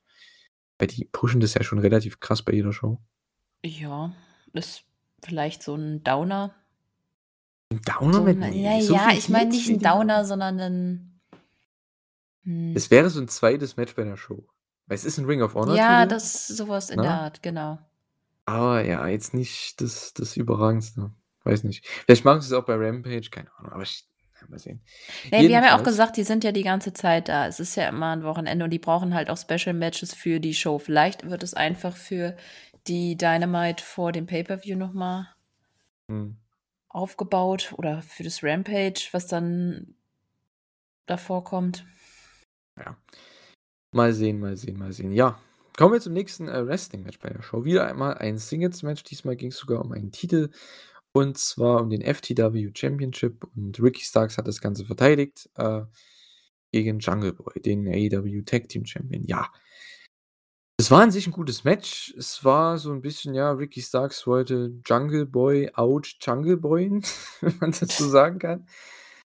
[0.79, 3.01] Weil die pushen das ja schon relativ krass bei jeder Show.
[3.65, 4.13] Ja,
[4.53, 4.85] ist
[5.25, 6.55] vielleicht so 'n Downer.
[7.73, 9.83] 'N Downer So mit 'n ne, na so ja, ich meine nicht wie 'n die
[9.83, 11.21] Downer, sondern 'n
[12.45, 12.77] hm.
[12.77, 13.77] Es wäre so 'n 2.
[13.77, 14.47] Match bei 'ner Show.
[14.87, 17.15] Weil es ist 'n Ring of Honor Ja, Titel, das so was in der ne?
[17.15, 17.79] Art, genau.
[18.49, 21.13] Aber ja, jetzt nicht das das Überragendste.
[21.45, 21.87] Weiß nicht.
[21.87, 24.09] Vielleicht machen sie's auch bei Rampage, keine Ahnung, aber ich
[24.41, 24.83] ja, mal sehen.
[25.33, 27.47] Ne, wir haben ja auch gesagt, die sind ja die ganze Zeit da.
[27.47, 30.55] Es ist ja immer 'n Wochenende und die brauchen halt auch Special Matches für die
[30.55, 30.79] Show.
[30.79, 32.35] Vielleicht wird es einfach für
[32.87, 35.29] die Dynamite vor dem Pay-per-View noch mal
[36.09, 36.39] Mhm.
[36.99, 39.95] Aufgebaut oder für das Rampage, was dann
[41.07, 41.87] davor kommt.
[42.77, 42.97] Ja.
[43.93, 45.13] Mal sehen, mal sehen, mal sehen.
[45.13, 45.41] Ja,
[45.77, 47.65] kommen wir zum nächsten, äh, Wrestling-Match bei der Show.
[47.65, 49.05] Wieder einmal ein Singles-Match.
[49.05, 50.51] Diesmal ging's sogar um einen Titel
[51.13, 55.83] und zwar um den FTW Championship und Ricky Starks hat das Ganze verteidigt, äh,
[56.71, 59.25] gegen Jungle Boy, den AEW Tag Team Champion.
[59.25, 59.51] Ja.
[60.81, 62.15] Es war an sich 'n gutes Match.
[62.17, 67.03] Es war so 'n bisschen ja, Ricky Starks wollte Jungle Boy out Jungle Boyen,
[67.41, 68.61] wenn man das so sagen kann.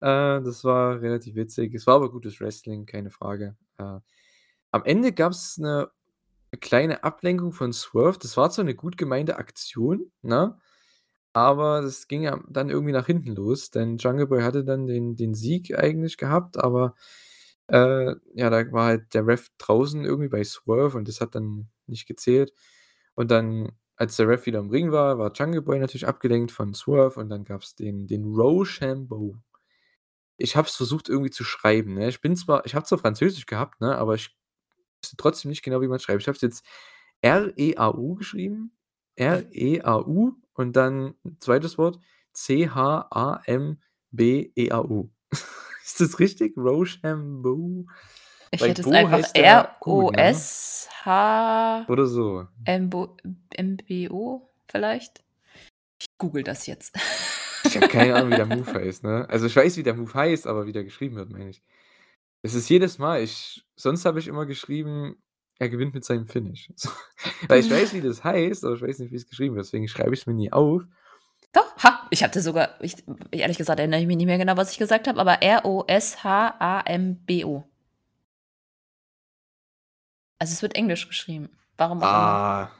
[0.00, 1.74] Äh, das war relativ witzig.
[1.74, 3.56] Es war aber gutes Wrestling, keine Frage.
[3.78, 4.00] Äh,
[4.72, 5.90] am Ende gab's 'ne
[6.60, 8.18] kleine Ablenkung von Swerve.
[8.20, 10.58] Das war zwar 'ne gut gemeinte Aktion, ne,
[11.34, 15.16] aber das ging ja dann irgendwie nach hinten los, denn Jungle Boy hatte dann den
[15.16, 16.94] den Sieg eigentlich gehabt, aber,
[17.72, 21.68] äh, ja, da war halt der Ref draußen irgendwie bei Swerve und das hat dann
[21.86, 22.52] nicht gezählt.
[23.14, 26.74] Und dann, als der Ref wieder im Ring war, war Jungle Boy natürlich abgelenkt von
[26.74, 29.36] Swerve und dann gab's den den Roshambo.
[30.38, 32.08] Ich habe es versucht irgendwie zu schreiben, ne?
[32.08, 34.36] Ich bin zwar ich habe zwar Französisch gehabt, ne, aber ich
[35.02, 36.22] wusste trotzdem nicht genau, wie man's schreibt.
[36.22, 36.64] Ich habe es jetzt
[37.22, 38.72] R-E-A-U geschrieben,
[39.16, 41.78] R-E-A-U und dann 2.
[41.78, 42.00] Wort
[42.34, 43.80] C-H-A-M-B-E-A-U.
[45.90, 46.56] Ist das richtig?
[46.56, 47.84] Roshambo?
[48.52, 50.22] Ich Weil hätte es Bo einfach ja gut, ne?
[50.22, 52.46] R-O-S-H Oder so.
[52.64, 53.16] M-Bo
[54.68, 55.24] vielleicht?
[56.00, 56.96] Ich google das jetzt.
[57.64, 59.28] Ich habe keine Ahnung, wie der Move heißt, ne?
[59.28, 61.60] Also, ich weiß, wie der Move heißt, aber wie der geschrieben wird, meine ich.
[62.42, 65.16] Es ist jedes Mal ich sonst habe ich immer geschrieben,
[65.58, 66.72] er gewinnt mit seinem Finish.
[66.76, 66.88] So,
[67.48, 70.14] weil ich weiß, wie das heißt, aber ich weiß nicht, wie's geschrieben wird, deswegen schreibe
[70.14, 70.84] ich's mir nie auf.
[71.52, 72.94] Doch, ha, ich hatte sogar ich
[73.32, 76.04] ehrlich gesagt erinnere ich mich nicht mehr genau, was ich gesagt habe, aber R-O-S-H-A-M-B-O.
[80.38, 82.06] Also, es wird Englisch geschrieben, warum auch.
[82.06, 82.70] Ah,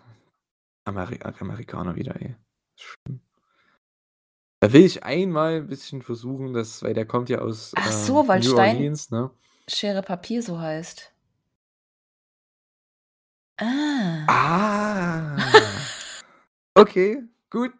[0.84, 2.36] Ameri Amerikaner wieder, ey.
[2.76, 3.20] Schlimm.
[4.62, 7.92] Da will ich einmal 'n bisschen versuchen, dass weil der kommt ja aus, Ach ähm,
[7.92, 9.30] so, weil New Stein, Orleans, ne?
[9.68, 11.12] Schere, Papier so heißt.
[13.58, 14.26] Ah.
[14.28, 15.36] Ah.
[16.76, 17.18] Okay,
[17.50, 17.72] gut.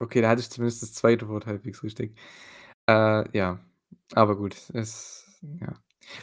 [0.00, 1.26] Okay, da hatte ich zumindest das 2.
[1.28, 2.16] Wort halbwegs richtig.
[2.88, 3.58] Äh, ja,
[4.14, 5.26] aber gut, es
[5.60, 5.72] ja.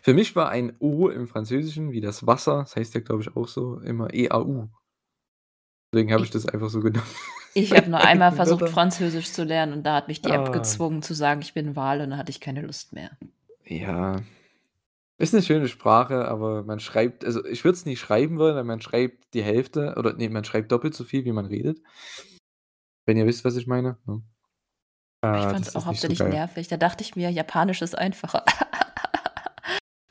[0.03, 3.35] Für mich war ein O im Französischen wie das Wasser, das heißt ja, glaube ich,
[3.35, 4.67] auch so, immer E-A-U.
[5.93, 7.03] Deswegen habe ich Ich das einfach so genommen
[7.53, 8.69] ich habe nur einmal versucht.
[8.69, 10.51] Französisch zu lernen und da hat mich die App Ah.
[10.51, 13.11] gezwungen zu sagen, ich bin Wal und dann hatte ich keine Lust mehr.
[13.65, 14.21] Ja.
[15.21, 18.63] Ist 'ne schöne Sprache, aber man schreibt also, ich würde es nicht schreiben wollen, weil
[18.63, 21.81] man schreibt die Hälfte oder ne, man schreibt doppelt so viel, wie man redet.
[23.07, 24.21] Wenn ihr wisst, was ich meine, ne?
[25.37, 26.31] Ich Äh, fand's das auch ist nicht so hauptsächlich geil.
[26.31, 26.67] nervig.
[26.67, 28.43] Da dachte ich mir, Japanisch ist einfacher.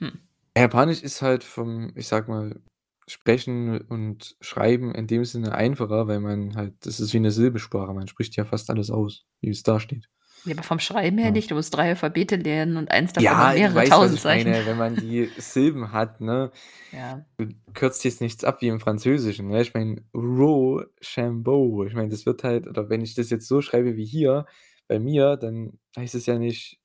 [0.01, 0.19] Hm.
[0.57, 2.61] Japanisch ist halt vom, ich sage mal,
[3.07, 7.93] Sprechen und Schreiben in dem Sinne einfacher, weil man halt das ist wie 'ne Silbensprache.
[7.95, 10.09] Man spricht ja fast alles aus, wie es da steht.
[10.45, 11.51] Ja, aber vom Schreiben her nicht.
[11.51, 14.49] Du musst 3 Alphabete lernen und eins davon Ja, mehrere weißt, was tausend ich Zeichen.
[14.49, 16.51] meine, wenn man die Silben hat, ne?
[16.93, 17.25] Ja.
[17.39, 19.63] Du kürzt jetzt nichts ab wie im Französischen, ne?
[19.63, 21.85] Ich meine, Rochambeau.
[21.85, 24.47] Ich meine, das wird halt oder wenn ich das jetzt so schreibe wie hier
[24.89, 26.81] bei mir, dann heißt es ja nicht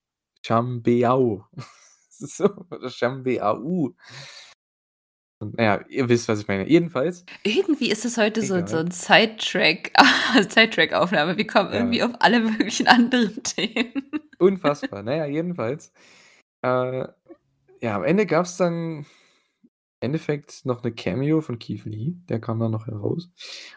[0.45, 1.45] Chambeau.
[2.18, 3.93] So oder Chambeau.
[5.42, 6.68] Und na ja, ihr wisst, was ich meine.
[6.68, 8.86] Jedenfalls Irgendwie ist es heute so so Egal.
[8.86, 9.92] 'n Sidetrack
[10.50, 11.38] Sidetrack-Aufnahme.
[11.38, 12.06] Wir kommen irgendwie Ja.
[12.08, 13.92] auf alle möglichen anderen Themen.
[14.40, 15.04] Unfassbar.
[15.04, 15.92] Na ja, jedenfalls,
[16.64, 17.08] äh,
[17.82, 19.06] ja, am Ende gab's dann im
[20.02, 23.30] Endeffekt noch 'ne Cameo von Keith Lee, der kam dann noch heraus.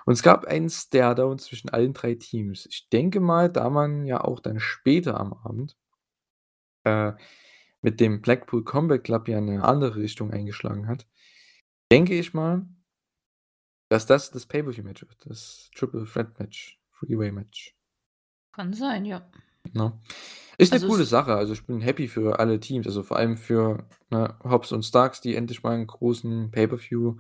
[0.07, 2.67] Und es gab einen Staredown zwischen allen 3 Teams.
[2.71, 5.75] Ich denke mal, da man ja auch dann später am Abend
[6.87, 7.13] äh,
[7.83, 11.07] mit dem Blackpool Combat Club ja 'ne andere Richtung eingeschlagen hat,
[11.91, 12.66] denke ich mal
[13.93, 17.74] dass das das Pay-per-view-Match wird, das Triple Threat Match, Three-Way Match.
[18.55, 19.28] Kann sein, ja.
[19.74, 19.93] Ne?
[20.59, 21.34] Ist Also, coole es Sache.
[21.34, 25.20] Also, ich bin happy für alle Teams, also, vor allem für, ne, Hobbs und Starks,
[25.20, 27.16] die endlich mal 'n großen Pay-per-view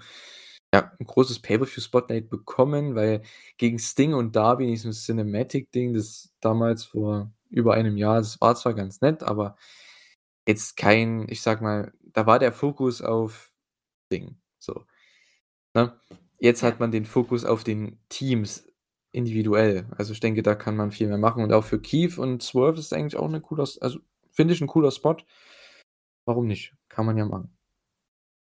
[0.74, 3.22] ja, 'n großes Pay-per-view-Spotlight bekommen, weil
[3.58, 8.54] gegen Sting und Darby in diesem Cinematic-Ding, das damals vor über einem Jahr das war
[8.56, 9.56] zwar ganz nett, aber
[10.48, 13.52] jetzt kein ich sage mal, da war der Fokus auf
[14.08, 14.38] Sting,
[15.74, 15.92] ne?
[16.40, 16.68] Jetzt Ja.
[16.68, 18.66] hat man den Fokus auf den Teams
[19.12, 19.86] individuell.
[19.96, 22.78] Also, ich denke, da kann man viel mehr machen und auch für Keith und Swerve
[22.78, 24.00] ist es eigentlich auch 'ne cooler also,
[24.32, 25.16] finde ich 'n cooler Spot.
[26.28, 26.74] Warum nicht?
[26.90, 27.50] Kann man ja machen.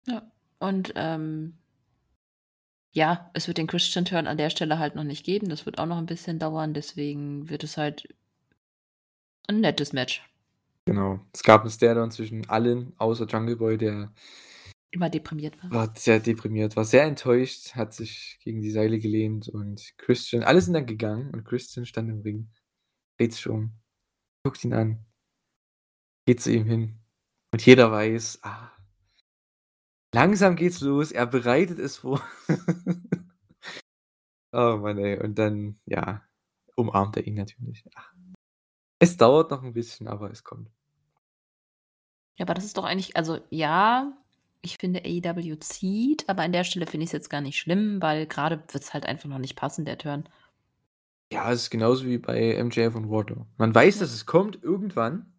[0.08, 0.22] Ja,
[0.60, 1.58] und, ähm
[2.96, 5.50] ja, es wird den Christian Turn an der Stelle halt noch nicht geben.
[5.50, 8.08] Das wird auch noch 'n bisschen dauern, deswegen wird es halt
[9.50, 10.24] 'n nettes Match.
[10.88, 11.20] Genau.
[11.34, 14.12] Es gab 'n Staredown zwischen allen außer Jungle Boy, der
[14.94, 15.72] Immer deprimiert war.
[15.72, 20.62] war sehr deprimiert, war sehr enttäuscht, hat sich gegen die Seile gelehnt und Christian alle
[20.62, 22.52] sind dann gegangen und Christian stand im Ring,
[23.18, 23.74] dreht sich um,
[24.44, 25.06] guckt ihn an
[26.28, 27.00] geht zu ihm hin
[27.52, 28.72] und jeder weiß, ah
[30.14, 32.22] langsam geht's los, er bereitet es vor.
[34.56, 35.20] Oh Mann, ey.
[35.20, 36.22] Und dann, ja,
[36.76, 37.84] umarmt er ihn natürlich.
[37.96, 38.14] Ach.
[39.00, 40.70] Es dauert noch 'n bisschen, aber es kommt.
[42.38, 44.12] Ja, aber das ist doch eigentlich also, ja,
[44.64, 48.26] ich finde AEW zieht, aber an der Stelle finde ich's jetzt gar nicht schlimm, weil
[48.26, 50.28] grade wird's halt einfach noch nicht passen, der Turn.
[51.32, 53.46] Ja, es ist genauso wie bei MJF und Wardlow.
[53.58, 54.02] Man weiß, Ja.
[54.02, 55.30] dass es kommt irgendwann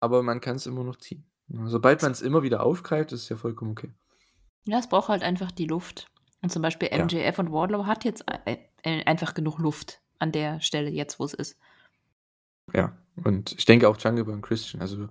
[0.00, 1.24] aber man kann's immer noch ziehen.
[1.48, 3.90] Sobald man's immer wieder aufgreift, ist es ja vollkommen okay.
[4.66, 6.10] Ja, es braucht halt einfach die Luft.
[6.42, 7.02] Und zum Beispiel Ja.
[7.02, 11.32] MJF und Wardlow hat jetzt ei äh, einfach genug Luft an der Stelle jetzt, wo's
[11.32, 11.58] ist.
[12.74, 12.94] Ja,
[13.24, 15.08] und ich denke auch Jungle Boy und Christian, also,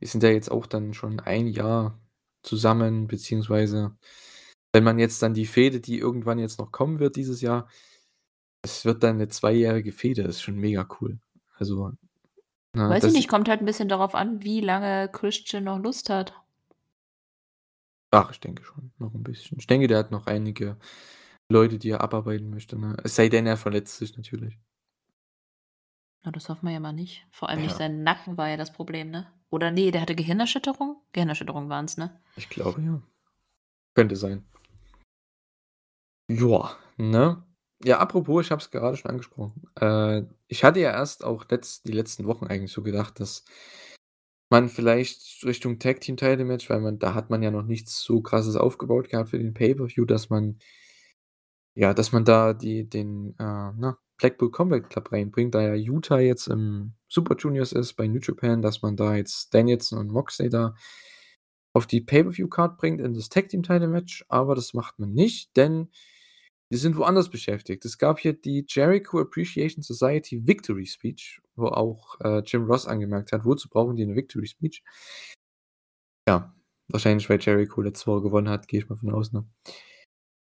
[0.00, 1.96] die sind ja jetzt auch dann schon 1 Jahr
[2.44, 3.96] zusammen, beziehungsweise
[4.74, 7.68] wenn man jetzt dann die Fehde, die irgendwann jetzt noch kommen wird dieses Jahr
[8.64, 11.20] es wird dann 'ne zweijährige Fehde, das ist schon mega cool.
[11.56, 11.92] Also,
[12.74, 16.10] ne, Weiß ich nicht, kommt halt 'n bisschen darauf an, wie lange Christian noch Lust
[16.10, 16.34] hat.
[18.12, 19.58] Ach, ich denke schon, noch 'n bisschen.
[19.58, 20.76] Ich denke, der hat noch einige
[21.48, 22.96] Leute, die er abarbeiten möchte, ne?
[23.04, 24.58] Es sei denn, er verletzt sich natürlich.
[26.24, 27.26] Na, das hoffen wir ja mal nicht.
[27.30, 27.76] Vor allem nicht Ja.
[27.76, 29.26] sein Nacken war ja das Problem, ne?
[29.54, 30.96] Oder ne, der hatte Gehirnerschütterung?
[31.12, 32.20] Gehirnerschütterung waren's, ne?
[32.34, 33.00] Ich glaube, ja.
[33.94, 34.44] Könnte sein.
[36.28, 37.46] Joa, ne?
[37.84, 39.62] Ja, apropos, ich habe es gerade schon angesprochen.
[39.80, 43.44] Äh, ich hatte ja erst auch letzt die letzten Wochen eigentlich so gedacht, dass
[44.50, 48.02] man vielleicht Richtung Tag Team Title Match weil man da hat man ja noch nichts
[48.02, 50.58] so Krasses aufgebaut gehabt für den Pay-per-View, dass man
[51.76, 56.20] ja, dass man da die den, äh, ne, Blackpool Combat Club reinbringt, da ja Utah
[56.20, 60.48] jetzt im Super Juniors ist bei New Japan, dass man da jetzt Danielson und Moxley
[60.48, 60.74] da
[61.74, 65.56] auf die Pay-Per-View-Card bringt in das Tag Team Title Match, aber das macht man nicht,
[65.56, 65.90] denn
[66.72, 67.84] die sind woanders beschäftigt.
[67.84, 73.32] Es gab hier die Jericho Appreciation Society Victory Speech, wo auch äh, Jim Ross angemerkt
[73.32, 74.82] hat, wozu brauchen die eine Victory Speech?
[76.28, 76.54] Ja,
[76.88, 79.32] wahrscheinlich, weil Jericho letzte Woche gewonnen hat, gehe ich mal von aus.
[79.32, 79.46] Ne?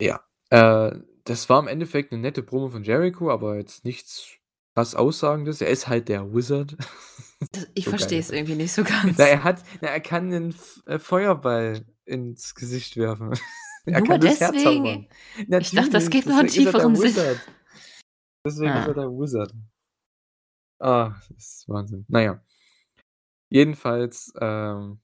[0.02, 0.98] Ja, äh,
[1.28, 4.38] das war im Endeffekt eine nette Promo von Jericho, aber jetzt nichts
[4.74, 5.62] krass Aussagendes.
[5.62, 6.78] Er ist halt der Wizard.
[7.52, 9.16] Das, ich so verstehe es irgendwie nicht so ganz.
[9.20, 13.32] Na, er hat, na, er kann einen F äh, Feuerball ins Gesicht werfen.
[13.86, 15.08] er Nur kann deswegen?
[15.38, 17.14] Ich dachte, das geht noch einen tieferen Sinn.
[18.44, 18.82] Deswegen ah.
[18.82, 19.54] ist er der Wizard.
[20.80, 22.06] Ah, das ist Wahnsinn.
[22.08, 22.44] Naja.
[23.50, 25.00] Jedenfalls, ähm,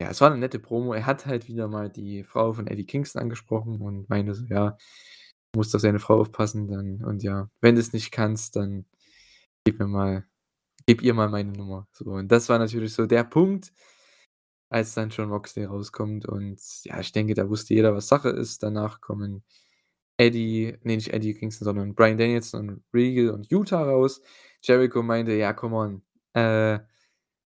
[0.00, 0.92] ja, es war eine nette Promo.
[0.92, 4.76] Er hat halt wieder mal die Frau von Eddie Kingston angesprochen und meinte so, ja,
[5.54, 8.86] musst auf seine Frau aufpassen, dann, und ja, wenn du es nicht kannst, dann
[9.64, 10.24] gib mir mal,
[10.86, 11.88] gib ihr mal meine Nummer.
[11.92, 13.72] So, und das war natürlich so der Punkt,
[14.70, 16.26] als dann schon Moxley rauskommt.
[16.26, 18.62] Und ja, ich denke, da wusste jeder, was Sache ist.
[18.62, 19.44] Danach kommen
[20.18, 24.20] Eddie, nee, nicht Eddie Kingston, sondern Brian Danielson und Regal und Utah raus.
[24.62, 26.02] Jericho meinte, ja, come on,
[26.34, 26.74] äh,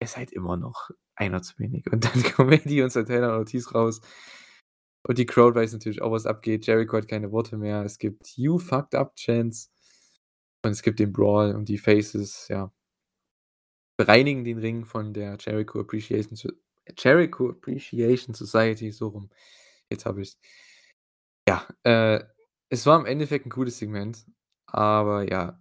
[0.01, 1.91] ihr seid immer noch einer zu wenig.
[1.93, 4.01] Und dann kommen Eddie und Santana Ortiz raus.
[5.07, 6.67] Und die Crowd weiß natürlich auch, was abgeht.
[6.67, 7.83] Jericho hat keine Worte mehr.
[7.85, 9.69] Es gibt You Fucked Up Chance.
[10.65, 12.73] Und es gibt den Brawl und die Faces, ja.
[13.97, 16.39] Bereinigen den Ring von der Jericho Appreciation,
[16.99, 19.31] Jericho Appreciation Society, so rum.
[19.91, 20.39] Jetzt habe ich es.
[21.49, 22.25] Ja, äh,
[22.69, 24.27] es war im Endeffekt ein cooles Segment.
[24.67, 25.61] Aber ja,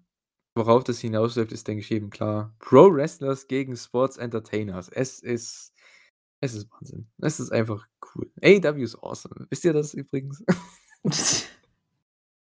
[0.57, 2.55] Worauf das hinausläuft, ist, denke ich, eben klar.
[2.59, 4.87] Pro Wrestlers gegen Sports Entertainers.
[4.87, 5.73] Es ist
[6.41, 7.07] es ist Wahnsinn.
[7.19, 8.31] Es ist einfach cool.
[8.41, 9.47] AEW ist awesome.
[9.49, 10.43] Wisst ihr das übrigens?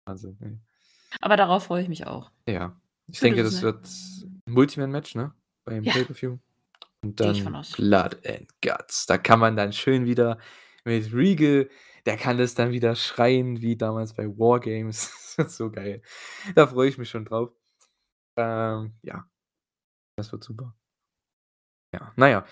[0.06, 0.58] Wahnsinn, ey.
[1.20, 2.30] Aber darauf freue ich mich auch.
[2.46, 2.78] Ja.
[3.06, 5.32] Ich denke, das wird ein Multiman-Match, ne?
[5.64, 5.92] Beim Ja.
[5.94, 6.38] Pay-Per-View.
[7.02, 9.06] Und dann Blood and Guts.
[9.06, 10.38] Da kann man dann schön wieder
[10.84, 11.68] mit Regal,
[12.06, 15.10] der kann das dann wieder schreien wie damals bei Wargames.
[15.38, 16.02] Das wird so geil.
[16.56, 17.52] Da freue ich mich schon drauf.
[18.36, 19.24] Ähm, ja.
[20.16, 20.74] Das wird super.
[21.94, 22.44] Ja, naja.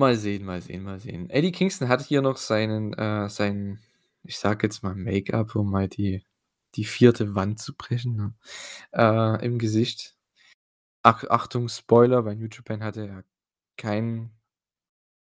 [0.00, 1.28] Mal sehen, mal sehen, mal sehen.
[1.28, 3.80] Eddie Kingston hat hier noch seinen, äh, seinen,
[4.22, 6.24] ich sag jetzt mal Make-up, um mal die,
[6.74, 8.34] die vierte Wand zu brechen, ne?
[8.92, 10.16] äh, im Gesicht.
[11.02, 13.24] Ach, Achtung, Spoiler, bei New Japan hatte er
[13.76, 14.30] keinen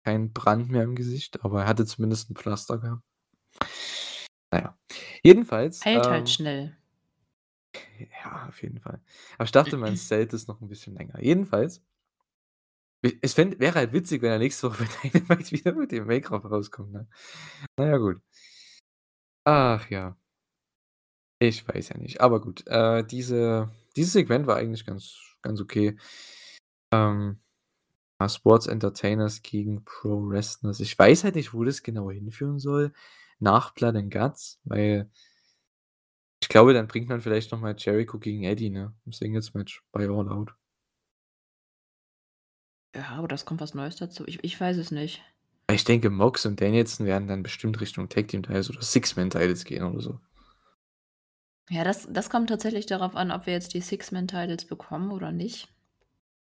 [0.04, 3.04] kein Brand mehr im Gesicht, aber er hatte zumindest ein Pflaster gehabt.
[4.50, 4.76] Naja.
[5.22, 5.86] Jedenfalls.
[5.86, 6.78] Hält halt ähm, schnell.
[8.24, 9.02] Ja, auf jeden Fall.
[9.36, 11.22] Aber ich dachte, mein zählt es noch ein bisschen länger.
[11.22, 11.84] Jedenfalls,
[13.22, 16.46] es fänd, wäre halt witzig, wenn er nächste Woche bei Dynamite wieder mit dem Make-up
[16.46, 16.94] rauskommt.
[16.94, 17.08] Ne?
[17.78, 18.22] Naja, gut.
[19.46, 20.18] Ach ja.
[21.40, 22.22] Ich weiß ja nicht.
[22.22, 25.98] Aber gut, äh, diese, dieses Segment war eigentlich ganz, ganz okay.
[26.92, 27.40] Ähm,
[28.28, 30.80] Sports Entertainers gegen Pro Wrestlers.
[30.80, 32.94] Ich weiß halt nicht, wo das genau hinführen soll.
[33.40, 35.12] Nach Blood and Guts, weil
[36.42, 40.08] ich glaube, dann bringt man vielleicht noch mal Jericho gegen Eddie, ne, im Singles-Match bei
[40.08, 40.54] All Out.
[42.96, 44.24] Ja, aber das kommt was Neues dazu.
[44.28, 45.22] Ich ich weiß es nicht.
[45.70, 49.84] Ich denke, Mox und Danielson werden dann bestimmt Richtung Tag Team Titles oder Six-Man-Titles gehen
[49.84, 50.20] oder so.
[51.70, 55.68] Ja, das das kommt tatsächlich darauf an, ob wir jetzt die Six-Man-Titles bekommen oder nicht.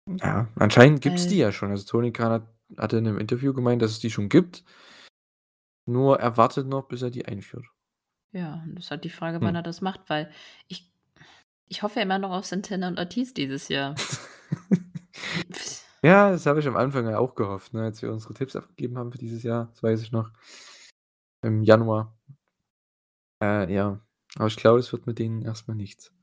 [0.05, 1.71] Ja, anscheinend gibt es die ja schon.
[1.71, 4.63] Also Tony Khan hat hatte in 'nem Interview gemeint, dass es die schon gibt.
[5.85, 7.65] Nur er wartet noch, bis er die einführt.
[8.31, 9.55] Ja, und das ist halt die Frage, wann Hm.
[9.55, 10.31] er das macht, weil
[10.67, 10.89] ich
[11.67, 13.95] ich hoffe immer noch auf Santana und Ortiz dieses Jahr.
[16.03, 18.97] Ja, das habe ich am Anfang ja auch gehofft, ne, als wir unsere Tipps abgegeben
[18.97, 20.31] haben für dieses Jahr, das weiß ich noch.
[21.41, 22.17] Im Januar.
[23.41, 23.99] Äh, ja,
[24.35, 26.13] aber ich glaube, es wird mit denen erstmal nichts.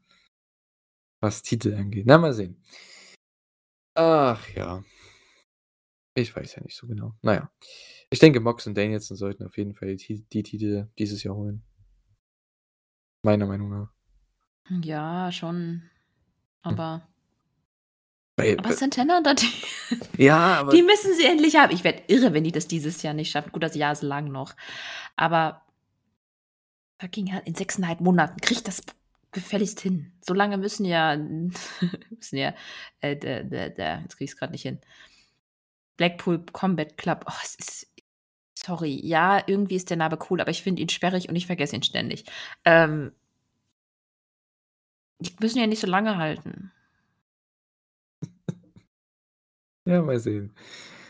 [1.21, 2.05] Was Titel angeht.
[2.07, 2.63] Na, mal sehen.
[3.95, 4.85] Ach ja.
[6.15, 7.15] Ich weiß ja nicht so genau.
[7.23, 7.51] Naja,
[8.11, 11.63] Ich denke, Mox und Danielson sollten auf jeden Fall die die Titel dieses Jahr holen.
[13.23, 13.93] Meiner Meinung nach.
[14.83, 15.83] Ja, schon.
[16.63, 16.73] Hm.
[16.73, 17.09] Aber
[18.37, 19.53] Weil aber Santana und die
[20.23, 21.73] Ja, aber die müssen sie endlich haben.
[21.73, 23.51] Ich werde irre, wenn die das dieses Jahr nicht schaffen.
[23.51, 24.55] Gut, das Jahr ist lang noch.
[25.17, 25.63] Aber
[27.01, 28.83] fucking hell, in 6,5 Monaten kriegt das
[29.33, 30.13] gefälligst hin.
[30.21, 31.17] So lange müssen ja
[32.11, 32.55] müssen ja,
[33.01, 34.81] äh, der der der jetzt kriege ich's grad nicht hin.
[35.97, 37.25] Blackpool Combat Club.
[37.29, 37.87] Oh, es ist
[38.55, 39.01] sorry.
[39.03, 41.83] Ja, irgendwie ist der Name cool, aber ich finde ihn sperrig und ich vergesse ihn
[41.83, 42.25] ständig.
[42.65, 43.13] Ähm
[45.21, 46.73] die müssen ja nicht so lange halten.
[49.87, 50.53] Ja, mal sehen.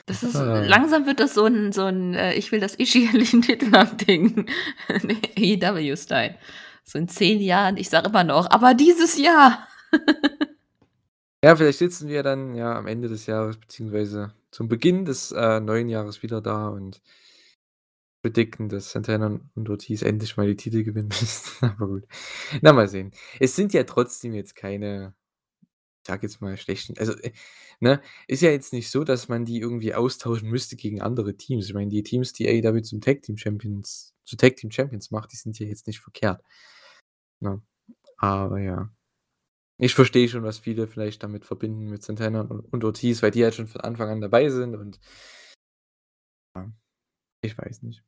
[0.06, 0.60] Das ist Ah.
[0.66, 3.72] langsam wird das so 'n so 'n, äh, ich will, dass Ishii endlich 'n Titel
[3.72, 4.46] haben Ding.
[5.38, 6.36] AEW-Style.
[6.84, 9.66] So in 10 Jahren, ich sage immer noch: „Aber dieses Jahr!“
[11.44, 15.60] Ja, vielleicht sitzen wir dann ja am Ende des Jahres beziehungsweise zum Beginn des, äh,
[15.60, 17.00] neuen Jahres wieder da und
[18.24, 21.66] predikten, dass Santana und Ortiz endlich mal die Titel gewinnen müssen.
[21.66, 22.04] Aber gut.
[22.62, 23.12] Na, mal sehen.
[23.40, 25.14] Es sind ja trotzdem jetzt keine,
[26.06, 27.32] sage jetzt mal, schlechten also, äh,
[27.80, 31.66] ne, ist ja jetzt nicht so, dass man die irgendwie austauschen müsste gegen andere Teams.
[31.66, 35.32] Ich meine, die Teams, die AEW zum Tag Team Champions zu Tag Team Champions macht,
[35.32, 36.42] die sind ja jetzt nicht verkehrt.
[37.40, 37.62] Ne?
[38.18, 38.90] Aber ja.
[39.78, 43.44] Ich verstehe schon, was viele vielleicht damit verbinden mit Santana und und Ortiz, weil die
[43.44, 44.98] halt schon von Anfang an dabei sind und
[46.54, 46.72] ja,
[47.42, 48.02] ich weiß nicht.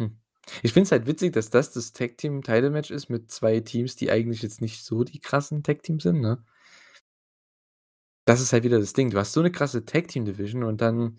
[0.00, 0.18] Hm.
[0.62, 3.60] Ich finde es halt witzig, dass das das Tag Team Title Match ist mit 2
[3.60, 6.44] Teams, die eigentlich jetzt nicht so die krassen Tag Teams sind, ne?
[8.30, 9.10] Das ist halt wieder das Ding.
[9.10, 11.16] Du hast so 'ne krasse Tag Team Division und dann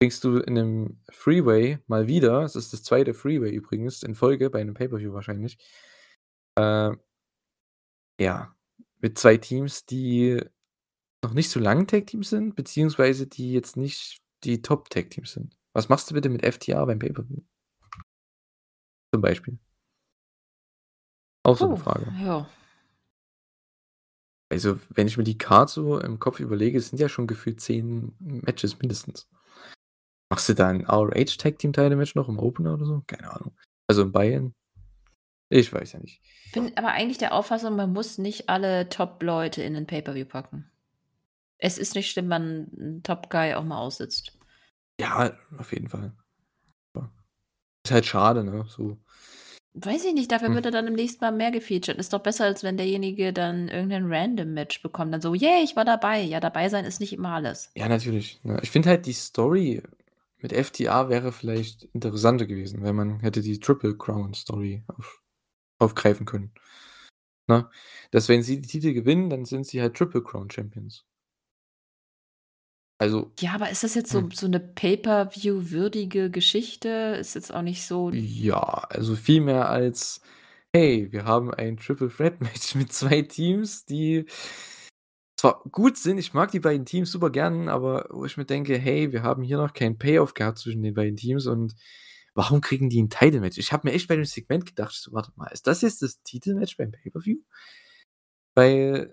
[0.00, 3.12] bringst du in 'nem Three-Way mal wieder es ist das 2.
[3.12, 5.56] Three-Way übrigens in Folge bei 'nem Pay-per-View wahrscheinlich
[6.56, 6.94] äh
[8.20, 8.54] ja,
[9.00, 10.40] mit 2 Teams, die
[11.24, 15.32] noch nicht so lang Tag Teams sind, beziehungsweise die jetzt nicht die Top Tag Teams
[15.32, 15.56] sind.
[15.74, 17.42] Was machst du bitte mit FTR beim Pay-per-View?
[19.12, 19.58] Zum Beispiel.
[21.46, 22.14] Auch so 'ne Puh, Frage.
[22.24, 22.46] ja.
[24.54, 27.60] Also, wenn ich mir die Card so im Kopf überlege, es sind ja schon gefühlt
[27.60, 29.28] 10 Matches mindestens.
[30.30, 33.02] Machst du da 'n ROH Tag Team Title Match noch im Opener oder so?
[33.08, 33.56] Keine Ahnung.
[33.88, 34.54] Also, im Buy-in?
[35.50, 36.22] Ich weiß ja nicht.
[36.52, 40.70] Bin aber eigentlich der Auffassung, man muss nicht alle Top-Leute in 'nen Pay-per-View packen.
[41.58, 44.38] Es ist nicht schlimm, wenn 'n Top Guy auch mal aussitzt.
[45.00, 46.12] Ja, auf jeden Fall.
[47.84, 48.98] Ist halt schade, ne, so.
[49.76, 50.54] Weiß ich nicht, dafür Hm.
[50.54, 51.98] wird er dann im nächsten Mal mehr gefeatured.
[51.98, 55.64] Ist doch besser, als wenn derjenige dann irgend 'nen Random Match bekommt, dann so: „Yay,
[55.64, 57.74] ich war dabei.“ Ja, dabei sein ist nicht immer alles.
[57.76, 58.60] Ja, natürlich, ne?
[58.62, 59.82] Ich finde halt, die Story
[60.38, 65.20] mit FTR wäre vielleicht interessanter gewesen, wenn man hätte die Triple Crown Story auf
[65.80, 66.52] aufgreifen können,
[67.48, 67.70] ne?
[68.12, 71.04] Dass wenn sie die Titel gewinnen, dann sind sie halt Triple Crown Champions.
[73.00, 74.30] Also Ja, aber ist das jetzt so hm.
[74.32, 77.16] so 'ne Pay-per-View würdige Geschichte?
[77.18, 78.58] Ist jetzt auch nicht so Ja,
[78.90, 80.20] also viel mehr als:
[80.72, 84.26] „Hey, wir haben ein Triple Threat Match mit 2 Teams, die
[85.38, 88.78] zwar gut sind.“ Ich mag die beiden Teams super gern, aber wo ich mir denke:
[88.78, 91.74] „Hey, wir haben hier noch keinen Payoff gehabt zwischen den beiden Teams und
[92.34, 95.12] warum kriegen die 'n Title Match?“ Ich habe mir echt bei dem Segment gedacht, so:
[95.12, 97.38] „Warte mal, ist das jetzt das Titelmatch beim Pay-per-View?“
[98.56, 99.12] Weil,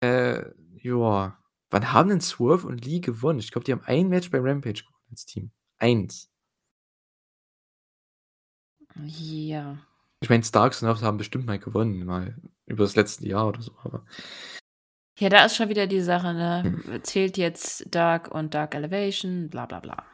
[0.00, 0.44] äh,
[0.82, 1.38] ja,
[1.70, 3.38] wann haben denn Swerve und Lee gewonnen?
[3.38, 5.50] Ich glaube, die haben ein Match bei Rampage gewonnen als Team.
[5.78, 6.30] 1.
[9.04, 9.78] Ja.
[10.20, 13.62] Ich meine, Starks und Hobbs haben bestimmt mal gewonnen, mal über das letzte Jahr oder
[13.62, 14.04] so, aber
[15.18, 16.62] Ja, da ist schon wieder die Sache, ne?
[16.64, 17.04] Hm.
[17.04, 20.04] Zählt jetzt Dark und Dark Elevation, bla bla bla.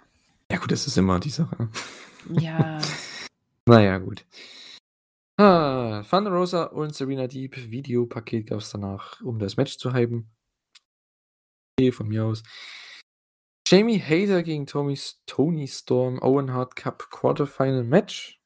[0.51, 1.69] Ja gut, das ist immer die Sache.
[2.29, 2.79] Ja.
[3.67, 4.27] Na ja, gut.
[5.37, 10.31] Ah, Thunder Rosa und Serena Deeb Videopaket gab's danach, um das Match zu hypen.
[11.93, 12.45] Von mir aus.
[13.67, 18.41] Jamie Hayter gegen Tommys Toni Storm Owen Hart Cup Quarterfinal Match.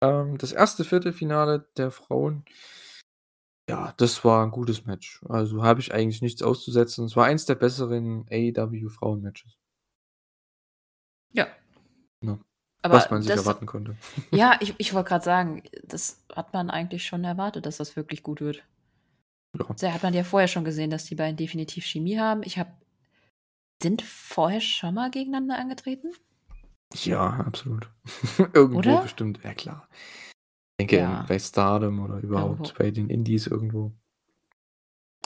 [0.00, 0.84] Ähm, das 1.
[0.84, 2.44] Viertelfinale der Frauen.
[3.68, 5.20] Ja, das war 'n gutes Match.
[5.28, 7.04] Also, habe ich eigentlich nichts auszusetzen.
[7.06, 9.58] Es war eins der besseren AEW Frauen-Matches.
[11.32, 11.48] Ja.
[12.20, 12.38] Ne,
[12.82, 13.96] Aber was man sich das erwarten konnte.
[14.30, 18.22] ja, ich ich wollte grad sagen, das hat man eigentlich schon erwartet, dass das wirklich
[18.22, 18.64] gut wird.
[19.56, 19.66] Ja.
[19.80, 22.42] Da hat man ja vorher schon gesehen, dass die beiden definitiv Chemie haben.
[22.44, 22.70] Ich habe
[23.80, 26.08] sind vorher schon mal gegeneinander angetreten?
[26.94, 27.88] Ja, absolut.
[28.54, 29.02] Irgendwo Oder?
[29.02, 29.88] bestimmt, ja klar.
[30.80, 31.24] Ich denke, Ja.
[31.28, 32.78] bei Stardom oder überhaupt Irgendwo.
[32.78, 33.92] bei den Indies irgendwo.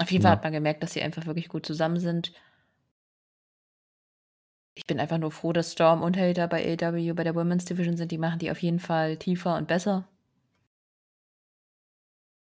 [0.00, 0.36] Auf jeden Fall Ja.
[0.36, 2.32] hat man gemerkt, dass sie einfach wirklich gut zusammen sind.
[4.74, 7.96] Ich bin einfach nur froh, dass Storm und Hayter bei AEW bei der Women's Division
[7.96, 8.10] sind.
[8.10, 10.08] Die machen die auf jeden Fall tiefer und besser.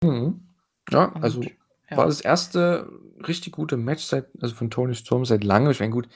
[0.03, 0.41] Mhm.
[0.89, 1.51] Ja, also, Und
[1.89, 2.05] war ja.
[2.05, 2.55] das 1.
[3.27, 5.71] richtig gute Match seit also, von Toni Storm seit langem.
[5.71, 6.07] Ich meine, gut,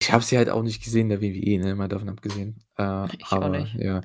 [0.00, 2.62] ich habe sie halt auch nicht gesehen der WWE, ne, mal davon abgesehen.
[2.76, 3.74] Äh, Ich auch aber nicht.
[3.74, 4.00] ja.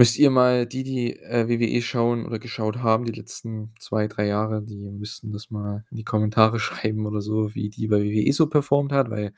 [0.00, 4.26] Müsst ihr mal die, die, äh, WWE schauen oder geschaut haben die letzten 2, 3
[4.26, 8.32] Jahre, die müssten das mal in die Kommentare schreiben oder so, wie die bei WWE
[8.32, 9.32] so performt hat, weil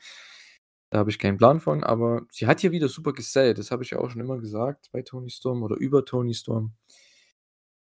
[0.89, 1.83] da habe ich keinen Plan von.
[1.83, 3.57] Aber sie hat hier wieder super gesellt.
[3.59, 6.73] Das habe ich ja auch schon immer gesagt bei Toni Storm oder über Toni Storm.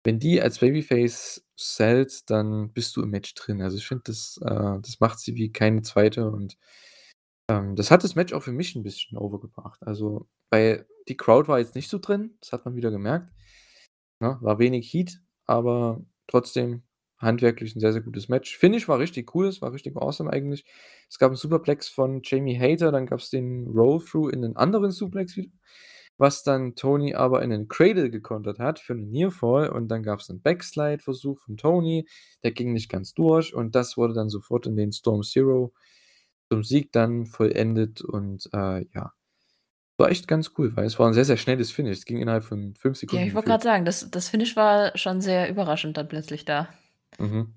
[0.08, 3.60] Wenn die als Babyface sellt, dann bist du im Match drin.
[3.60, 4.48] Also, ich finde, das äh,
[4.80, 6.24] das macht sie wie keine 2.
[6.24, 6.56] und,
[7.50, 9.82] ähm, das hat das Match auch für mich 'n bisschen overgebracht.
[9.86, 13.32] Also, weil die Crowd war jetzt nicht so drin, das hat man wieder gemerkt,
[14.20, 14.38] ne?
[14.42, 16.82] War wenig Heat, aber trotzdem
[17.18, 18.56] handwerklich 'n sehr, sehr gutes Match.
[18.58, 20.64] Finish war richtig cool, es war richtig awesome eigentlich.
[21.10, 25.36] Es gab 'n Superplex von Jamie Hayter, dann gab's den Roll-Through in 'nen anderen Suplex
[25.36, 25.50] wieder.
[26.18, 30.28] Was dann Tony aber in 'nen Cradle gekontert hat für 'nen Nearfall und dann gab's
[30.30, 32.08] 'nen Backslide-Versuch von Tony,
[32.44, 35.72] der ging nicht ganz durch und das wurde dann sofort in den Storm Zero
[36.52, 39.12] zum Sieg dann vollendet und, äh, ja.
[39.98, 41.98] War echt ganz cool, weil es war 'n sehr, sehr schnelles Finish.
[41.98, 44.96] Es ging innerhalb von 5 Ja, Sekunden ich wollte grad sagen, das das Finish war
[44.98, 46.68] schon sehr überraschend dann plötzlich da.
[47.18, 47.54] Mhm.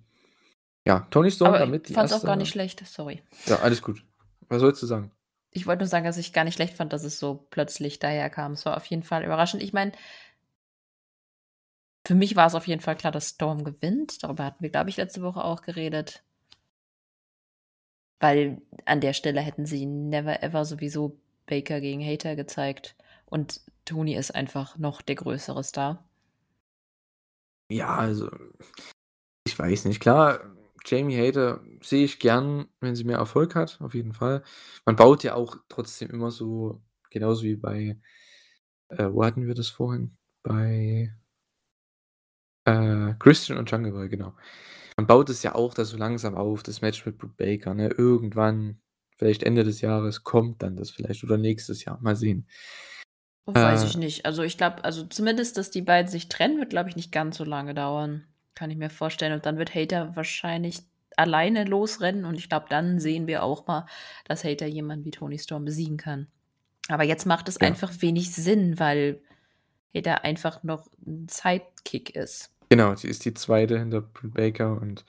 [0.87, 2.35] Ja, Toni Storm Aber ich damit die fand's auch gar 1.
[2.35, 3.21] nicht schlecht, sorry.
[3.47, 4.05] Ja, alles gut.
[4.49, 5.11] Was wolltest du sagen?
[5.51, 8.53] Ich wollte nur sagen, dass ich gar nicht schlecht fand, dass es so plötzlich daherkam.
[8.53, 9.61] Es war auf jeden Fall überraschend.
[9.61, 9.91] Ich meine
[12.05, 14.23] für mich war's auf jeden Fall klar, dass Storm gewinnt.
[14.23, 16.23] Darüber hatten wir, glaube ich, letzte Woche auch geredet.
[18.19, 22.95] Weil an der Stelle hätten sie never ever sowieso Baker gegen Hayter gezeigt
[23.25, 26.03] und Tony ist einfach noch der größere Star.
[27.69, 28.29] Ja, also,
[29.47, 29.99] ich weiß nicht.
[29.99, 30.41] Klar,
[30.85, 34.43] Jamie Hayter sehe ich gern, wenn sie mehr Erfolg hat, auf jeden Fall.
[34.85, 37.97] Man baut ja auch trotzdem immer so genauso wie bei
[38.91, 40.17] äh, wo hatten wir das vorhin?
[40.43, 41.13] Bei
[42.65, 44.35] äh, Christian und Jungle Boy, genau.
[44.97, 47.89] Man baut es ja auch da so langsam auf, das Match mit Britt Baker, ne?
[47.89, 48.81] Irgendwann,
[49.17, 52.47] vielleicht Ende des Jahres, kommt dann das vielleicht oder nächstes Jahr, mal sehen.
[53.45, 54.25] Weiß ich Äh nicht.
[54.25, 57.37] Also, ich glaube also, zumindest, dass die beiden sich trennen, wird, glaube ich, nicht ganz
[57.37, 58.27] so lange dauern.
[58.57, 59.33] Kann ich mir vorstellen.
[59.33, 60.81] Und dann wird Hayter wahrscheinlich
[61.17, 63.85] alleine losrennen und ich glaube, dann sehen wir auch mal,
[64.25, 66.27] dass Hayter jemanden wie Toni Storm besiegen kann.
[66.89, 67.67] Aber jetzt macht es Ja.
[67.67, 69.21] einfach wenig Sinn, weil
[69.95, 72.51] Hayter einfach noch 'n Sidekick ist.
[72.69, 73.79] Genau, sie ist die 2.
[73.79, 75.05] hinter Britt Baker und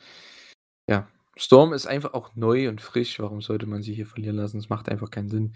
[0.88, 3.20] ja, Storm ist einfach auch neu und frisch.
[3.20, 4.58] Warum sollte man sie hier verlieren lassen?
[4.58, 5.54] Das macht einfach keinen Sinn.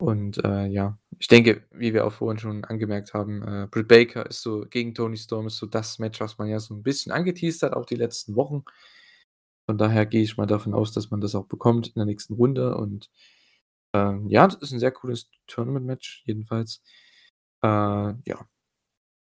[0.00, 4.24] Und, äh, ja, ich denke, wie wir auch vorhin schon angemerkt haben, äh, Britt Baker
[4.24, 7.12] ist so gegen Toni Storm ist so das Match, was man ja so 'n bisschen
[7.12, 8.64] angeteased hat, auch die letzten Wochen.
[9.68, 12.34] Von daher gehe ich mal davon aus, dass man das auch bekommt in der nächsten
[12.34, 13.10] Runde und,
[13.94, 16.82] ähm, ja, das ist 'n sehr cooles Tournament-Match jedenfalls.
[17.62, 18.46] Äh, ja.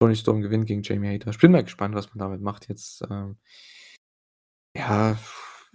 [0.01, 1.31] Toni Storm gewinnt gegen Jamie Hayter.
[1.31, 3.37] Ich bin mal gespannt, was man damit macht jetzt, ähm
[4.75, 5.17] ja,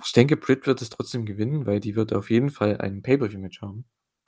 [0.04, 3.60] ich denke, Britt wird es trotzdem gewinnen, weil die wird auf jeden Fall ein Pay-per-view-Match
[3.60, 3.84] haben.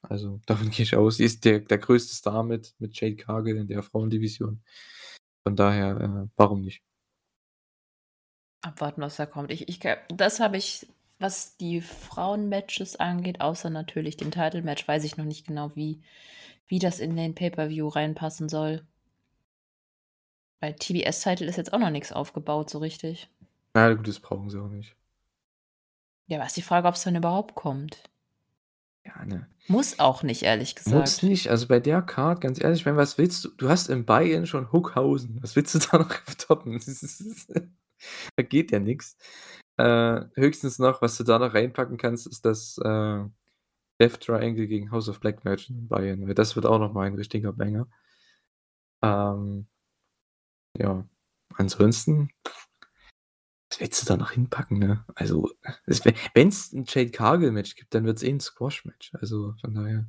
[0.09, 1.17] Also, davon gehe ich aus.
[1.17, 4.63] Sie ist der der größte Star mit mit Jade Cargill in der Frauendivision.
[5.43, 6.83] Von daher, äh, warum nicht?
[8.63, 9.51] Abwarten, was da kommt.
[9.53, 10.87] Ich ich das habe ich,
[11.19, 16.03] was die Frauen-Matches angeht, außer natürlich dem Title-Match, weiß ich noch nicht genau, wie
[16.69, 18.85] wie das in den Pay-per-view reinpassen soll.
[20.61, 23.29] Bei TBS-Title ist jetzt auch noch nix aufgebaut so richtig.
[23.75, 24.97] Na gut, das brauchen sie auch nicht.
[26.27, 28.03] Ja, ist die Frage, ob's dann überhaupt kommt.
[29.07, 29.47] Ja, ne.
[29.69, 31.23] Muss auch nicht, ehrlich Muss gesagt.
[31.23, 31.51] nicht.
[31.51, 33.51] Also, bei der Card, ganz ehrlich, ich meine, was willst du?
[33.57, 35.39] Du hast im Buy-in schon Hookhausen.
[35.43, 36.73] Was willst du da noch toppen?
[36.75, 37.53] Das ist
[38.37, 39.17] da geht ja nix.
[39.79, 43.25] Äh, höchstens noch, was du da noch reinpacken kannst, ist das, äh,
[44.01, 47.07] Death Triangle gegen House of Black Match im Buy-in, weil das wird auch noch mal
[47.07, 47.89] ein richtiger Banger.
[49.03, 49.67] Ähm
[50.79, 51.09] ja,
[51.55, 52.31] ansonsten
[53.71, 55.05] was willst du da noch hinpacken, ne?
[55.15, 55.51] Also,
[55.87, 59.13] es wär wenn's 'n Jade Cargill-Match gibt, dann wird's eh 'n Squash-Match.
[59.15, 60.07] Also, von daher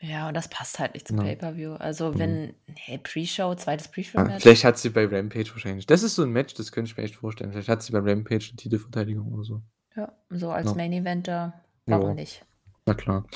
[0.00, 1.18] Ja, und das passt halt nicht zum Genau.
[1.18, 1.74] Pay-per-view.
[1.74, 2.18] Also, Mhm.
[2.18, 2.54] wenn
[2.88, 3.90] ne, Pre-Show, 2.
[4.16, 4.42] Ah, Pre-Show-Match?
[4.42, 7.02] vielleicht hat sie bei Rampage wahrscheinlich das ist so 'n Match, das könnte ich mir
[7.04, 7.50] echt vorstellen.
[7.52, 9.62] Vielleicht hat sie bei Rampage 'ne Titelverteidigung oder so.
[9.96, 10.74] Ja, so als Ja.
[10.74, 12.14] Main Eventer, warum Ja.
[12.14, 12.44] nicht?
[12.86, 13.26] Na klar.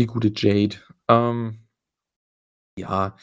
[0.00, 0.76] Die gute Jade.
[1.08, 1.66] Ähm
[2.78, 3.16] ja.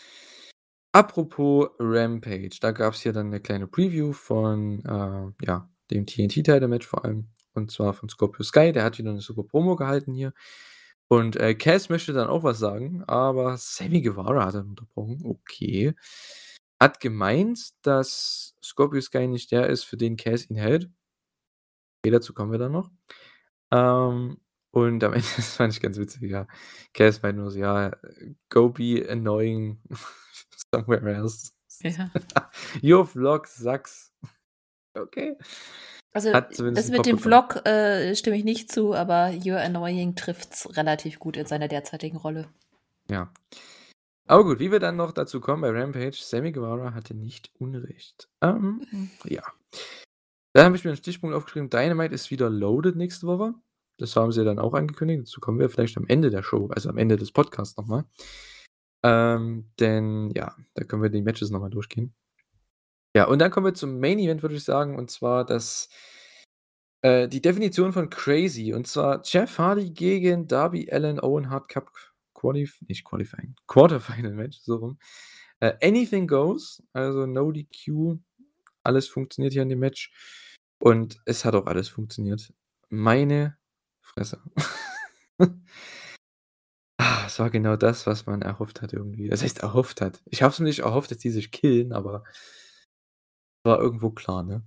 [0.95, 7.05] Apropos Rampage, da gab's hier dann 'ne kleine Preview von, äh, ja, dem TNT-Title-Match vor
[7.05, 8.73] allem, und zwar von Scorpio Sky.
[8.73, 10.34] Der hat wieder 'ne super Promo gehalten hier.
[11.07, 15.22] Und, äh, Cass möchte dann auch was sagen, aber Sammy Guevara hat dann unterbrochen.
[15.26, 15.93] Okay.
[16.80, 20.91] Hat gemeint, dass Scorpio Sky nicht der ist, für den Cass ihn hält.
[22.03, 22.89] Okay, dazu kommen wir dann noch.
[23.72, 24.38] Ähm,
[24.72, 26.48] und am Ende das fand ich ganz witzig, ja.
[26.93, 27.91] Cass meint nur so: „Ja,
[28.49, 29.80] go be annoying
[30.73, 31.52] somewhere else.
[31.81, 32.11] Ja.
[32.84, 34.11] Your vlog sucks.“
[34.93, 35.38] Okay.
[36.14, 37.18] Also, das mit dem.
[37.19, 42.18] Vlog, äh, stimme ich nicht zu, aber You're Annoying trifft's relativ gut in seiner derzeitigen
[42.18, 42.49] Rolle.
[43.10, 43.31] Ja.
[44.27, 48.30] Aber gut, wie wir dann noch dazu kommen bei Rampage, Sammy Guevara hatte nicht Unrecht.
[48.41, 49.11] Ähm, Mhm.
[49.26, 49.43] ja.
[50.53, 53.53] Dann habe ich mir 'n Stichpunkt aufgeschrieben, Dynamite ist wieder loaded nächste Woche.
[54.02, 55.22] Das haben sie dann auch angekündigt.
[55.22, 58.06] Dazu kommen wir vielleicht am Ende der Show, also am Ende des Podcasts noch mal.
[59.03, 62.14] Ähm, denn ja, da können wir die Matches noch mal durchgehen.
[63.15, 65.90] Ja, und dann kommen wir zum Main Event, würde ich sagen, und zwar das
[67.02, 68.73] äh, die Definition von crazy.
[68.73, 71.91] Und zwar Jeff Hardy gegen Darby Allin Owen Hart Cup
[72.34, 74.99] Qualif nicht Qualifying, Quarterfinal Match, so rum.
[75.60, 78.18] Äh, anything goes, also no DQ.
[78.84, 80.11] Alles funktioniert hier in dem Match.
[80.80, 82.52] Und es hat auch alles funktioniert.
[82.90, 83.57] Meine
[84.13, 84.39] Fresse.
[86.99, 89.27] Ah, es war genau das, was man erhofft hat irgendwie.
[89.27, 90.21] Das heißt erhofft hat.
[90.25, 92.23] Ich habe es mir nicht erhofft, dass die sich killen, aber
[93.65, 94.63] war irgendwo klar, ne?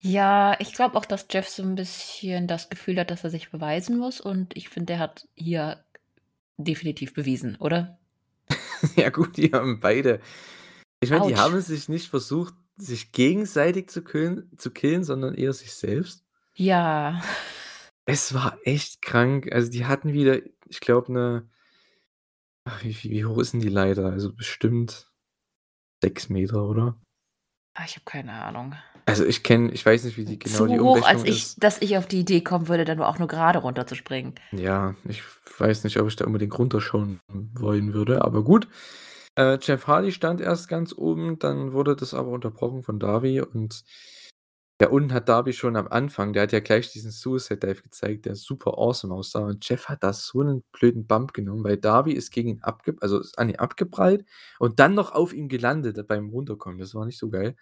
[0.00, 3.50] Ja, ich glaube auch, dass Jeff so 'n bisschen das Gefühl hat, dass er sich
[3.50, 5.84] beweisen muss und ich finde, der hat hier
[6.58, 7.98] definitiv bewiesen, oder?
[8.96, 10.20] Ja gut, die haben beide
[11.00, 15.52] ich meine, die haben sich nicht versucht, sich gegenseitig zu killen zu killen, sondern eher
[15.52, 16.24] sich selbst.
[16.54, 17.22] Ja.
[18.08, 19.52] Es war echt krank.
[19.52, 21.48] Also, die hatten wieder, ich glaube, 'ne
[22.64, 24.06] ach, wie wie wie hoch ist 'n die Leiter?
[24.06, 25.10] Also, bestimmt
[26.02, 27.00] 6 Meter, oder?
[27.74, 28.74] Ah, ich habe keine Ahnung.
[29.08, 31.52] Also, ich kenne ich weiß nicht, wie die genau Zu die hoch, als Umrechnung ich
[31.52, 31.58] ist.
[31.58, 34.34] dass ich auf die Idee kommen würde, da nur auch nur gerade runterzuspringen.
[34.52, 35.22] Ja, ich
[35.58, 37.20] weiß nicht, ob ich da unbedingt runterschauen
[37.54, 38.68] wollen würde, aber gut.
[39.36, 43.82] Äh, Jeff Hardy stand erst ganz oben, dann wurde das aber unterbrochen von Darby und
[44.80, 48.26] ja, unten hat Darby schon am Anfang der hat ja gleich diesen Suicide Dive gezeigt,
[48.26, 52.12] der super awesome aussah und Jeff hat da so 'nen blöden Bump genommen, weil Darby
[52.12, 54.24] ist gegen ihn abge also, ist an ihn abgeprallt
[54.58, 56.78] und dann noch auf ihm gelandet beim Runterkommen.
[56.78, 57.56] Das war nicht so geil.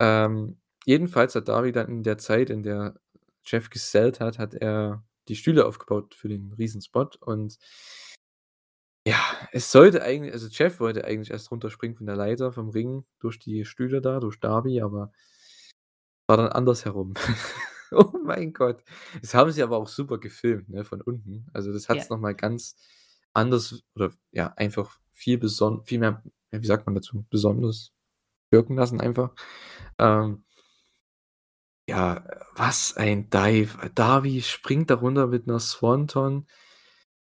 [0.00, 2.96] Ähm, jedenfalls hat Darby dann in der Zeit, in der
[3.44, 7.56] Jeff gesellt hat, hat er die Stühle aufgebaut für den Riesenspot und
[9.06, 9.16] ja,
[9.50, 13.38] es sollte eigentlich also, Jeff wollte eigentlich erst runterspringen von der Leiter vom Ring durch
[13.40, 15.10] die Stühle da, durch Darby, aber
[16.26, 17.14] war dann andersherum.
[17.94, 18.82] Oh mein Gott.
[19.20, 21.46] Das haben sie aber auch super gefilmt, ne, von unten.
[21.52, 21.90] Also, das Ja.
[21.90, 22.76] hat's noch mal ganz
[23.34, 26.22] anders oder ja, einfach viel beson viel mehr
[26.52, 27.92] ja, wie sagt man dazu, besonders
[28.50, 29.32] wirken lassen einfach.
[29.98, 30.44] Ähm
[31.88, 32.24] ja,
[32.54, 33.90] was ein Dive.
[33.94, 36.46] Darby springt da runter mit 'ner Swanton,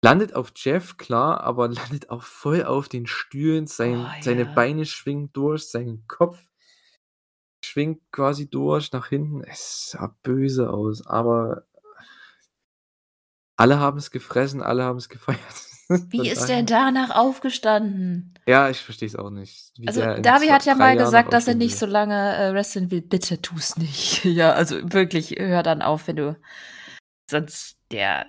[0.02, 1.69] landet auf Jeff, klar, aber
[2.01, 3.66] landet auch voll auf den Stühlen.
[3.66, 4.52] Oh, Sein seine ja.
[4.52, 6.40] Beine schwingen durch, sein Kopf
[7.69, 9.43] schwingt quasi durch nach hinten.
[9.45, 11.65] Es sah böse aus, aber
[13.57, 15.39] alle haben's gefressen, alle haben's gefeiert.
[16.11, 18.35] Wie ist der danach aufgestanden?
[18.47, 21.32] Ja, ich verstehe es auch nicht, wie Also, zwe hat ja 3 mal Jahren gesagt,
[21.32, 21.78] dass er nicht will.
[21.78, 23.01] so lange, äh, wresteln will.
[23.01, 24.24] Bitte tu's nicht.
[24.24, 26.36] Ja, also, wirklich, hör dann auf, wenn du
[27.31, 28.27] sonst der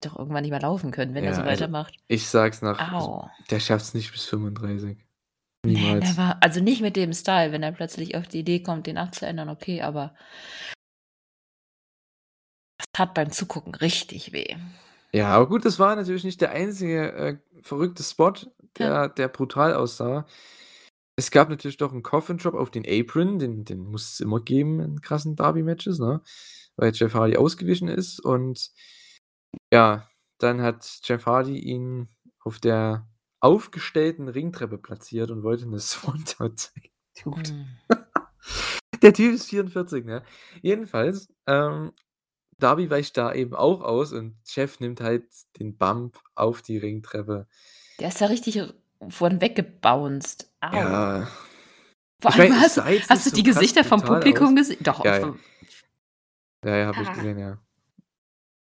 [0.00, 1.94] doch irgendwann nicht mehr laufen können, wenn er Ja, so also, weitermacht.
[2.06, 3.30] ich sage es nach also, Au.
[3.50, 5.03] der schafft's nicht bis 35.
[5.64, 6.04] Niemals.
[6.04, 6.36] never.
[6.42, 7.52] Also, nicht mit dem Style.
[7.52, 10.14] Wenn er plötzlich auf die Idee kommt, den abzuändern, okay, aber
[12.78, 14.56] das tat beim Zugucken richtig weh.
[15.14, 18.32] Ja, aber gut, das war natürlich nicht der einzige, äh, verrückte Spot,
[18.78, 19.06] Ja.
[19.06, 20.26] der der brutal aussah.
[21.16, 24.80] Es gab natürlich doch 'n Coffin Drop auf den Apron, den den musst's immer geben
[24.80, 26.22] in krassen Darby-Matches, ne,
[26.76, 28.72] weil Jeff Hardy ausgewichen ist und
[29.72, 30.08] ja,
[30.38, 32.08] dann hat Jeff Hardy ihn
[32.44, 33.06] auf der
[33.44, 36.90] aufgestellten Ringtreppe platziert und wollte 'ne Swanton zeigen.
[37.22, 37.52] Dude.
[37.52, 37.66] Mhm.
[39.02, 40.22] Der Typ ist 44, ne?
[40.62, 41.92] Jedenfalls, ähm,
[42.58, 45.26] Darby weicht da eben auch aus und Jeff nimmt halt
[45.58, 47.46] den Bump auf die Ringtreppe.
[48.00, 48.62] Der ist da richtig
[49.08, 50.50] von weggebounced.
[50.60, 50.76] Au.
[50.76, 51.28] Ja.
[52.22, 54.78] Vor Ich allem es hast hast du die Gesichter vom Publikum gesehen?
[54.82, 55.34] Doch, Ja, ja.
[56.64, 57.12] Ja, ja, habe ich Ah.
[57.12, 57.58] gesehen, ja.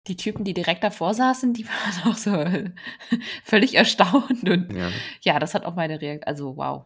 [0.07, 1.67] Die Typen, die direkt davor saßen, die
[2.05, 2.33] waren auch so
[3.45, 4.91] völlig erstaunt und Ja.
[5.23, 6.85] ja, das hat auch meine Reak also, wow.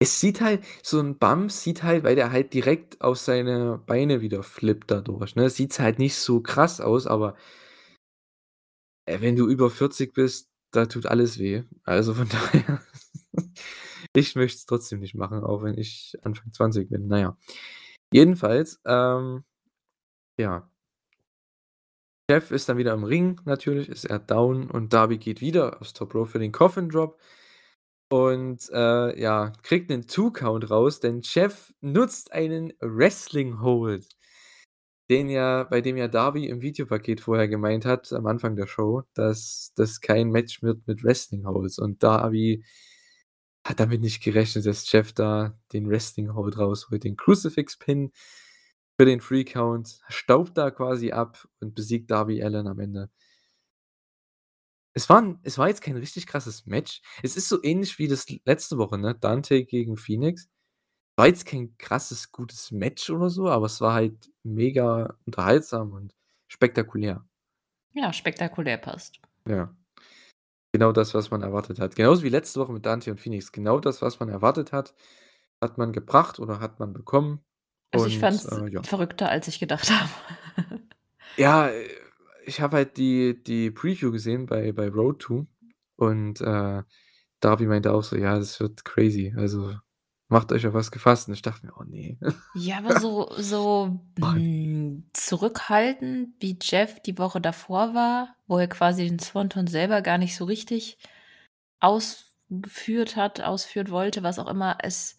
[0.00, 4.20] Es sieht halt so 'n Bump sieht halt weil der halt direkt auf seine Beine
[4.22, 7.34] wieder flippt dadurch, ne, sieht's halt nicht so krass aus, aber
[9.08, 11.62] äh, wenn du über 40 bist, da tut alles weh.
[11.84, 12.82] Also, von daher,
[14.14, 17.06] ich möchte es trotzdem nicht machen, auch wenn ich Anfang 20 bin.
[17.08, 17.36] Na ja.
[18.12, 19.44] Jedenfalls, ähm,
[20.38, 20.68] ja.
[22.30, 25.92] Jeff ist dann wieder im Ring natürlich, ist er down und Darby geht wieder aufs
[25.92, 27.20] Top Rope für den Coffin Drop.
[28.10, 34.06] Und, äh, ja, kriegt 'nen Two-Count raus, denn Jeff nutzt einen Wrestling Hold,
[35.10, 39.02] den ja bei dem ja Darby im Videopaket vorher gemeint hat am Anfang der Show,
[39.14, 41.78] dass das kein Match wird mit Wrestling Holds.
[41.78, 42.64] Und Darby
[43.66, 48.12] hat damit nicht gerechnet, dass Jeff da den Wrestling Hold rausholt, den Crucifix Pin
[48.96, 53.10] für den Three Count, staubt da quasi ab und besiegt Darby Allin am Ende.
[54.96, 57.02] Es war es war jetzt kein richtig krasses Match.
[57.22, 60.48] Es ist so ähnlich wie das letzte Woche, ne, Dante gegen Phoenix.
[61.16, 66.14] War jetzt kein krasses, gutes Match oder so, aber es war halt mega unterhaltsam und
[66.48, 67.24] spektakulär.
[67.94, 69.20] Ja, spektakulär passt.
[69.48, 69.74] Ja.
[70.72, 71.94] Genau das, was man erwartet hat.
[71.96, 73.52] Genauso wie letzte Woche mit Dante und Phoenix.
[73.52, 74.94] Genau das, was man erwartet hat,
[75.60, 77.44] hat man gebracht oder hat man bekommen
[77.94, 78.82] Also, ich und, fand's äh, ja.
[78.82, 80.10] verrückter, als ich gedacht habe.
[81.36, 81.70] Ja,
[82.44, 85.46] ich habe halt die die Preview gesehen bei bei Road to
[85.96, 86.82] und, äh,
[87.40, 89.34] Darby meinte auch so: „Ja, das wird crazy.
[89.36, 89.74] Also,
[90.28, 92.18] macht euch auf was gefasst.“ Und ich dachte mir: „Oh ne.“
[92.52, 99.08] Ja, aber so so, hm, zurückhaltend, wie Jeff die Woche davor war, wo er quasi
[99.08, 100.98] den Swanton selber gar nicht so richtig
[101.80, 104.78] ausgeführt hat, ausführen wollte, was auch immer.
[104.82, 105.18] Es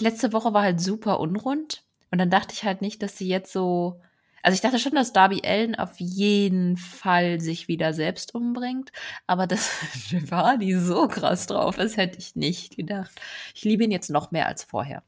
[0.00, 3.52] letzte Woche war halt super unrund und dann dachte ich halt nicht, dass sie jetzt
[3.52, 4.00] so
[4.44, 8.92] also ich dachte schon, dass Darby Allen auf jeden Fall sich wieder selbst umbringt,
[9.26, 9.70] aber dass
[10.10, 13.10] Giovanni so krass drauf ist, hätte ich nicht gedacht.
[13.54, 15.02] Ich liebe ihn jetzt noch mehr als vorher.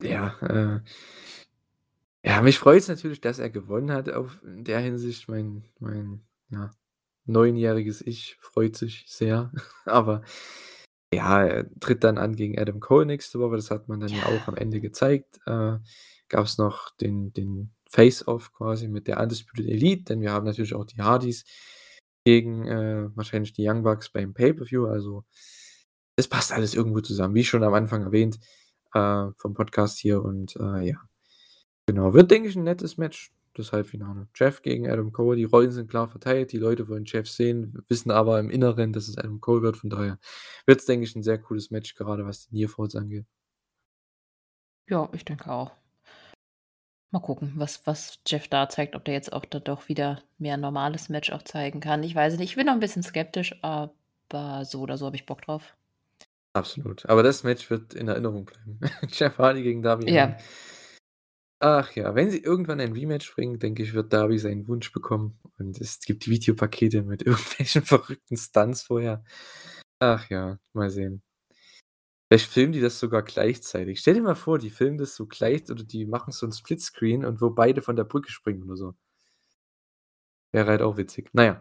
[0.00, 0.80] Ja, äh,
[2.24, 5.28] ja, mich freut es natürlich, dass er gewonnen hat auf der Hinsicht.
[5.28, 6.70] Mein mein, ja,
[7.24, 9.50] neunjähriges Ich freut sich sehr,
[9.84, 10.22] aber
[11.14, 13.56] ja, er tritt dann an gegen Adam Cole nächste Woche.
[13.56, 15.38] Das hat man dann ja, ja auch am Ende gezeigt.
[15.46, 15.78] Äh,
[16.28, 20.74] Gab es noch den den Face-Off quasi mit der Undisputed Elite, denn wir haben natürlich
[20.74, 21.44] auch die Hardys
[22.24, 24.86] gegen äh, wahrscheinlich die Young Bucks beim Pay-Per-View.
[24.86, 25.24] Also
[26.16, 28.38] es passt alles irgendwo zusammen, wie schon am Anfang erwähnt
[28.94, 30.22] äh, vom Podcast hier.
[30.22, 30.96] Und äh, ja,
[31.86, 34.28] genau, wird, denke ich, ein nettes Match, das Halbfinale.
[34.34, 38.10] Jeff gegen Adam Cole, die Rollen sind klar verteilt, die Leute wollen Jeff sehen, wissen
[38.10, 39.76] aber im Inneren, dass es Adam Cole wird.
[39.76, 40.18] Von daher
[40.66, 43.26] wird es, denke ich, ein sehr cooles Match, gerade was die Nearfalls angeht.
[44.88, 45.72] Ja, ich denke auch.
[47.10, 50.54] Mal gucken, was, was Jeff da zeigt, ob der jetzt auch da doch wieder mehr
[50.54, 52.02] ein normales Match auch zeigen kann.
[52.02, 55.26] Ich weiß nicht, ich bin noch ein bisschen skeptisch, aber so oder so habe ich
[55.26, 55.76] Bock drauf.
[56.54, 57.06] Absolut.
[57.08, 58.80] Aber das Match wird in Erinnerung bleiben.
[59.08, 60.36] Jeff Hardy gegen Darby Ja.
[61.66, 65.38] Ach ja, wenn sie irgendwann ein Rematch bringen, denke ich, wird Darby seinen Wunsch bekommen.
[65.58, 69.24] Und es gibt Videopakete mit irgendwelchen verrückten Stunts vorher.
[69.98, 71.22] Ach ja, mal sehen.
[72.28, 73.98] Vielleicht filmen die das sogar gleichzeitig.
[74.00, 77.24] Stell dir mal vor, die filmen das so gleich oder die machen so 'n Splitscreen
[77.24, 78.94] und wo beide von der Brücke springen oder so.
[80.52, 81.28] Wäre halt auch witzig.
[81.32, 81.60] Na ja.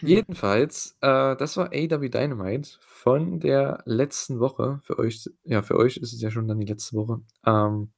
[0.00, 0.08] Hm.
[0.08, 4.80] Jedenfalls, äh, das war AEW Dynamite von der letzten Woche.
[4.82, 7.20] Für euch ja, für euch ist es ja schon dann die letzte Woche.
[7.44, 7.92] Ähm,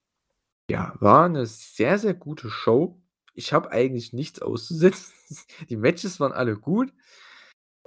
[0.73, 3.01] ja, war 'ne sehr, sehr gute Show.
[3.35, 5.13] Ich habe eigentlich nichts auszusetzen.
[5.71, 6.93] Die Matches waren alle gut.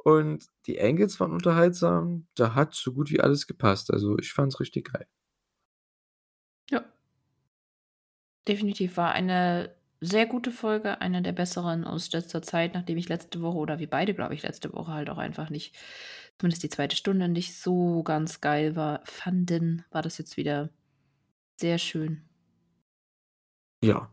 [0.03, 2.27] Und die Angles waren unterhaltsam.
[2.35, 3.91] Da hat so gut wie alles gepasst.
[3.91, 5.07] Also, ich fand's richtig geil.
[6.71, 6.85] Ja.
[8.47, 13.41] Definitiv war eine sehr gute Folge, eine der besseren aus letzter Zeit, nachdem ich letzte
[13.41, 15.75] Woche oder wir beide, glaube ich, letzte Woche halt auch einfach nicht
[16.37, 20.69] zumindest die zweite Stunde nicht so ganz geil war fanden, war das jetzt wieder
[21.59, 22.23] sehr schön.
[23.85, 24.09] Ja.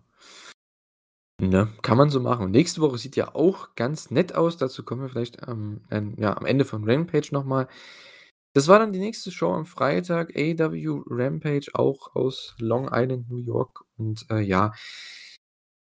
[1.40, 2.44] Ne, kann man so machen.
[2.44, 4.58] Und nächste Woche sieht ja auch ganz nett aus.
[4.58, 7.68] Dazu kommen wir vielleicht am, ähm, ja, am Ende von Rampage nochmal.
[8.54, 10.36] Das war dann die nächste Show am Freitag.
[10.36, 13.84] AW Rampage, auch aus Long Island, New York.
[13.96, 14.72] Und äh, ja,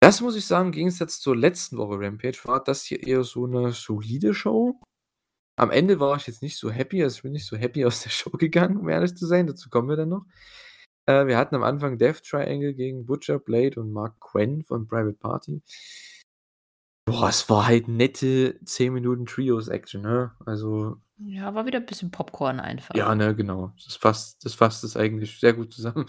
[0.01, 3.45] das muss ich sagen, im Gegensatz zur letzten Woche Rampage war das hier eher so
[3.45, 4.79] eine solide Show.
[5.57, 8.01] Am Ende war ich jetzt nicht so happy, also ich bin nicht so happy aus
[8.01, 9.47] der Show gegangen, um ehrlich zu sein.
[9.47, 10.25] Dazu kommen wir dann noch.
[11.11, 15.17] Äh, wir hatten am Anfang Death Triangle gegen Butcher, Blade und Mark Quinn von Private
[15.17, 15.61] Party.
[17.05, 20.31] Boah, es war halt nette 10 Minuten Trios-Action, ne?
[20.45, 20.97] Also.
[21.17, 22.95] Ja, war wieder ein bisschen Popcorn einfach.
[22.95, 23.73] Ja, ne, genau.
[23.85, 26.05] Das fasst, das fasst es eigentlich sehr gut zusammen.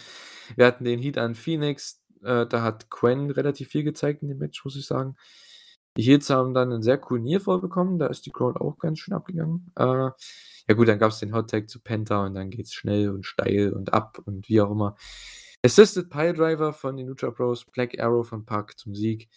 [0.57, 2.03] Wir hatten den Heat an Phoenix.
[2.23, 5.17] Äh, da hat Quen relativ viel gezeigt in dem Match, muss ich sagen.
[5.97, 7.99] Die Heats haben dann einen sehr coolen Nearfall bekommen.
[7.99, 9.71] Da ist die Crowd auch ganz schön abgegangen.
[9.77, 10.11] Äh,
[10.69, 13.11] ja gut, dann gab es den Hot Tag zu Penta und dann geht es schnell
[13.11, 14.97] und steil und ab und wie auch immer.
[15.65, 19.29] Assisted Pile Driver von den Lucha Bros, Black Arrow von Park zum Sieg.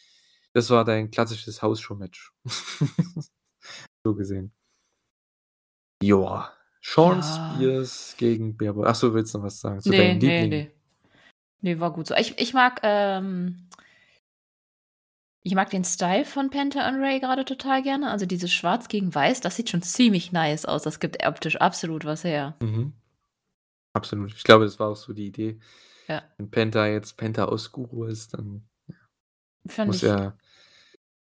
[0.54, 2.34] Das war dein klassisches Hausshow-Match.
[4.06, 4.54] so gesehen.
[6.02, 6.52] Joa.
[6.82, 7.24] Sean ja.
[7.24, 8.86] Spears gegen Bearboy.
[8.88, 9.82] Achso, willst du noch was sagen?
[9.82, 10.72] Zu nee, deinen nee, nee.
[11.62, 12.16] Nee, war gut so.
[12.16, 13.68] Ich, ich mag ähm,
[15.46, 18.10] ich mag den Style von Penta und Ray gerade total gerne.
[18.10, 20.82] Also dieses Schwarz gegen Weiß, das sieht schon ziemlich nice aus.
[20.82, 22.56] Das gibt optisch absolut was her.
[22.62, 22.94] Mhm.
[23.94, 24.34] Absolut.
[24.34, 25.60] Ich glaube, das war auch so die Idee.
[26.08, 26.24] Ja.
[26.38, 28.68] Wenn Penta jetzt Penta aus Guru ist, dann
[29.68, 30.36] Fand muss er.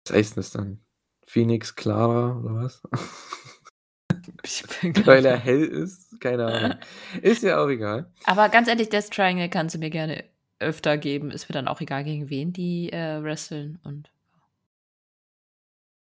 [0.07, 0.79] Was heißt das dann?
[1.27, 2.83] Phoenix Clara oder was?
[5.05, 6.21] Weil er hell ist?
[6.21, 6.79] Keine Ahnung.
[7.23, 8.13] ist ja auch egal.
[8.23, 10.25] Aber ganz ehrlich, Death Triangle kannst du mir gerne
[10.59, 11.31] öfter geben.
[11.31, 13.79] Ist mir dann auch egal, gegen wen die äh, wresteln.
[13.85, 14.11] Und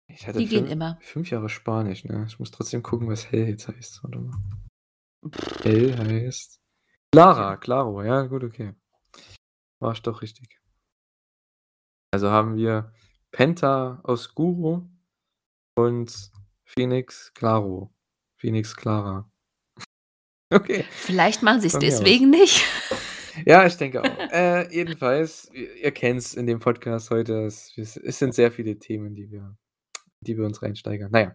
[0.07, 0.97] ich hatte die fünf, gehen immer.
[1.01, 2.25] Fünf Jahre Spanisch, ne?
[2.27, 4.03] Ich muss trotzdem gucken, was Hell jetzt heißt.
[4.03, 4.37] Warte mal.
[5.63, 6.59] Hell heißt.
[7.11, 8.75] Clara, Claro, ja, gut, okay.
[9.79, 10.59] War ich doch richtig.
[12.11, 12.93] Also haben wir
[13.31, 14.87] Penta aus Guru
[15.75, 16.31] und
[16.65, 17.93] Phoenix Claro.
[18.37, 19.29] Phoenix Clara.
[20.51, 20.83] Okay.
[20.89, 22.39] Vielleicht machen sie es deswegen aus.
[22.39, 22.63] nicht.
[23.45, 24.05] Ja, ich denke auch.
[24.31, 28.77] Äh, jedenfalls, ihr, ihr kennt es in dem Podcast heute, es, es sind sehr viele
[28.77, 29.57] Themen, die wir,
[30.21, 31.11] die wir uns reinsteigern.
[31.11, 31.33] Naja,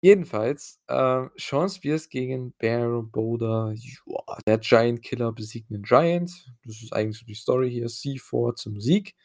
[0.00, 3.72] Jedenfalls, äh, Shawn Spears gegen Bear Boulder.
[3.74, 6.30] Joa, der Giant Killer besiegt 'nen Giant.
[6.64, 7.88] Das ist eigentlich so die Story hier.
[7.88, 9.16] C4 zum Sieg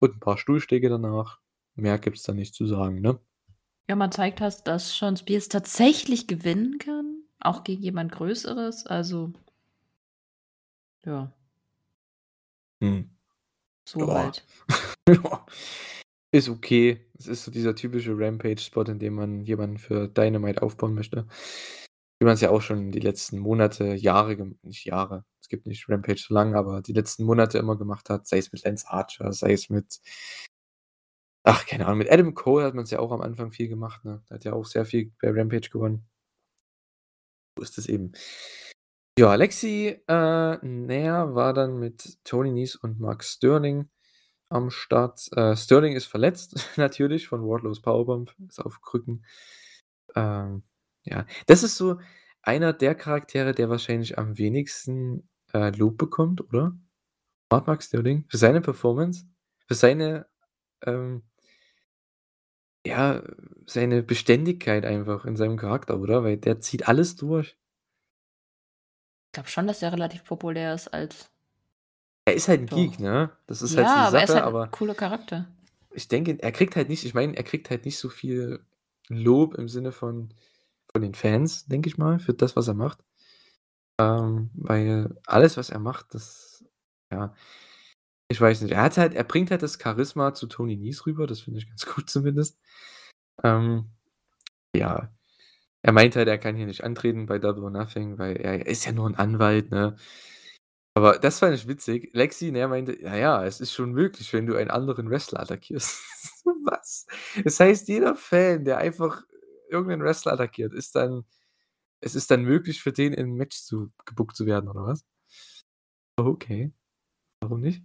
[0.00, 1.38] und 'n paar Stuhlschläge danach.
[1.76, 3.20] Mehr gibt's da nicht zu sagen, ne?
[3.88, 9.32] Ja, man zeigt halt, dass Shawn Spears tatsächlich gewinnen kann, auch gegen jemand Größeres, also
[11.06, 11.32] ja.
[12.82, 13.10] Hm.
[13.88, 14.14] So Ja.
[14.14, 14.44] halt.
[15.08, 15.46] Ja.
[16.32, 17.00] Ist okay.
[17.18, 21.26] Es ist so dieser typische Rampage-Spot, in dem man jemanden für Dynamite aufbauen möchte.
[22.20, 26.22] Wie man's ja auch schon die letzten Monate, Jahre nicht Jahre, es gibt nicht Rampage
[26.28, 29.52] so lang, aber die letzten Monate immer gemacht hat, sei es mit Lance Archer, sei
[29.54, 30.00] es mit
[31.44, 34.22] ach, keine Ahnung, mit Adam Cole hat man's ja auch am Anfang viel gemacht, ne?
[34.28, 36.04] Der hat ja auch sehr viel bei Rampage gewonnen.
[37.56, 38.12] So ist es eben.
[39.18, 43.90] Ja, Lexi, äh, Nair war dann mit Tony Nese und Mark Sterling
[44.48, 45.28] am Start.
[45.36, 49.24] Äh, Sterling ist verletzt natürlich von Wardlows Powerbomb, ist auf Krücken.
[50.16, 50.62] Ähm,
[51.04, 52.00] ja, das ist so
[52.42, 56.74] einer der Charaktere, der wahrscheinlich am wenigsten, äh, Lob bekommt, oder?
[57.50, 59.26] Mark Mark Sterling für seine Performance,
[59.68, 60.26] für seine,
[60.86, 61.22] ähm
[62.86, 63.22] ja,
[63.66, 66.24] seine Beständigkeit einfach in seinem Charakter, oder?
[66.24, 67.56] Weil der zieht alles durch.
[69.32, 71.30] Ich glaube schon, dass der relativ populär ist als
[72.26, 72.76] Er ist halt 'n Doch.
[72.76, 73.30] Geek, ne?
[73.46, 75.46] Das ist halt so Ja, die aber er ist Sache, halt aber cooler Charakter.
[75.94, 78.64] ich denke, er kriegt halt nicht ich meine, er kriegt halt nicht so viel
[79.08, 80.32] Lob im Sinne von
[80.92, 83.02] von den Fans, denke ich mal, für das, was er macht.
[84.00, 86.64] Ähm, weil alles, was er macht, das
[87.12, 87.34] ja,
[88.28, 88.72] ich weiß nicht.
[88.72, 91.68] Er hat halt er bringt halt das Charisma zu Tony Nese rüber, das finde ich
[91.68, 92.58] ganz gut zumindest.
[93.44, 93.92] Ähm,
[94.76, 95.10] ja.
[95.84, 98.84] Er meint halt, er kann hier nicht antreten bei Double or Nothing, weil er ist
[98.86, 99.96] ja nur 'n Anwalt, ne?
[100.94, 102.10] Aber das fand ich witzig.
[102.14, 106.02] Lexi, ne, meinte: „Ja, ja, es ist schon möglich, wenn du einen anderen Wrestler attackierst.“
[106.66, 107.06] Was?
[107.44, 109.24] Das heißt, jeder Fan, der einfach
[109.70, 111.24] irgend 'nen Wrestler attackiert, ist dann
[112.00, 115.02] es ist dann möglich für den in 'n Match zu gebookt zu werden oder was?
[116.18, 116.72] Okay.
[117.40, 117.82] Warum nicht?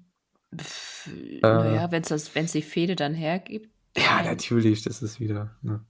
[1.52, 5.56] Na Äh ja, wenn's das wenn's die Fehde dann hergibt, Ja, natürlich, das ist wieder,
[5.62, 5.86] ne?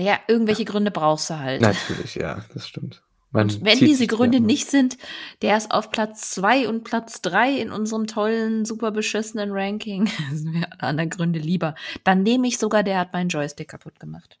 [0.00, 1.60] Na ja, irgendwelche Gründe brauchst du halt.
[1.60, 3.02] Natürlich, ja, das stimmt.
[3.32, 4.46] Man Und wenn diese Gründe Ärmel.
[4.46, 4.96] nicht sind,
[5.42, 10.52] der ist auf Platz 2 und Platz 3 in unserem tollen, super beschissenen Ranking, sind
[10.52, 11.74] mir alle anderen Gründe lieber.
[12.02, 14.40] Dann nehme ich sogar, der hat meinen Joystick kaputt gemacht.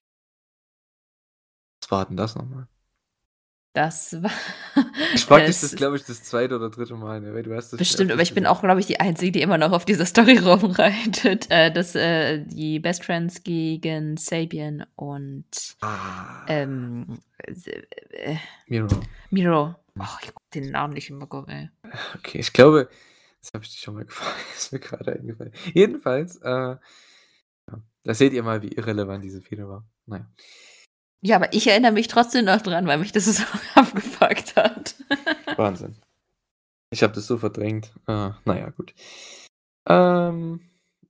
[1.82, 2.66] Was war denn das noch mal?
[3.72, 4.30] Das war
[5.14, 6.46] Ich frage dich das, glaube ich, das 2.
[6.46, 6.94] oder 3.
[6.96, 9.42] Mal, ne, du hast das Bestimmt, aber ich bin auch, glaube ich, die Einzige, die
[9.42, 15.76] immer noch auf dieser Story rumreitet, äh, dass, äh, die Best Friends gegen Sabian und,
[15.82, 16.44] Ah.
[16.48, 18.36] ähm, äh,
[18.66, 18.88] Miro.
[19.30, 19.76] Miro.
[19.98, 21.68] Ach, ich gucke den Namen nicht im Kopf, ey.
[22.16, 22.88] Okay, ich glaube,
[23.40, 25.52] das habe ich dich schon mal gefragt, ist mir grade eingefallen.
[25.74, 26.78] Jedenfalls, äh, ja,
[28.02, 29.84] da seht ihr mal, wie irrelevant diese Fehde war.
[30.06, 30.26] Na
[31.22, 31.36] ja.
[31.36, 33.44] Aber ich erinnere mich trotzdem noch dran, weil mich das so
[33.74, 34.94] abgefuckt hat.
[35.56, 35.96] Wahnsinn.
[36.92, 37.92] Ich habe das so verdrängt.
[38.06, 38.94] Ah, na ja, gut.
[39.88, 40.60] Ähm,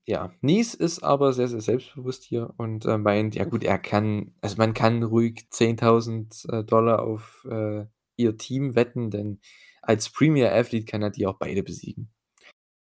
[0.07, 4.35] ja, Nese ist aber sehr, sehr selbstbewusst hier und, äh, meint, ja gut, er kann
[4.43, 9.41] also, man kann ruhig 10.000, äh, Dollar auf, äh, ihr Team wetten, denn
[9.83, 12.11] als Premier Athlete kann er die auch beide besiegen.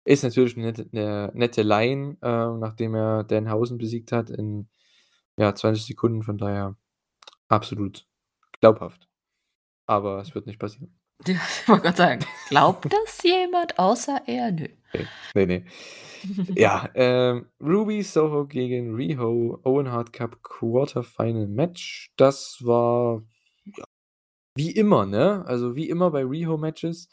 [0.05, 2.27] Ist natürlich 'ne nette 'ne nette Line, äh,
[2.59, 4.69] nachdem er Danhausen besiegt hat in,
[5.37, 6.75] ja, 20 Sekunden, von daher
[7.49, 8.05] absolut
[8.59, 9.07] glaubhaft.
[9.85, 10.97] Aber es wird nicht passieren.
[11.25, 14.51] Ja, ich wollte grad sagen, glaubt das jemand außer er?
[14.51, 14.67] Nö.
[14.93, 15.65] Ne, ne, ne.
[16.55, 22.11] Ja, ähm, Ruby Soho gegen Riho, Owen Hart Cup Quarterfinal Match.
[22.17, 23.23] Das war,
[23.65, 23.83] ja,
[24.55, 25.43] wie immer, ne?
[25.45, 27.09] Also, wie immer bei Riho-Matches.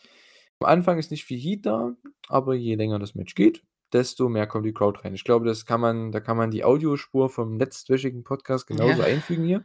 [0.60, 1.94] Am Anfang ist nicht viel Heat da,
[2.28, 3.62] aber je länger das Match geht,
[3.92, 5.14] desto mehr kommt die Crowd rein.
[5.14, 9.06] Ich glaube, das kann man da kann man die Audiospur vom letztwöchigen Podcast genauso Ja.
[9.06, 9.64] einfügen hier.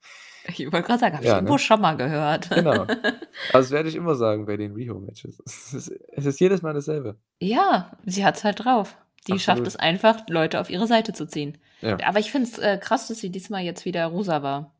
[0.45, 1.59] Ich wollte grad sagen, habe ich Ja, irgendwo ne?
[1.59, 2.49] schon mal gehört.
[2.49, 2.85] Genau.
[3.53, 5.41] Also, das werde ich immer sagen bei den Riho-Matches.
[5.45, 7.17] Es ist es ist jedes Mal dasselbe.
[7.41, 8.97] Ja, sie hat's halt drauf.
[9.27, 9.67] Die schafft Absolut.
[9.67, 11.57] es einfach, Leute auf ihre Seite zu ziehen.
[11.81, 11.97] Ja.
[12.05, 14.73] Aber ich finde es, äh, krass, dass sie diesmal jetzt wieder rosa war.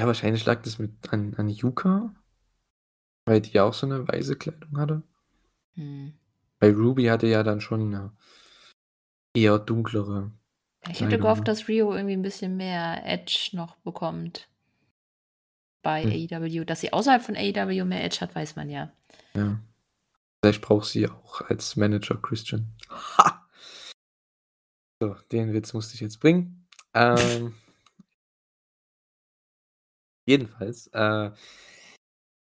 [0.00, 2.14] Ja, wahrscheinlich lag das mit an an Yuka,
[3.26, 5.02] weil die ja auch so 'ne weiße Kleidung hatte.
[5.76, 6.14] Mhm.
[6.60, 8.12] Weil Ruby hatte ja dann schon 'ne
[9.36, 10.32] eher dunklere
[10.90, 14.48] Ich hätte gehofft, dass Riho irgendwie 'n bisschen mehr Edge noch bekommt
[15.84, 16.10] bei Hm.
[16.42, 16.64] AEW.
[16.64, 18.90] Dass sie außerhalb von AEW mehr Edge hat, weiß man ja.
[19.34, 19.58] Ja.
[20.44, 22.72] Vielleicht braucht sie auch als Manager Christian.
[22.90, 23.44] Ha!
[25.00, 26.66] So, den Witz musste ich jetzt bringen.
[26.94, 27.54] Ähm
[30.28, 31.30] jedenfalls, äh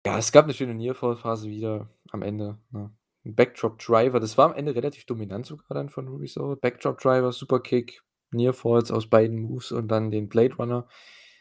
[0.06, 2.90] ja, es gab 'ne schöne Nearfall-Phase wieder am Ende, ne?
[3.24, 6.54] Backdrop Driver, das war am Ende relativ dominant sogar dann von Ruby Soho.
[6.54, 10.88] Backdrop Driver, Superkick, Near Falls aus beiden Moves und dann den Blade Runner.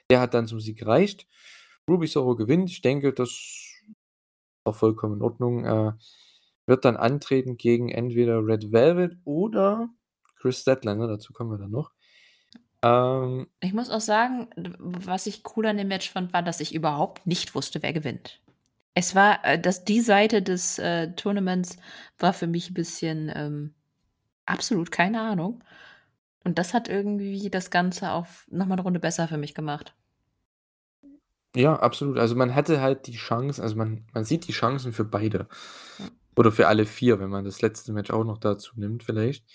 [0.10, 1.28] Der hat dann zum Sieg gereicht.
[1.90, 2.70] Ruby Soho gewinnt.
[2.72, 3.84] Ich denke, das ist
[4.66, 5.66] auch vollkommen in Ordnung.
[5.66, 5.94] Äh,
[6.68, 9.90] wird dann antreten gegen entweder Red Velvet oder
[10.38, 11.08] Chris Statlander.
[11.08, 11.92] Dazu kommen wir dann noch.
[12.84, 14.48] Ähm, Ich muss auch sagen,
[14.80, 18.42] was ich cool an dem Match fand, war, dass ich überhaupt nicht wusste, wer gewinnt.
[18.96, 21.78] Es war äh, dass die Seite des, äh, Tournaments
[22.20, 23.74] war für mich 'n bisschen, ähm,
[24.46, 25.64] absolut keine Ahnung.
[26.46, 29.94] Und das hat irgendwie das Ganze auf noch mal 'ne Runde besser für mich gemacht.
[31.56, 32.18] Ja, absolut.
[32.20, 35.48] Also, man hatte halt die Chance also, man man sieht die Chancen für beide.
[35.98, 36.10] Ja.
[36.36, 39.46] Oder für alle 4, wenn man das letzte Match auch noch dazu nimmt vielleicht.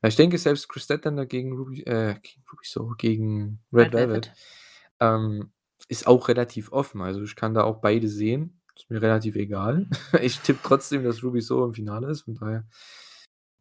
[0.00, 3.92] Weil ich denke, selbst Chris Statlander gegen Ruby äh, gegen Ruby Soho, gegen Red Red
[3.92, 4.36] Velvet, Velvet.
[5.00, 5.52] ähm,
[5.88, 7.02] ist auch relativ offen.
[7.02, 8.60] Also, ich kann da auch beide sehen.
[8.76, 9.88] Ist mir relativ egal.
[10.22, 12.66] Ich tippe trotzdem, dass Ruby Soho im Finale ist, von daher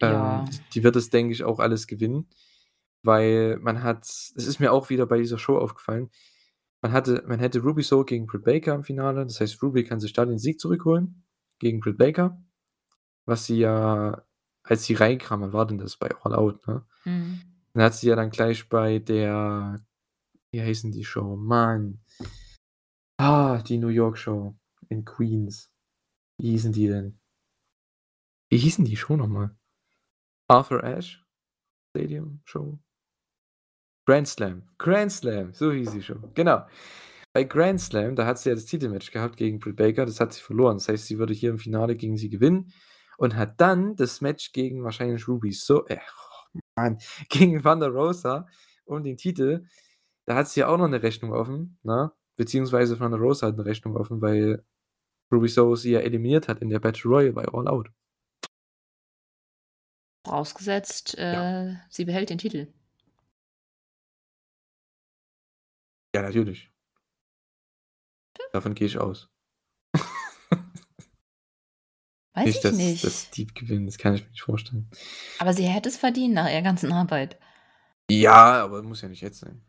[0.02, 0.50] ähm, Ja.
[0.74, 2.28] die wird das, denke ich, auch alles gewinnen,
[3.04, 6.10] weil man hat es ist mir auch wieder bei dieser Show aufgefallen,
[6.82, 9.26] man hatte man hätte Ruby Soho gegen Britt Baker im Finale.
[9.26, 11.24] Das heißt, Ruby kann sich da den Sieg zurückholen
[11.60, 12.42] gegen Britt Baker,
[13.26, 14.24] was sie ja
[14.64, 15.98] als sie reinkam wann war denn das?
[15.98, 16.86] Bei All Out, ne?
[17.06, 17.42] Mhm.
[17.74, 19.80] Dann hat sie ja dann gleich bei der
[20.52, 21.36] wie heißt denn die Show?
[21.36, 22.00] Mann.
[23.18, 24.56] Ah, die New York Show
[24.88, 25.72] in Queens.
[26.38, 27.20] Wie hießen die denn?
[28.50, 29.56] Wie hieß denn die Show noch mal?
[30.48, 31.24] Arthur Ashe
[31.92, 32.80] Stadium Show?
[34.10, 34.64] Grand Slam.
[34.80, 36.16] Grand Slam, so hieß die Show.
[36.34, 36.66] Genau.
[37.32, 40.34] Bei Grand Slam, da hat sie ja das Titelmatch gehabt gegen Britt Baker, das hat
[40.34, 40.78] sie verloren.
[40.78, 42.74] Das heißt, sie würde hier im Finale gegen sie gewinnen
[43.20, 45.98] und hat dann das Match gegen wahrscheinlich Ruby So äh,
[46.56, 46.98] oh Mann,
[47.30, 48.48] gegen Thunder Rosa
[48.86, 49.66] um den Titel.
[50.26, 52.12] Da hat sie ja auch noch 'ne Rechnung offen, ne?
[52.36, 54.64] Beziehungsweise Thunder Rosa hat 'ne Rechnung offen, weil
[55.32, 57.90] Ruby Soho sie ja eliminiert hat in der Battle Royal bei All Out.
[60.26, 61.70] Vorausgesetzt, Ja.
[61.72, 62.68] äh, sie behält den Titel.
[66.16, 66.72] Ja, natürlich.
[68.52, 69.30] Davon gehe ich aus.
[72.34, 73.04] Weiß Nicht, ich dass nicht.
[73.04, 74.90] dass Steve gewinnt, das kann ich mir nicht vorstellen.
[75.40, 77.38] Aber sie hätte es verdient nach ihrer ganzen Arbeit.
[78.10, 79.64] Ja, aber muss ja nicht jetzt sein.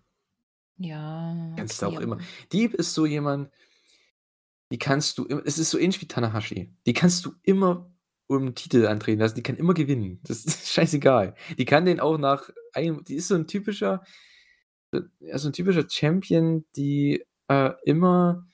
[0.79, 2.17] Ja, Kannst du auch immer
[2.53, 3.51] Deeb ist so jemand
[4.73, 6.73] die kannst du im es ist so ähnlich wie Tanahashi.
[6.87, 7.93] Die kannst du immer
[8.29, 10.21] um Titel antreten lassen, die kann immer gewinnen.
[10.23, 11.35] Das ist scheißegal.
[11.59, 14.05] Die kann den auch nach einem die ist so 'n typischer
[14.93, 18.47] äh, ja, so 'n typischer Champion, die, äh, immer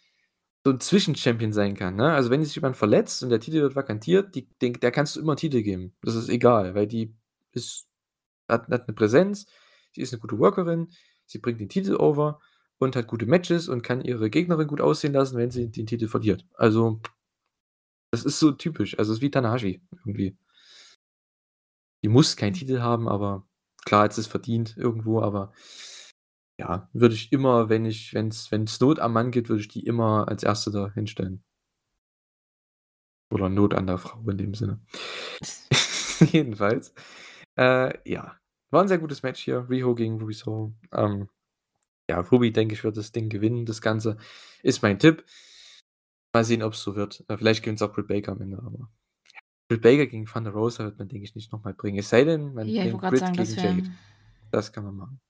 [0.64, 2.12] so 'n Zwischenchampion sein kann, ne?
[2.14, 5.20] Also, wenn sich jemand verletzt und der Titel wird vakantiert, die den der kannst du
[5.20, 5.94] immer Titel geben.
[6.02, 7.14] Das ist egal, weil die
[7.52, 7.88] ist
[8.48, 9.46] hat hat 'ne Präsenz,
[9.92, 10.88] sie ist 'ne gute Workerin,
[11.26, 12.40] sie bringt den Titel over
[12.78, 16.08] und hat gute Matches und kann ihre Gegnerin gut aussehen lassen, wenn sie den Titel
[16.08, 16.46] verliert.
[16.56, 17.00] Also
[18.12, 18.98] das ist so typisch.
[18.98, 20.36] Also, ist wie Tanahashi irgendwie.
[22.04, 22.54] Die muss keinen.
[22.54, 23.46] Titel haben, aber
[23.84, 25.52] klar hat sie's verdient irgendwo, aber
[26.58, 29.84] ja, würde ich immer, wenn ich wenn's wenn's Not am Mann gibt, würde ich die
[29.86, 30.64] immer als 1.
[30.72, 31.42] da hinstellen.
[33.32, 34.80] Oder Not an der Frau in dem Sinne.
[36.32, 36.94] Jedenfalls,
[37.58, 38.36] äh, ja,
[38.70, 40.74] war 'n sehr gutes Match hier, Riho gegen Ruby Soho.
[40.92, 41.28] Ähm,
[42.08, 44.16] ja, Ruby, denke ich, wird das Ding gewinnen, das Ganze,
[44.62, 45.24] ist mein Tipp.
[46.34, 47.24] Mal sehen, ob's so wird.
[47.28, 48.88] Äh, vielleicht gewinnt's auch Britt Baker am Ende, aber ja.
[49.68, 51.98] Britt Baker gegen Thunder Rosa wird man, denke ich, nicht noch mal bringen.
[51.98, 53.90] Es sei denn, man Ja, ich bringt wollte grad Britt sagen, das gegen wäre Jade.
[54.52, 55.20] Das kann man machen.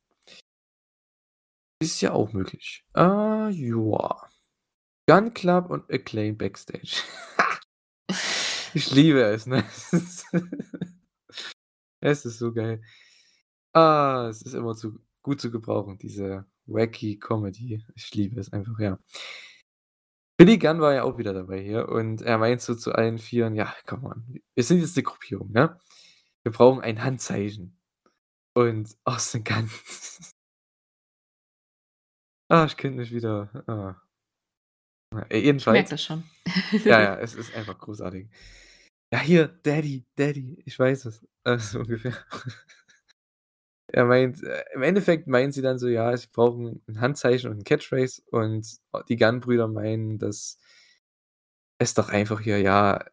[1.82, 2.84] Ist ja auch möglich.
[2.96, 3.00] Äh,
[3.50, 4.16] ja.
[5.08, 7.02] Gun Club und Acclaim Backstage.
[8.74, 9.64] Ich liebe es, ne?
[12.02, 12.82] Es ist so geil.
[13.74, 17.84] Ah, es ist immer zu gut zu gebrauchen, diese wacky Comedy.
[17.94, 18.98] Ich liebe es einfach, ja.
[20.40, 23.54] Billy Gunn war ja auch wieder dabei hier und er meint so zu allen Vieren:
[23.54, 25.78] „Ja, come on, wir sind jetzt 'ne Gruppierung, ne?
[26.44, 27.78] Wir brauchen ein Handzeichen.“
[28.54, 29.70] Und Austin Gunn
[32.50, 33.94] Ah, ich könnte mich wieder ah.
[35.12, 36.24] Na, äh, Ich merke jedenfalls das schon.
[36.84, 38.28] ja, ja, es ist einfach großartig.
[39.12, 42.14] „Ja, hier, Daddy, Daddy, ich weiß es.“ Äh, so ungefähr.
[43.88, 47.58] Er meint äh, im Endeffekt meinen sie dann so: „Ja, sie brauchen 'n Handzeichen und
[47.58, 48.66] 'n Catchphrase“ und
[49.08, 50.58] die Gunn-Brüder meinen, dass
[51.78, 53.04] es doch einfach hier, ja,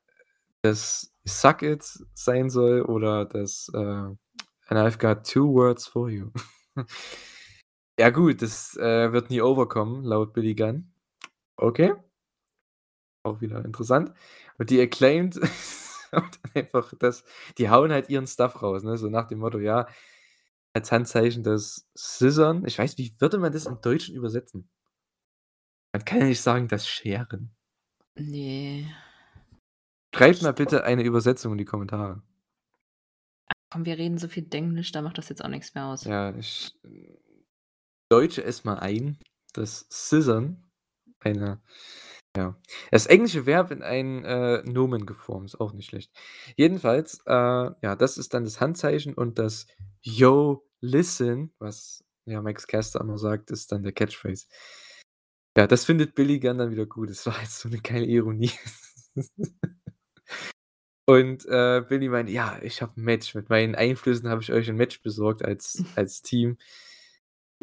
[0.64, 1.84] das „Suck it“
[2.16, 4.18] sein soll oder das, äh, „And
[4.72, 6.32] I've got 2 words for you.“
[8.00, 10.92] Ja gut, das, äh, wird nie overkommen laut Billy Gunn.
[11.58, 11.94] Okay.
[13.24, 14.12] Auch wieder interessant.
[14.58, 15.38] Und die Acclaimed
[16.12, 17.24] und einfach das
[17.58, 19.88] die hauen halt ihren Stuff raus, ne, so nach dem Motto, ja,
[20.74, 22.66] als Handzeichen das Scissoren.
[22.66, 24.70] Ich weiß wie würde man das im Deutschen übersetzen?
[25.94, 27.56] Man kann ja nicht sagen, das Scheren.
[28.16, 28.92] Ne.
[30.16, 32.24] Schreibt mal bitte eine Übersetzung in die Kommentare.
[33.72, 36.04] Komm, wir reden so viel Denglisch, da macht das jetzt auch nichts mehr aus.
[36.04, 36.76] Ja, ich
[38.10, 39.18] deutsche es mal ein,
[39.54, 40.64] das Scissern
[41.22, 41.62] eine
[42.38, 42.58] ja,
[42.92, 46.12] das englische Verb in ein, äh, Nomen geformt, ist auch nicht schlecht.
[46.58, 49.68] Jedenfalls, äh, ja, das ist dann das Handzeichen und das
[50.02, 54.46] „Yo, listen“, was, ja, Max Caster immer sagt, ist dann der Catchphrase.
[55.58, 57.10] Ja, das findet Billy Gunn dann wieder gut.
[57.12, 58.52] Das war jetzt so 'ne geile Ironie.
[61.08, 63.36] Und, äh, Billy meint: „Ja, ich habe 'n Match.
[63.36, 66.58] Mit meinen Einflüssen habe ich euch 'n Match besorgt als als Team.“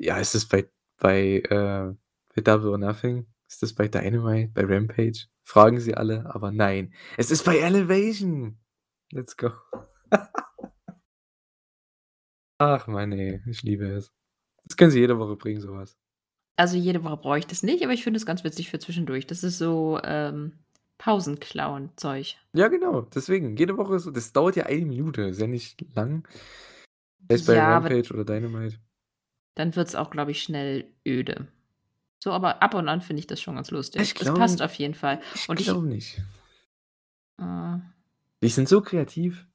[0.00, 0.68] Ja, ist das bei
[0.98, 1.94] bei, äh
[2.34, 3.26] bei Double or Nothing?
[3.48, 5.26] Ist das bei Dynamite, bei Rampage?
[5.44, 8.58] Fragen sie alle, aber nein, es ist bei Elevation.
[9.12, 9.50] Let's go.
[12.58, 14.12] Ach Mann, ey, ich liebe es.
[14.64, 15.98] Das können sie jede Woche bringen, so was.
[16.56, 19.26] Also, jede Woche brauche ich das nicht, aber ich finde es ganz witzig für zwischendurch.
[19.26, 20.52] Das ist so, ähm,
[20.98, 22.36] Pausenklauen-Zeug.
[22.52, 23.56] Ja, genau, deswegen.
[23.56, 26.28] Jede Woche so das dauert ja eine Minute, ist ja nicht lang.
[27.28, 28.78] Selbst bei Ja, Rampage oder Dynamite.
[29.60, 31.46] Dann wird's auch, glaube ich, schnell öde.
[32.22, 34.02] So, aber ab und an finde ich das schon ganz lustig.
[34.02, 35.20] Ich Es glaube passt auf jeden Fall.
[35.34, 36.20] ich Und ich glaube nicht.
[37.38, 37.78] äh,
[38.42, 39.46] Die sind so kreativ.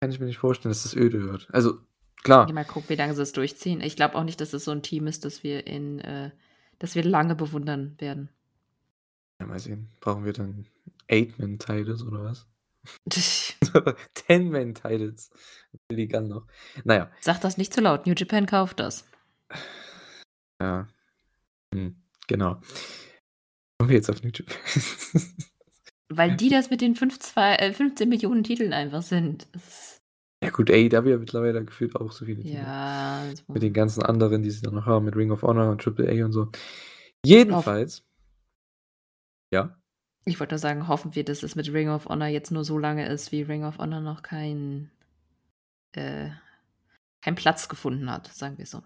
[0.00, 1.48] Kann ich mir nicht vorstellen, dass das öde wird.
[1.52, 1.78] Also,
[2.22, 2.50] klar.
[2.52, 3.80] mal gucken, wie lange sie es durchziehen.
[3.80, 6.30] Ich glaube auch nicht, dass es so 'n Team ist, das wir in äh,
[6.78, 8.28] das wir lange bewundern werden.
[9.40, 9.88] Ja, mal sehen.
[10.00, 10.66] Brauchen wir dann
[11.10, 12.46] 8-Man-Titles oder was?
[14.28, 15.30] 10-Man-Titles.
[15.88, 16.46] Billy Gunn noch.
[16.84, 17.10] Na ja.
[17.20, 18.06] Sag das nicht zu laut.
[18.06, 19.04] New Japan kauft das.
[20.60, 20.88] Ja.
[21.74, 22.60] Mhm, genau.
[23.78, 24.56] Kommen wir jetzt auf New Japan?
[26.08, 29.48] Weil die das mit den fünf zwei äh, 15.000.000 Titeln einfach sind.
[30.42, 32.56] Ja gut, AEW hat mittlerweile gefühlt auch so viele Titel.
[32.56, 35.80] Ja, Mit den ganzen anderen, die sie dann noch haben, mit Ring of Honor und
[35.80, 36.50] Triple A und so.
[37.24, 38.04] Jedenfalls
[39.52, 39.76] Ja?
[40.28, 42.78] Ich wollte nur sagen, hoffen wir, dass es mit Ring of Honor jetzt nur so
[42.78, 44.90] lange ist, wie Ring of Honor noch keinen
[45.92, 46.30] äh,
[47.22, 48.82] keinen Platz gefunden hat, sagen wir so.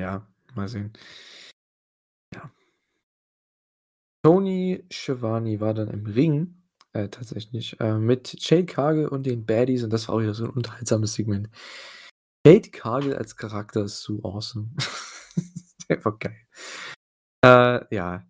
[0.00, 0.92] Ja, mal sehen.
[2.34, 2.50] Ja.
[4.24, 6.62] Tony Schiavone war dann im Ring,
[6.94, 10.44] äh, tatsächlich, äh, mit Jade Cargill und den Baddies und das war auch wieder so
[10.44, 11.50] 'n unterhaltsames Segment.
[12.46, 14.70] Jade Cargill als Charakter ist so awesome.
[15.88, 16.46] Einfach geil.
[17.44, 18.24] Äh, ja.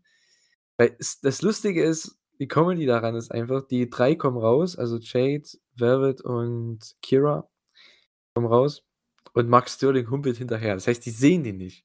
[0.79, 4.97] Weil es das Lustige ist, die Comedy daran ist einfach, die 3 kommen raus, also
[4.99, 5.43] Jade,
[5.75, 7.49] Velvet und Kira
[8.35, 8.85] kommen raus
[9.35, 10.75] und Mark Sterling humpelt hinterher.
[10.75, 11.85] Das heißt, die sehen den nicht.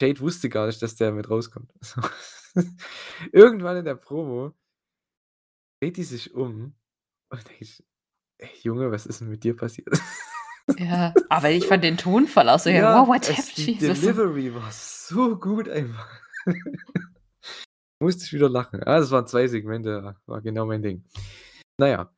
[0.00, 1.72] Jade wusste gar nicht, dass der mit rauskommt.
[3.32, 4.52] Irgendwann in der Promo
[5.80, 6.74] dreht die sich um
[7.30, 7.82] und denke ich:
[8.38, 9.88] „Ey Junge, was ist 'n mit dir passiert?“
[10.78, 13.56] Ja, aber ich fand den Tonfall auch so, ja, wow, what happened?
[13.56, 14.00] die Jesus.
[14.00, 16.08] Delivery war so gut einfach.
[18.00, 18.80] Musste ich wieder lachen.
[18.80, 21.04] Ja, das waren 2 Segmente, war genau mein Ding.
[21.78, 22.12] Na ja.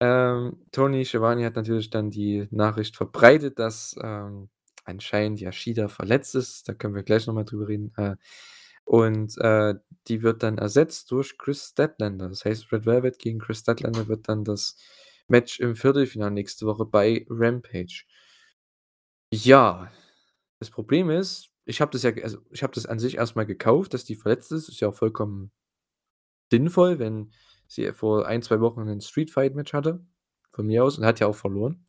[0.00, 4.48] Ähm, Tony Schiavone hat natürlich dann die Nachricht verbreitet, dass, ähm,
[4.84, 6.68] anscheinend Yashida verletzt ist.
[6.68, 7.92] Da können wir gleich noch mal drüber reden.
[7.96, 8.16] Äh,
[8.84, 9.74] und, äh,
[10.08, 12.28] die wird dann ersetzt durch Chris Statlander.
[12.28, 14.76] Das heißt, Red Velvet gegen Chris Statlander wird dann das
[15.28, 18.04] Match im Viertelfinale nächste Woche bei Rampage.
[19.32, 19.90] Ja,
[20.60, 23.46] das Problem ist, ich habe das ja also, ich habe das an sich erst mal
[23.46, 24.68] gekauft, dass die verletzt ist.
[24.68, 25.50] Ist ja auch vollkommen
[26.52, 27.30] sinnvoll, wenn
[27.66, 30.00] sie vor 1, 2 Wochen 'nen Street-Fight-Match hatte,
[30.50, 31.84] von mir aus und hat ja auch verloren.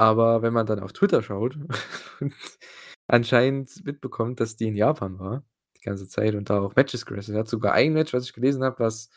[0.00, 1.58] Aber wenn man dann auf Twitter schaut
[2.20, 2.32] und
[3.06, 5.44] anscheinend mitbekommt, dass die in Japan war
[5.76, 7.48] die ganze Zeit und da auch Matches gewrestelt hat.
[7.48, 9.10] Sogar ein Match, was ich gelesen habe, was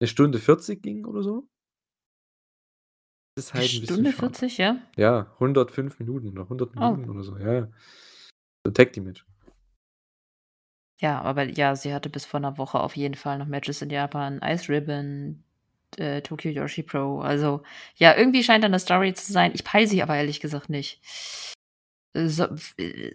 [0.00, 1.48] 'ne Stunde 40 ging oder so.
[3.38, 4.38] Ist halt 'n bisschen Stunde schade.
[4.38, 4.76] 40, ja?
[4.96, 6.80] Ja, 105 Minuten oder 100 Oh.
[6.80, 7.68] Minuten oder so, ja.
[8.64, 9.26] So 'n Tag-Team-Match.
[11.00, 13.90] Ja, aber ja, sie hatte bis vor 'ner Woche auf jeden Fall noch Matches in
[13.90, 15.42] Japan, Ice Ribbon,
[15.96, 17.20] äh, Tokyo Joshi Pro.
[17.20, 17.62] Also,
[17.96, 19.52] ja, irgendwie scheint da 'ne Story zu sein.
[19.54, 21.00] Ich peile sie aber ehrlich gesagt nicht.
[22.16, 22.46] So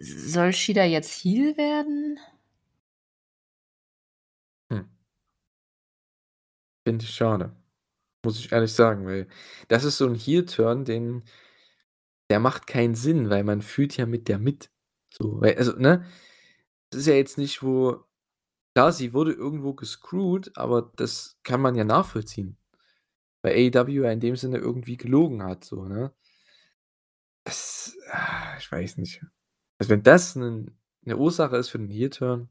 [0.02, 2.18] soll Shida jetzt Heel werden?
[4.70, 4.90] Hm.
[6.86, 7.59] Finde ich schade.
[8.24, 9.26] Muss ich ehrlich sagen, weil
[9.68, 11.22] das ist so 'n Heel-Turn, den
[12.30, 14.70] der macht keinen Sinn, weil man fühlt ja mit der mit.
[15.12, 16.04] So, weil also, ne?
[16.90, 18.04] Das ist ja jetzt nicht, wo
[18.74, 22.58] klar, sie wurde irgendwo gescrewt, aber das kann man ja nachvollziehen.
[23.42, 26.12] Weil AEW ja in dem Sinne irgendwie gelogen hat so, ne?
[27.46, 29.22] Das ah, ich weiß nicht.
[29.78, 32.48] Also, wenn das 'nen 'ne Ursache ist für 'n Heel-Turn,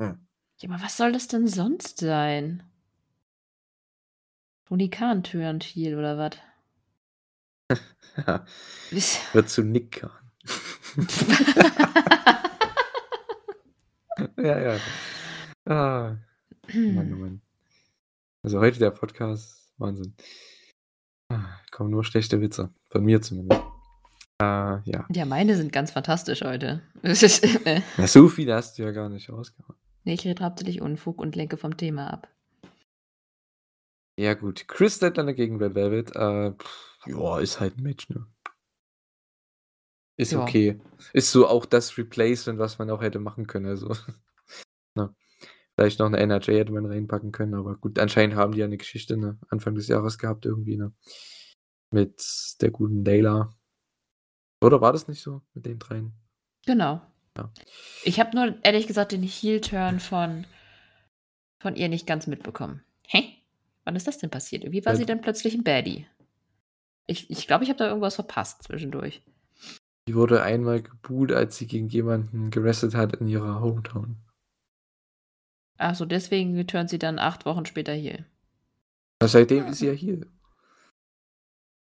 [0.00, 0.26] hm.
[0.62, 2.62] Ja, aber was soll das denn sonst sein?
[4.70, 6.36] Turnt heel oder was?
[8.26, 8.44] Ja.
[9.32, 10.06] Wird zu Nick.
[14.36, 14.78] Ja, ja.
[15.64, 16.16] Ah.
[16.74, 17.40] Mann, oh Mann.
[18.42, 20.14] Also, heute der Podcast, Wahnsinn.
[21.70, 23.62] Kommen nur schlechte Witze, von mir zumindest.
[24.40, 25.06] Äh, ja.
[25.10, 26.82] Ja, meine sind ganz fantastisch heute.
[27.02, 29.76] Ja, so viele hast du ja gar nicht rausgehauen.
[30.04, 32.28] Ne, ich rede hauptsächlich Unfug und lenke vom Thema ab.
[34.18, 36.52] Ja gut, Chris Statlander gegen Red Velvet, äh,
[37.06, 38.26] ja, ist halt 'n Match, ne?
[40.18, 40.42] Ist Ja.
[40.42, 40.80] okay.
[41.12, 43.88] Ist so auch das Replacement, was man auch hätte machen können, also,
[44.96, 45.14] ne?
[45.76, 48.78] Vielleicht noch 'ne NRJ hätte man reinpacken können, aber gut, anscheinend haben die ja 'ne
[48.78, 50.92] Geschichte, ne, Anfang des Jahres gehabt irgendwie, ne?
[51.92, 52.22] Mit
[52.62, 53.54] der guten Layla.
[54.62, 56.12] Oder war das nicht so mit den dreien?
[56.66, 57.00] Genau.
[57.36, 57.50] Ja.
[58.04, 60.46] Ich habe nur ehrlich gesagt den Heel-Turn von
[61.62, 62.82] von ihr nicht ganz mitbekommen.
[63.06, 63.39] Hä?
[63.86, 64.70] Wann ist das denn passiert?
[64.70, 66.06] Wie war Weil sie denn plötzlich 'n Baddie?
[67.06, 69.22] Ich ich glaube, ich habe da irgendwas verpasst zwischendurch.
[70.08, 74.16] Die wurde einmal geboot, als sie gegen jemanden gewrestelt hat in ihrer Hometown.
[75.78, 77.94] Ach so, deswegen turnt sie dann 8 Wochen später.
[79.22, 80.26] Ja, seitdem ist sie ja heel.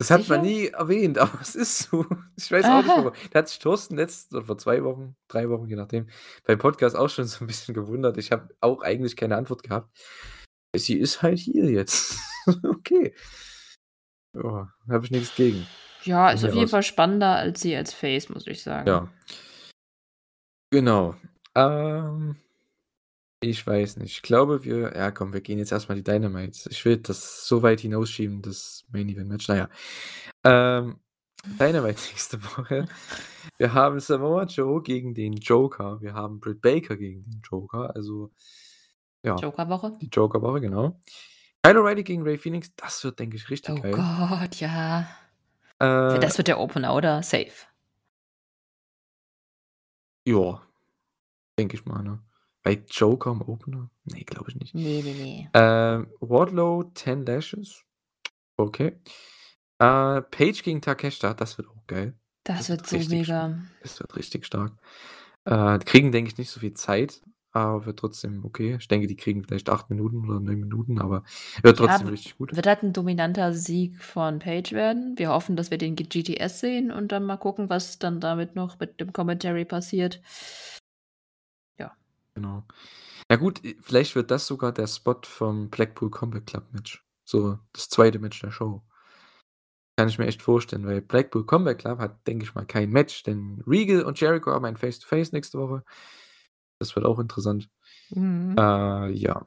[0.02, 0.42] Das hat man Sicher?
[0.42, 2.06] nie erwähnt, aber es ist so.
[2.38, 2.98] Ich weiß auch nicht Aha.
[2.98, 3.12] warum.
[3.32, 6.08] Da hat sich Thorsten letzt oder vor 2 Wochen, 3 Wochen, je nachdem,
[6.46, 8.18] beim Podcast auch schon so 'n bisschen gewundert.
[8.18, 9.90] Ich habe auch eigentlich keine Antwort gehabt.
[10.76, 12.18] Sie ist halt heel jetzt.
[12.64, 13.14] Okay.
[14.34, 15.68] Ja, habe ich nix gegen.
[16.04, 16.70] Ja, ist auf jeden.
[16.70, 18.88] Fall spannender als sie als Face, muss ich sagen.
[18.88, 19.14] Ja.
[20.72, 21.16] Genau.
[21.54, 22.38] Ähm,
[23.42, 24.14] ich weiß nicht.
[24.14, 26.68] Ich glaube, wir ja komm, wir gehen jetzt erst mal die Dynamites.
[26.72, 29.48] Ich will das so weit hinausschieben, das Main Event Match.
[29.48, 29.70] Na ja.
[30.44, 31.00] Ähm,
[31.60, 32.88] Dynamite nächste Woche.
[33.58, 36.02] Wir haben Samoa Joe gegen den Joker.
[36.02, 37.96] Wir haben Britt Baker gegen den Joker.
[37.96, 38.32] Also,
[39.24, 39.98] ja, Joker-Woche?
[40.02, 41.00] die Joker-Woche, genau.
[41.64, 43.92] Kyle O'Reilly gegen Rey Fenix, das wird, denke ich, richtig Oh geil.
[43.92, 45.02] Gott, ja.
[45.80, 47.22] Äh Das wird der Opener, oder?
[47.24, 47.52] Safe.
[50.26, 50.62] Ja.
[51.58, 52.20] Denke ich mal, ne?
[52.64, 53.90] Bei Joker im Opener?
[54.06, 54.76] Ne, glaube ich nicht.
[54.76, 55.50] Ne, ne, ne.
[55.54, 57.84] Ähm, Wardlow 10 Lashes.
[58.58, 59.00] Okay.
[59.80, 62.14] Äh, Page gegen Takeshita, das wird auch geil.
[62.44, 63.52] Das wird so richtig stark.
[63.52, 63.64] mega.
[63.82, 64.74] Das wird richtig stark.
[65.46, 67.22] Äh, kriegen, denke ich, nicht so viel Zeit,
[67.52, 68.78] aber wird trotzdem okay.
[68.80, 71.24] Ich denke, die kriegen vielleicht 8 Minuten oder 9 Minuten, aber
[71.64, 72.52] wird Ja, trotzdem w richtig gut.
[72.52, 75.18] wird halt 'n dominanter Sieg von Page werden.
[75.18, 78.80] Wir hoffen, dass wir den GTS sehen und dann mal gucken, was dann damit noch
[78.80, 80.22] mit dem Commentary passiert.
[81.80, 81.96] Ja.
[82.36, 82.64] Genau.
[83.32, 87.06] Ja gut, vielleicht wird das sogar der Spot vom Blackpool Combat Club Match.
[87.26, 88.20] So das 2.
[88.20, 88.84] Match der Show.
[89.98, 93.24] Kann ich mir echt vorstellen, weil Blackpool Combat Club hat, denke ich mal, kein Match,
[93.24, 95.84] denn Regal und Jericho haben ein Face to Face nächste Woche.
[96.80, 97.70] Das wird auch interessant.
[98.12, 98.56] Mhm.
[98.58, 99.46] Äh, ja.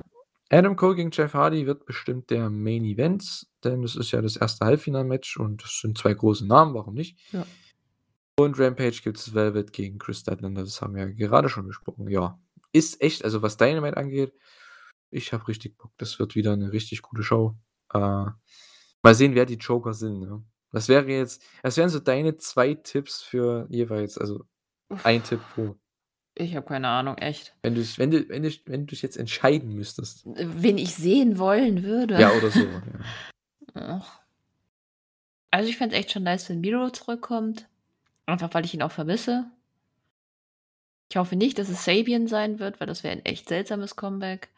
[0.51, 4.37] Adam Cole gegen Jeff Hardy wird bestimmt der Main Event, denn es ist ja das
[4.37, 7.19] erste Halbfinalmatch und das sind 2 große Namen, warum nicht?
[7.33, 7.47] Ja.
[8.39, 12.09] Und Rampage gibt's Velvet gegen Chris Statlander, das haben wir ja gerade schon besprochen.
[12.09, 12.39] Ja,
[12.73, 14.35] ist echt also, was Dynamite angeht,
[15.11, 15.93] ich habe richtig Bock.
[15.99, 17.57] Das wird wieder 'ne richtig gute Show.
[17.95, 20.45] Äh, mal sehen, wer die Joker sind, ne?
[20.73, 24.45] Was wäre jetzt was wären so deine 2 Tipps für jeweils also,
[25.05, 25.79] ein Tipp pro?
[26.43, 27.55] Ich habe keine Ahnung, echt.
[27.63, 30.25] Wenn du dich wenn du wenn wenn du dich jetzt entscheiden müsstest.
[30.27, 32.21] Wen ich sehen wollen würde?
[32.21, 32.61] Ja, oder so,
[33.77, 34.03] ja.
[35.55, 37.69] Also, ich fände es echt schon nice, wenn Miro zurückkommt,
[38.27, 39.51] einfach weil ich ihn auch vermisse.
[41.11, 44.49] Ich hoffe nicht, dass es Sabian sein wird, weil das wäre 'n echt seltsames Comeback.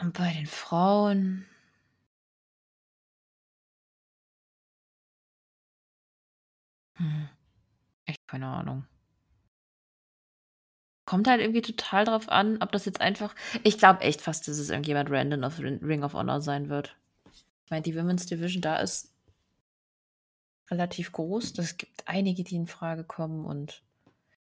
[0.00, 1.46] Und bei den Frauen
[6.98, 7.28] Hm.
[8.06, 8.84] Echt keine Ahnung.
[11.06, 14.58] Kommt halt irgendwie total drauf an, ob das jetzt einfach ich glaube echt fast, dass
[14.58, 16.96] es irgendjemand random auf Rin Ring of Honor sein wird.
[17.66, 19.08] Ich meine, die Women's Division da ist
[20.70, 21.52] relativ groß.
[21.52, 23.82] Das gibt einige, die infrage kommen und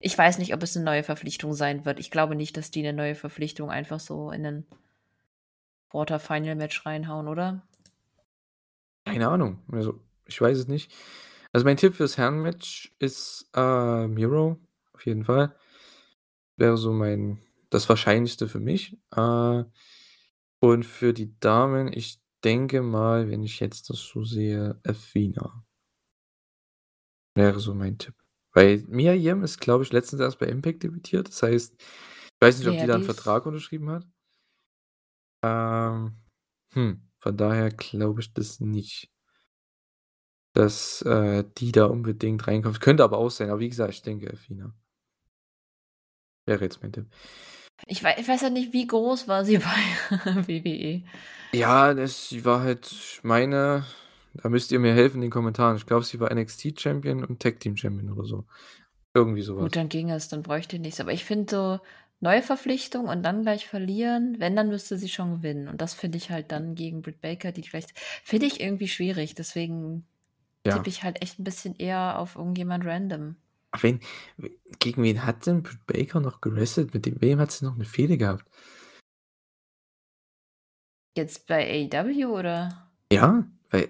[0.01, 2.01] ich weiß nicht, ob es 'ne neue Verpflichtung sein wird.
[2.01, 4.67] Ich glaube nicht, dass die 'ne neue Verpflichtung einfach so in 'nen
[5.93, 7.63] Quarter Final Match reinhauen, oder?
[9.07, 9.59] Keine Ahnung.
[9.71, 10.93] Also, ich weiß es nicht.
[11.53, 14.59] Also, mein Tipp fürs Herrenmatch ist, äh, Miro,
[14.95, 15.55] auf jeden Fall.
[16.59, 17.39] Wäre so mein
[17.71, 18.97] das Wahrscheinlichste für mich.
[19.17, 19.65] Äh,
[20.61, 25.65] und für die Damen, ich denke mal, wenn ich jetzt das so sehe, Athena.
[27.37, 28.15] Wäre so mein Tipp.
[28.53, 31.29] Weil Mia Yim ist, glaube ich, letztens erst bei Impact debütiert.
[31.29, 34.07] Das heißt, ich weiß nicht, ob Ja, die da 'n die ist Vertrag unterschrieben hat.
[35.43, 36.17] Ähm,
[36.73, 39.09] hm, von daher glaube ich das nicht
[40.57, 42.81] dass, äh, die da unbedingt reinkommt.
[42.81, 44.73] Könnte aber auch sein, aber wie gesagt, ich denke Athena.
[46.47, 47.07] Wäre jetzt mein Tipp.
[47.87, 49.59] Ich wei ich weiß ja nicht, wie groß war sie
[50.11, 51.03] bei WWE?
[51.53, 53.85] Ja, das sie war halt ich meine,
[54.35, 55.77] da müsst ihr mir helfen in den Kommentaren.
[55.77, 58.45] Ich glaube, sie war NXT Champion und Tag Team Champion oder so.
[59.15, 59.63] Irgendwie so was.
[59.63, 61.01] Gut, dann ging es, dann bräuchte ich nichts.
[61.01, 61.81] Aber ich finde so
[62.21, 64.37] Neuverpflichtung und dann gleich verlieren.
[64.39, 65.69] Wenn, dann müsste sie schon gewinnen.
[65.69, 67.93] Und das finde ich halt dann gegen Britt Baker, die vielleicht
[68.25, 69.35] finde ich irgendwie schwierig.
[69.37, 70.05] Deswegen
[70.67, 70.75] Ja.
[70.75, 73.37] tippe ich halt echt ein bisschen eher auf irgendjemand random.
[73.81, 74.01] Wen
[74.79, 76.95] gegen wen hat denn Britt Baker noch gewrestelt?
[76.95, 78.45] Mit dem wem hat sie noch 'ne Fehde gehabt?
[81.17, 82.91] Jetzt bei AEW oder?
[83.13, 83.89] Ja, weil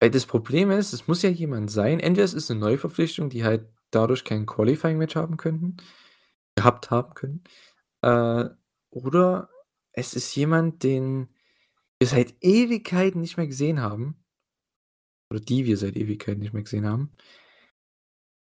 [0.00, 3.44] weil das Problem ist, es muss ja jemand sein entweder es ist 'ne Neuverpflichtung, die
[3.44, 5.76] halt dadurch kein Qualifying-Match haben könnten
[6.56, 7.44] gehabt haben können,
[8.02, 8.46] äh,
[8.90, 9.50] oder
[9.92, 11.28] es ist jemand, den
[12.00, 14.16] wir seit Ewigkeiten nicht mehr gesehen haben
[15.30, 17.12] oder die wir seit Ewigkeiten nicht mehr gesehen haben.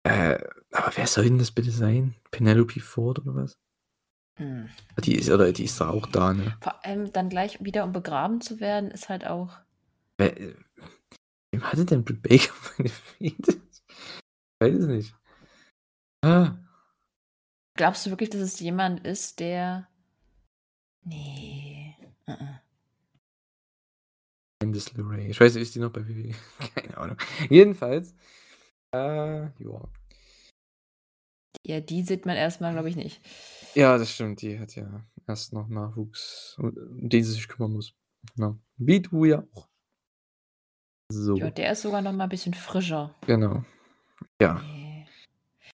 [0.05, 0.39] Äh,
[0.73, 2.15] aber wer soll denn das bitte sein?
[2.31, 3.59] Penelope Ford oder was?
[4.37, 4.69] Hm.
[5.05, 6.57] Die ist oder die ist doch auch da, ne?
[6.61, 9.59] Vor allem dann gleich wieder um begraben zu werden, ist halt auch
[10.19, 10.55] Wer äh,
[11.53, 13.61] wem hatte denn Britt Baker meine Fehde?
[14.61, 15.15] Weiß es nicht.
[16.23, 16.57] Ah.
[17.77, 19.89] Glaubst du wirklich, dass es jemand ist, der
[21.05, 22.61] ne, mm-mm.
[24.61, 25.29] Candice LeRae.
[25.29, 26.35] Ich weiß nicht, ist die noch bei WWE?
[26.75, 27.17] Keine Ahnung.
[27.51, 28.15] Jedenfalls,
[28.95, 29.89] äh, ja.
[31.67, 33.21] Ja, die sieht man erst mal, glaube ich, nicht.
[33.75, 34.43] Ja, das stimmt.
[34.43, 37.95] Die hat ja erst noch Nachwuchs, um den sie sich kümmern muss.
[38.37, 38.57] Ja.
[38.77, 39.69] Wie du ja auch.
[41.11, 41.35] Ja, So.
[41.37, 43.15] der ist sogar noch mal 'n bisschen frischer.
[43.27, 43.65] Genau.
[44.41, 44.55] Ja.
[44.55, 45.07] Ne.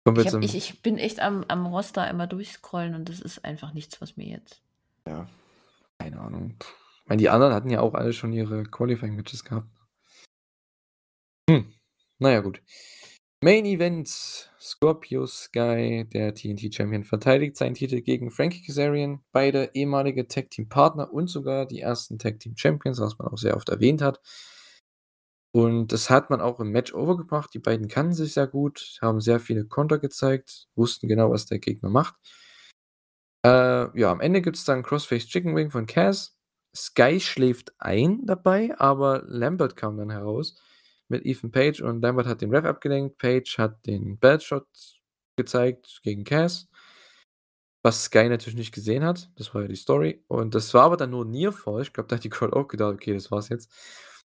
[0.06, 3.44] Wir Ich zum ich ich bin echt am am Roster immer durchscrollen und das ist
[3.44, 4.62] einfach nichts, was mir jetzt
[5.06, 5.28] Ja,
[5.98, 6.56] keine Ahnung.
[6.60, 9.68] Ich meine, die anderen hatten ja auch alle schon ihre Qualifying-Matches gehabt.
[11.50, 11.72] Hm,
[12.18, 12.62] na ja, gut.
[13.42, 14.06] Main Event:
[14.60, 21.64] Scorpio Sky, der TNT-Champion, verteidigt seinen Titel gegen Frankie Kazarian, beide ehemalige Tag-Team-Partner und sogar
[21.64, 24.20] die ersten Tag-Team-Champions, was man auch sehr oft erwähnt hat.
[25.52, 27.54] Und das hat man auch im Match overgebracht.
[27.54, 31.60] Die beiden kannten sich sehr gut, haben sehr viele Konter gezeigt, wussten genau, was der
[31.60, 32.16] Gegner macht.
[33.42, 36.36] Äh, ja, am Ende gibt's dann Crossface Chicken Wing von Cass.
[36.76, 40.60] Sky schläft ein dabei, aber Lambert kam dann heraus
[41.10, 43.18] mit Ethan Page und Lambert hat den Ref abgelenkt.
[43.18, 44.66] Page hat den Belt-Shot
[45.36, 46.68] gezeigt gegen Cass.
[47.82, 49.30] Was Sky natürlich nicht gesehen hat.
[49.36, 50.22] Das war ja die Story.
[50.28, 51.80] Und das war aber dann nur Nearfall.
[51.82, 53.70] Ich glaube, da hat die Crowd auch gedacht: „Okay, das war's jetzt.“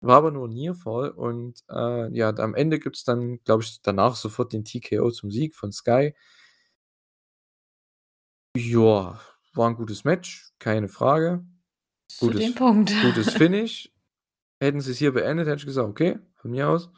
[0.03, 4.53] War aber nur Nearfall und, äh, ja, am Ende gibt's dann, glaube ich, danach sofort
[4.53, 6.15] den TKO zum Sieg von Sky.
[8.57, 9.21] Ja,
[9.55, 11.45] war 'n gutes Match, keine Frage.
[12.09, 12.93] Zu Gutes dem Punkt.
[12.99, 13.93] gutes Finish.
[14.61, 16.91] Hätten sie's hier beendet, hätte ich gesagt: „Okay, von mir aus.“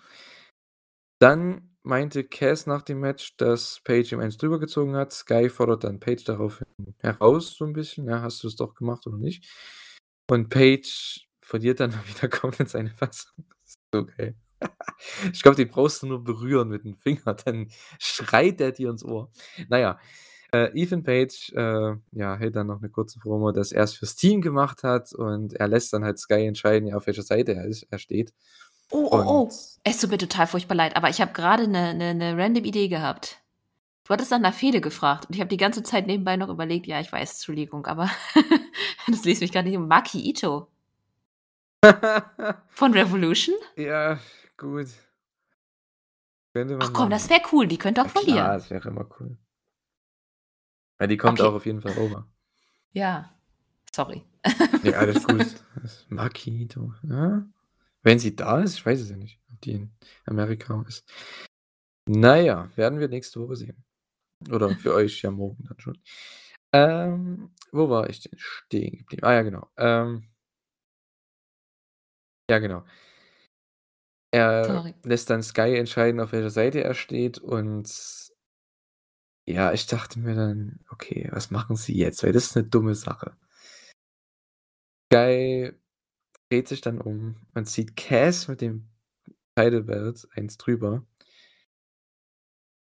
[1.22, 5.12] Dann meinte Cass nach dem Match, dass Page ihm eins drüber gezogen hat.
[5.12, 6.66] Sky fordert dann Page daraufhin
[6.98, 9.44] heraus so 'n bisschen: „Ja, hast du's doch gemacht oder nicht?“
[10.28, 13.44] Und Page verliert dann wieder komplett seine Fassung.
[13.92, 14.36] So geil.
[15.34, 19.04] Ich glaube, den brauchst du nur berühren mit dem Finger, dann schreit der dir ins
[19.04, 19.30] Ohr.
[19.68, 19.98] Na ja,
[20.52, 24.40] äh, Ethan Page, äh, ja, hält dann noch 'ne kurze Promo, dass er's fürs Team
[24.42, 27.84] gemacht hat und er lässt dann halt Sky entscheiden, ja, auf welcher Seite er ist
[27.90, 28.32] er steht.
[28.92, 29.48] Oh, oh, oh.
[29.84, 32.88] Es tut mir total furchtbar leid, aber ich habe grade 'ne 'ne 'ne random Idee
[32.88, 33.38] gehabt.
[34.04, 36.86] Du hattest nach 'ner Fehde gefragt und ich habe die ganze Zeit nebenbei noch überlegt
[36.86, 38.10] ja, ich weiß, Entschuldigung, aber
[39.08, 40.68] das ließ mich grad nicht um Maki Itoh.
[42.70, 43.54] Von Revolution?
[43.76, 44.18] Ja,
[44.56, 44.88] gut.
[46.80, 48.54] Ach komm, das wäre cool, die könnte auch Ja von klar, dir.
[48.54, 49.36] das wäre immer cool.
[51.00, 51.48] Ja, die kommt Okay.
[51.48, 52.26] auch auf jeden Fall over.
[52.92, 53.30] Ja,
[53.94, 54.24] sorry.
[54.82, 55.44] Ne, alles gut.
[55.80, 57.44] Das Maki Itoh, ja?
[58.04, 59.92] Wenn sie da ist, ich weiß es ja nicht, ob die in
[60.26, 61.04] Amerika ist.
[62.08, 63.84] Na ja, werden wir nächste Woche sehen.
[64.50, 65.98] Oder für euch ja morgen dann schon.
[66.72, 69.24] Ähm, wo war ich denn stehen geblieben?
[69.24, 69.68] Ah ja, genau.
[69.78, 70.28] Ähm
[72.50, 72.84] Ja, genau.
[74.34, 74.94] Er Sorry.
[75.04, 77.86] lässt dann Sky entscheiden, auf welcher Seite er steht und
[79.48, 82.94] ja, ich dachte mir dann: „Okay, was machen sie jetzt?“ Weil das ist 'ne dumme
[82.94, 83.32] Sache.
[85.10, 85.72] Sky
[86.52, 88.88] dreht sich dann um und sieht Cass mit dem
[89.56, 91.04] Title Belt eins drüber.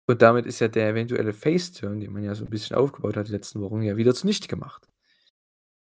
[0.10, 3.18] Und damit ist ja der eventuelle Face Turn, den man ja so 'n bisschen aufgebaut
[3.18, 4.88] hat die letzten Wochen, ja wieder zunichte gemacht.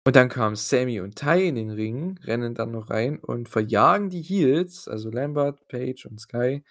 [0.05, 4.09] Und dann kamen Sammy und Ty in den Ring, rennen dann noch rein und verjagen
[4.09, 6.61] die Heels, also Lambert, Page und Sky.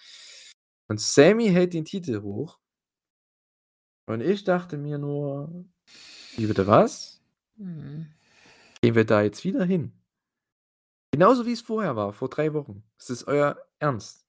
[0.88, 2.58] Und Sammy hält den Titel hoch.
[4.08, 5.64] Und ich dachte mir nur:
[6.36, 7.20] „Wie bitte was?
[7.56, 8.08] Mhm.
[8.82, 9.92] Gehen wir da jetzt wieder hin?“
[11.14, 12.82] Genauso wie's vorher war, vor 3 Wochen.
[12.98, 14.22] Ist das euer Ernst?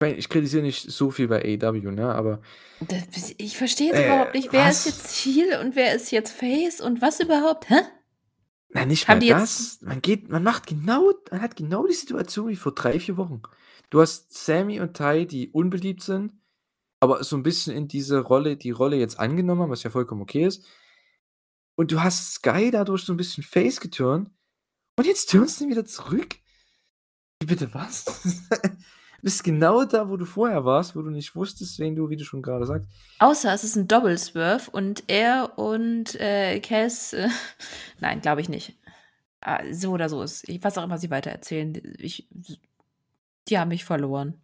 [0.00, 2.40] Ich meine, ich kritisiere nicht so viel bei AEW, ne, aber
[2.80, 4.84] Das ich verstehe jetzt Äh, überhaupt nicht, wer ist was?
[4.86, 7.70] jetzt Heel und wer ist jetzt Face und was überhaupt?
[7.70, 7.82] Hä?
[8.70, 9.78] Nein, nicht Haben mal das.
[9.82, 13.42] Man geht man macht genau man hat genau die Situation wie vor 3, 4 Wochen.
[13.90, 16.32] Du hast Sammy und Ty, die unbeliebt sind.
[17.00, 20.22] aber so 'n bisschen in diese Rolle die Rolle jetzt angenommen haben, was ja vollkommen
[20.22, 20.64] okay ist.
[21.82, 24.30] Und du hast Sky dadurch so 'n bisschen face geturnt
[24.96, 26.36] und jetzt turnst du ihn wieder zurück?
[27.40, 28.04] Wie bitte was?
[29.22, 32.24] Bist genau da, wo du vorher warst, wo du nicht wusstest, wen du wie du
[32.24, 32.88] schon grade sagst
[33.18, 37.28] Außer es ist 'n Double Swerve und er und, äh, Cass, äh
[38.00, 38.78] nein, glaube ich nicht.
[39.40, 42.58] Ah, so oder so ist was auch immer sie weitererzählen, ich s
[43.48, 44.40] die haben mich verloren.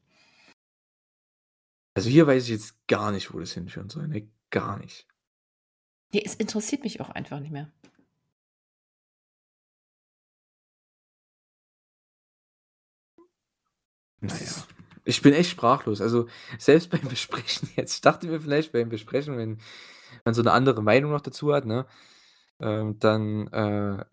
[1.96, 4.28] Also, hier weiß ich jetzt gar nicht, wo das hinführen soll, ne?
[4.50, 5.06] Gar nicht.
[6.12, 7.70] Ne, es interessiert mich auch einfach nicht mehr.
[14.20, 14.52] Na ja,
[15.04, 16.00] ich bin echt sprachlos.
[16.00, 16.28] Also,
[16.58, 19.58] selbst beim Besprechen jetzt ich dachte mir vielleicht beim Besprechen, wenn
[20.24, 21.86] man so 'ne andere Meinung noch dazu hat, ne,
[22.60, 24.04] ähm, dann, äh,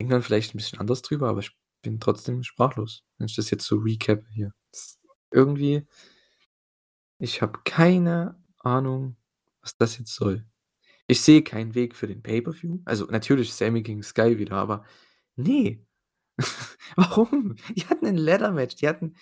[0.00, 3.50] denkt man vielleicht 'n bisschen anders drüber, aber ich bin trotzdem sprachlos, wenn ich das
[3.50, 4.52] jetzt so recappe hier.
[5.32, 5.86] Irgendwie
[7.22, 9.14] ich habe keine Ahnung,
[9.60, 10.49] was das jetzt soll.
[11.10, 12.82] Ich sehe keinen Weg für den Pay-per-View.
[12.84, 14.84] Also, natürlich Sami gegen Sky wieder, aber
[15.34, 15.84] ne.
[16.94, 17.56] Warum?
[17.74, 18.76] Die hatten 'nen Ladder Match.
[18.76, 19.16] Die hatten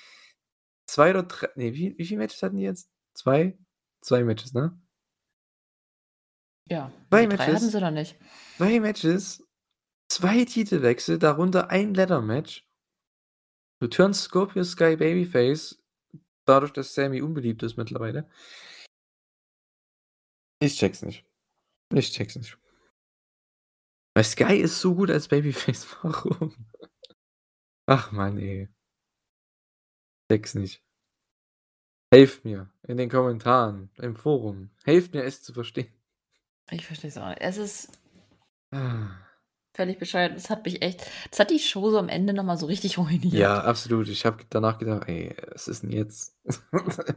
[0.86, 2.90] 2 oder dr ne, wie wie viele Matches hatten die jetzt?
[3.14, 3.56] 2?
[4.02, 4.78] 2 Matches, ne?
[6.70, 8.16] Ja, 2 ne, 3 hatten Matches sie noch nicht.
[8.58, 9.42] 2 Matches,
[10.10, 12.68] 2 Titelwechsel, darunter ein Ladder Match.
[13.80, 15.82] Du turnst Scorpio Sky Babyface,
[16.44, 18.28] dadurch, dass Sami unbeliebt ist mittlerweile.
[20.60, 21.27] Ich checke es nicht.
[21.94, 22.58] Ich checke es nicht.
[24.16, 26.54] Weil Sky ist so gut als Babyface, warum?
[27.86, 28.68] Ach Mann, ey.
[30.30, 30.80] Checke es nicht.
[32.12, 34.70] Helft mir in den Kommentaren, im Forum.
[34.84, 35.92] Helft mir, es zu verstehen.
[36.70, 37.40] Ich verstehe es auch nicht.
[37.42, 37.88] Es ist
[38.72, 39.08] Ah.
[39.74, 40.34] völlig bescheuert.
[40.36, 42.98] Das hat mich echt das hat die Show so am Ende noch mal so richtig
[42.98, 43.32] ruiniert.
[43.32, 44.08] Ja, absolut.
[44.08, 46.36] Ich habe danach gedacht: „Ey, was ist 'n jetzt?“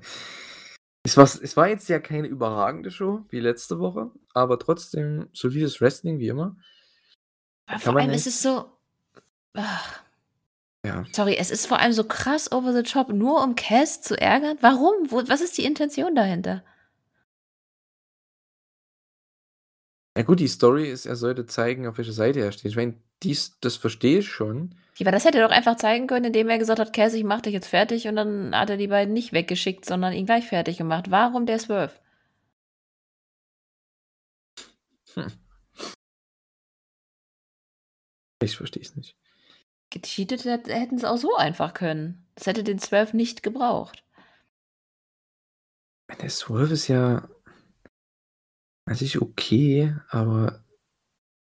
[1.04, 5.82] Es war es war jetzt ja keine überragende Show wie letzte Woche, aber trotzdem solides
[5.82, 6.56] Wrestling wie immer.
[7.68, 8.72] Kann vor allem ist es so
[9.54, 10.04] ach.
[10.84, 11.06] Ja.
[11.12, 14.58] Sorry, es ist vor allem so krass over the top, nur um Cass zu ärgern.
[14.62, 15.12] Warum?
[15.12, 16.64] Wo was ist die Intention dahinter?
[20.18, 22.66] Ja gut, die Story ist, er sollte zeigen, auf welcher Seite er steht.
[22.66, 24.76] Ich meine, dies das verstehe ich schon.
[24.98, 27.24] Ja, aber das hätte er doch einfach zeigen können, indem er gesagt hat: „Cass, ich
[27.24, 30.48] mache dich jetzt fertig“, und dann hat er die beiden nicht weggeschickt, sondern ihn gleich
[30.48, 31.10] fertig gemacht.
[31.12, 31.94] Warum der Swerve?
[35.16, 35.32] Hm.
[38.42, 39.16] Ich verstehe es nicht.
[39.92, 42.26] Gecheatet hätt hätten sie auch so einfach können.
[42.36, 44.04] Das hätte den Swerve nicht gebraucht.
[46.22, 47.28] Der Swerve ist ja
[48.86, 50.64] an sich okay, aber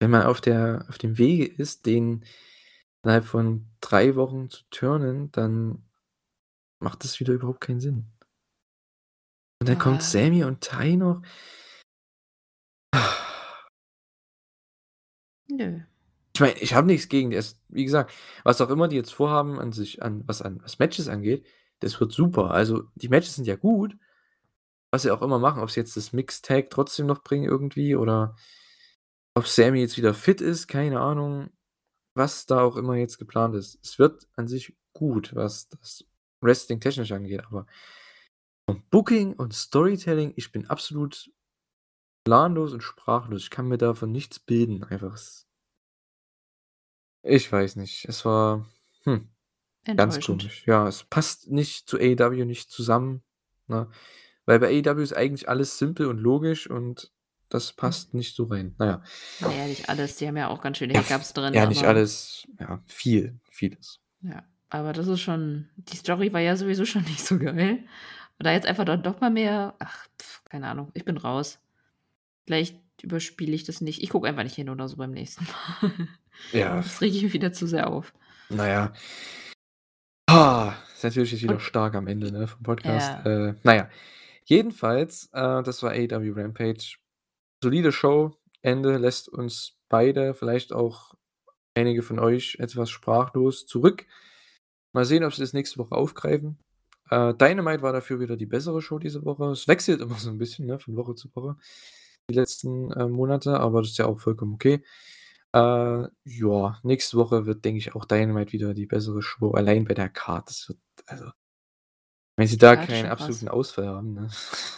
[0.03, 2.25] wenn man auf der auf dem Wege ist, den
[3.03, 5.83] innerhalb von 3 Wochen zu turnen, dann
[6.79, 8.07] macht das wieder überhaupt keinen Sinn.
[9.61, 10.01] Und dann kommt Ah.
[10.01, 11.21] Sami und Ty noch.
[15.49, 15.79] Nö.
[16.35, 18.11] Ich meine, ich habe nix gegen das wie gesagt,
[18.43, 21.45] was auch immer die jetzt vorhaben an sich an was an was Matches angeht,
[21.79, 22.51] das wird super.
[22.51, 23.95] Also, die Matches sind ja gut,
[24.91, 27.95] was sie auch immer machen, ob sie jetzt das Mixed Tag trotzdem noch bringen irgendwie
[27.95, 28.35] oder
[29.35, 31.49] ob Sami jetzt wieder fit ist, keine Ahnung,
[32.15, 33.79] was da auch immer jetzt geplant ist.
[33.83, 36.05] Es wird an sich gut, was das
[36.41, 37.65] Wrestling technisch angeht, aber
[38.69, 41.31] vom Booking und Storytelling, ich bin absolut
[42.23, 43.43] planlos und sprachlos.
[43.43, 45.19] Ich kann mir davon nichts bilden, einfach
[47.23, 48.05] Ich weiß nicht.
[48.05, 48.69] Es war,
[49.03, 49.29] hm,
[49.85, 50.65] ganz komisch.
[50.65, 53.23] Ja, es passt nicht zu AEW nicht zusammen,
[53.67, 53.89] ne?
[54.45, 57.12] Weil bei AEW ist eigentlich alles simpel und logisch und
[57.53, 57.75] das Hm.
[57.77, 58.75] passt nicht so rein.
[58.77, 59.03] Na ja.
[59.41, 60.15] Na ja, nicht alles.
[60.17, 63.99] Die haben ja auch ganz schöne Hiccups drin, ja, nicht alles, ja, viel, vieles.
[64.21, 67.79] Ja, aber das ist schon die Story war ja sowieso schon nicht so geil.
[68.39, 70.07] Und da jetzt einfach dann doch mal mehr ach,
[70.45, 71.59] keine Ahnung, ich bin raus.
[72.45, 74.01] Vielleicht überspiele ich das nicht.
[74.01, 75.45] Ich gucke einfach nicht hin oder so beim nächsten
[75.81, 75.91] Mal.
[76.51, 76.81] Ja.
[76.81, 78.13] Sonst rege ich mich wieder zu sehr auf.
[78.49, 78.93] Na ja.
[80.27, 83.25] Ah, ist natürlich jetzt wieder Und stark am Ende, ne, vom Podcast.
[83.25, 83.49] Ja.
[83.49, 83.89] Äh, na ja.
[84.45, 86.97] Jedenfalls, äh, das war AEW Rampage.
[87.63, 88.35] Solide Show.
[88.61, 91.15] Ende lässt uns beide, vielleicht auch
[91.75, 94.05] einige von euch etwas sprachlos zurück.
[94.93, 96.59] Mal sehen, ob sie das nächste Woche aufgreifen.
[97.09, 99.45] Äh, Dynamite war dafür wieder die bessere Show diese Woche.
[99.51, 101.57] Es wechselt immer so 'n bisschen, ne, von Woche zu Woche,
[102.29, 104.83] die letzten, äh, Monate, aber das ist ja auch vollkommen okay.
[105.53, 109.93] Äh, ja, nächste Woche wird, denke ich, auch Dynamite wieder die bessere Show, allein bei
[109.95, 110.11] der.
[110.47, 111.31] Das wird also
[112.37, 113.47] wenn sie da Ja, keinen absoluten.
[113.47, 114.27] Ausfall haben, ne?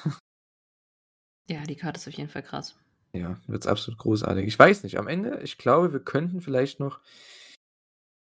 [1.47, 2.75] Ja, die Card ist auf jeden Fall krass.
[3.13, 4.45] Ja, wird's absolut großartig.
[4.45, 6.99] Ich weiß nicht, am Ende ich glaube, wir könnten vielleicht noch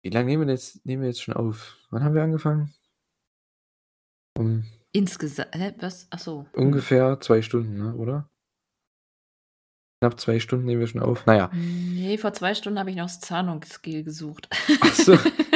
[0.04, 1.78] wie lange nehmen wir jetzt nehmen wir jetzt schon auf?
[1.90, 2.74] Wann haben wir angefangen?
[4.38, 4.64] Um
[4.94, 6.08] Insgesa hä, was?
[6.12, 6.46] Ach so.
[6.54, 6.64] Hm.
[6.68, 8.30] Ungefähr 2 Stunden, ne, oder?
[10.00, 11.24] Knapp 2 Stunden nehmen wir schon auf.
[11.26, 11.52] Na ja.
[11.54, 14.48] Ne, vor 2 Stunden habe ich noch das Zahnungsgel gesucht.
[14.82, 15.18] Ach so,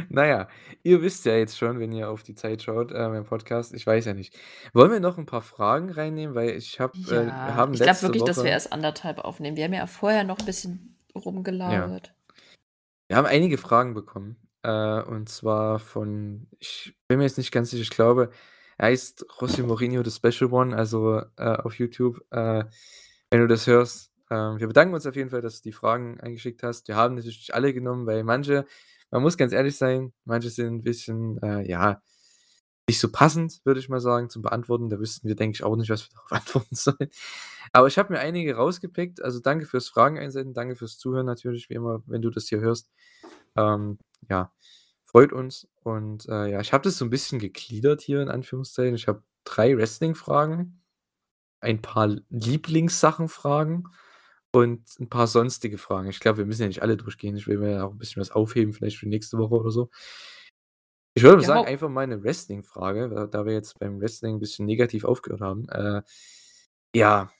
[0.00, 0.06] okay.
[0.08, 0.48] Na ja,
[0.82, 3.86] ihr wisst ja jetzt schon, wenn ihr auf die Zeit schaut, äh, beim Podcast ich
[3.86, 4.36] weiß ja nicht.
[4.72, 6.34] Wollen wir noch 'n paar Fragen reinnehmen?
[6.34, 9.18] Weil ich habe äh, Ja, haben ich glaube wirklich, dass wir Woche erst 1 1/2
[9.18, 9.56] aufnehmen.
[9.56, 11.20] Wir haben ja vorher noch 'n bisschen Ja.
[11.20, 12.14] rumgelabert.
[13.10, 17.70] Wir haben einige Fragen bekommen, äh, und zwar von ich bin mir jetzt nicht ganz
[17.70, 18.30] sicher, ich glaube,
[18.78, 22.20] er heißt José Mourinho the Special One, also, äh, auf YouTube.
[22.30, 22.64] Äh,
[23.30, 26.20] wenn du das hörst, ähm, wir bedanken uns auf jeden Fall, dass du die Fragen
[26.20, 26.86] eingeschickt hast.
[26.88, 28.64] Wir haben natürlich alle genommen, weil manche
[29.10, 32.02] man muss ganz ehrlich sein, manche sind 'n bisschen, äh, ja,
[32.88, 34.88] nicht so passend, würde ich mal sagen, zum Beantworten.
[34.90, 37.10] Da wüssten wir, denke ich, auch nicht, was wir darauf antworten sollen.
[37.72, 39.22] Aber ich habe mir einige rausgepickt.
[39.22, 42.60] Also, danke fürs Fragen einsenden, danke fürs Zuhören natürlich wie immer, wenn du das hier
[42.60, 42.88] hörst.
[43.56, 43.98] Ähm,
[44.30, 44.52] ja,
[45.06, 48.94] freut uns und, äh, ja, ich habe das so 'n bisschen gegliedert hier in Anführungszeichen.
[48.96, 50.82] Ich habe 3 Wrestling-Fragen,
[51.60, 53.84] ein paar Lieblingssachen-Fragen
[54.52, 56.08] und 'n paar sonstige Fragen.
[56.10, 57.36] Ich glaube, wir müssen ja nicht alle durchgehen.
[57.36, 59.90] Ich will mir ja auch 'n bisschen was aufheben, vielleicht für nächste Woche oder so.
[61.16, 64.66] Ich würde Ja, sagen, einfach mal 'ne Wrestling-Frage, da wir jetzt beim Wrestling 'n bisschen
[64.66, 65.68] negativ aufgehört haben.
[65.68, 66.02] Äh,
[66.94, 67.30] ja,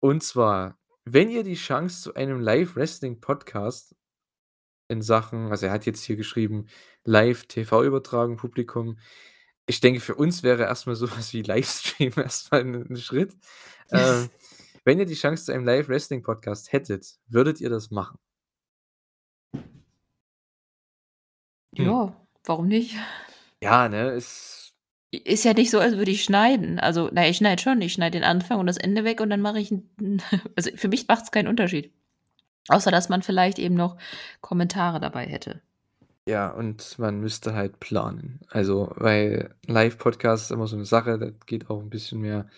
[0.00, 3.94] und zwar, wenn ihr die Chance zu einem Live-Wrestling-Podcast
[4.88, 6.66] in Sachen also, er hat jetzt hier geschrieben,
[7.04, 8.98] Live-TV-Übertragung, Publikum.
[9.66, 12.96] Ich denke, für uns wäre erst mal so was wie Livestream erst mal 'n 'n
[12.98, 13.36] Schritt.
[13.92, 14.30] Ähm,
[14.84, 18.18] wenn ihr die Chance zu einem Live-Wrestling-Podcast hättet, würdet ihr das machen?
[21.78, 21.84] Hm.
[21.84, 22.14] Ja,
[22.44, 22.96] warum nicht?
[23.62, 24.74] Ja, ne, ist
[25.14, 26.78] ist ja nicht so, als würde ich schneiden.
[26.80, 27.82] Also, na ja, ich schneide schon.
[27.82, 30.22] Ich schneide den Anfang und das Ende weg und dann mache ich 'n 'n
[30.56, 31.92] also, für mich macht's keinen Unterschied.
[32.68, 33.96] Außer, dass man vielleicht eben noch
[34.42, 35.62] Kommentare dabei hätte.
[36.28, 38.40] Ja, und man müsste halt planen.
[38.48, 42.48] Also, weil Live-Podcast ist immer so 'ne Sache, da geht auch 'n bisschen mehr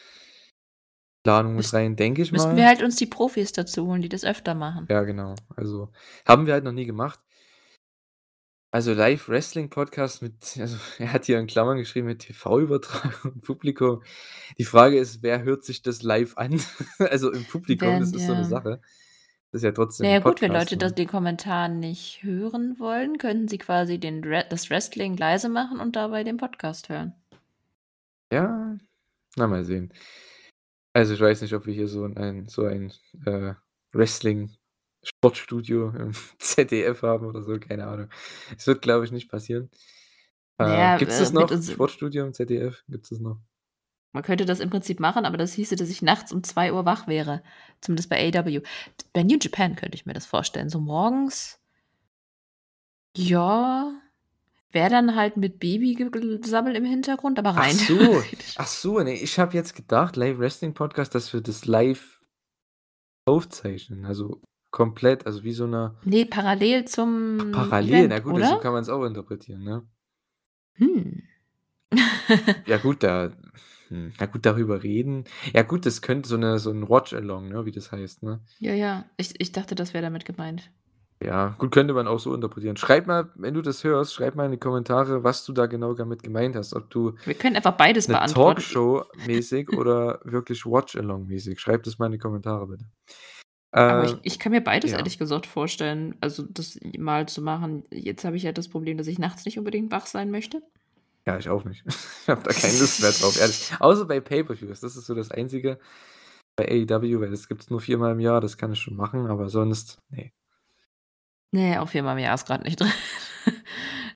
[1.25, 2.69] Planung mit rein, denke ich müssten wir mal.
[2.69, 4.87] halt uns die Profis dazu holen, die das öfter machen.
[4.91, 5.35] Ja, genau.
[5.57, 5.91] Also,
[6.29, 7.19] haben wir halt noch nie gemacht.
[8.71, 14.03] Also, Live-Wrestling-Podcast mit also, er hat hier in Klammern geschrieben mit TV-Übertragung und Publikum.
[14.59, 16.61] Die Frage ist, wer hört sich das live an?
[16.99, 18.81] Also, im Publikum, das Wenn ist so 'ne ja Sache.
[19.51, 20.97] Das ist ja trotzdem ja 'n gut, wenn Podcast, Leute das ne?
[20.97, 26.23] den Kommentar nicht hören wollen, könnten sie quasi den das Wrestling leise machen und dabei
[26.23, 27.15] den Podcast hören.
[28.31, 28.77] Ja,
[29.37, 29.93] na, mal sehen.
[30.95, 32.93] Also, ich weiß nicht, ob wir hier so ein so ein,
[33.27, 33.55] äh,
[33.93, 38.09] Wrestling-Sportstudio im ZDF haben oder so, keine Ahnung.
[38.57, 39.71] Es wird, glaube ich, nicht passieren.
[40.59, 41.51] Äh, ja, gibt's äh, das noch?
[41.63, 42.83] Sportstudio im ZDF?
[42.89, 43.39] Gibt's das noch?
[44.13, 47.09] Man könnte das im Prinzip machen, aber das hieße, dass ich nachts um 2:00 wach
[47.09, 47.43] wäre,
[47.81, 48.63] zumindest bei AEW.
[49.13, 51.59] Bei New Japan könnte ich mir das vorstellen, so morgens
[53.17, 53.93] ja,
[54.75, 58.57] wäre dann halt mit Babygesabbel im Hintergrund, aber Ach rein so, theoretisch.
[58.57, 62.21] ach so, ne, ich habe jetzt gedacht, Live-Wrestling-Podcast, dass wir das live
[63.27, 66.85] aufzeichnen, also, komplett, also, wie so 'ne Ne, parallel
[67.39, 69.87] Ach, zum parallel, na Event, gut, so kann man's auch interpretieren, ne?
[70.79, 71.23] Hm.
[72.67, 73.31] Ja gut, da
[73.89, 77.67] hm, na gut, darüber reden ja gut, das könnte so 'ne so 'n Watch-Along, ne,
[77.67, 78.41] wie das heißt, ne?
[78.61, 80.71] Ja, ja, ich ich dachte, das wäre damit gemeint.
[81.23, 82.77] Ja, gut, könnte man auch so interpretieren.
[82.77, 85.95] Schreib mal, wenn du das hörst, schreib mal in die Kommentare, was du da genau
[85.95, 88.61] damit gemeint hast, ob du Wir können einfach beides 'ne beantworten.
[88.61, 91.59] Talkshow-mäßig oder wirklich Watch-Along-mäßig.
[91.61, 92.85] Schreib das mal in die Kommentare bitte.
[93.73, 94.99] Aber ich Ähm, ich kann mir beides ja.
[94.99, 97.85] ehrlich gesagt vorstellen, also, das mal zu machen.
[97.91, 100.63] Jetzt habe ich halt das Problem, dass ich nachts nicht unbedingt wach sein möchte.
[101.27, 101.85] Ja, ich auch nicht.
[102.25, 103.71] Ich habe da keine Lust mehr drauf, ehrlich.
[103.81, 105.79] Außer bei Pay-per-Views, das ist so das Einzige
[106.57, 109.49] bei AEW, weil das gibt's nur viermal im Jahr, das kann ich schon machen, aber
[109.51, 110.33] sonst, ne.
[111.53, 112.91] Ne, auch viermal im Jahr ist grad nicht drin.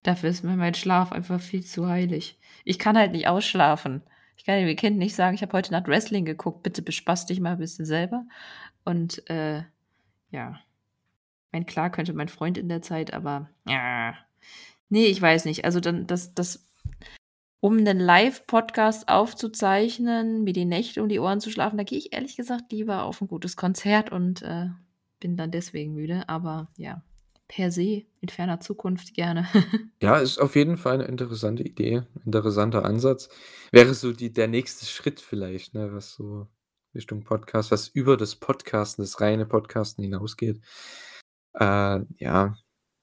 [0.02, 2.38] Dafür ist mir mein Schlaf einfach viel zu heilig.
[2.64, 4.02] Ich kann halt nicht ausschlafen.
[4.36, 7.40] Ich kann dem Kind nicht sagen: „Ich habe heute Nacht Wrestling geguckt, bitte bespaß dich
[7.40, 8.24] mal 'n bisschen selber.“
[8.84, 9.62] Und, äh,
[10.30, 10.60] ja.
[11.48, 13.50] Ich meine, klar könnte mein Freund in der Zeit, aber
[14.90, 15.64] ne, ich weiß nicht.
[15.64, 16.64] Also, dann das das
[17.60, 22.12] um 'nen Live-Podcast aufzuzeichnen, mir die Nächte um die Ohren zu schlafen, da gehe ich
[22.12, 24.68] ehrlich gesagt lieber auf 'n gutes Konzert und, äh,
[25.20, 26.28] bin dann deswegen müde.
[26.28, 27.02] Aber ja,
[27.48, 29.46] per se in ferner Zukunft gerne.
[30.02, 33.28] Ja, ist auf jeden Fall 'ne interessante Idee, interessanter Ansatz.
[33.72, 36.46] Wäre so die der nächste Schritt vielleicht, ne, was so
[36.94, 40.60] Richtung Podcast was über das Podcasten, das reine Podcasten hinausgeht.
[41.54, 42.56] Äh, ja,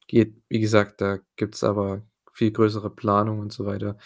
[0.07, 2.03] geht wie gesagt, da gibt's aber
[2.33, 3.97] viel größere Planung und so weiter.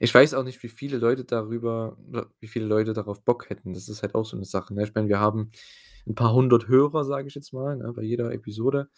[0.00, 1.96] Ich weiß auch nicht, wie viele Leute darüber
[2.40, 3.72] wie viele Leute darauf Bock hätten.
[3.74, 4.84] Das ist halt auch so 'ne Sache, ne?
[4.84, 5.50] Ich meine, wir haben
[6.06, 8.88] 'n paar 100 Hörer, sage ich jetzt mal, ne, bei jeder Episode.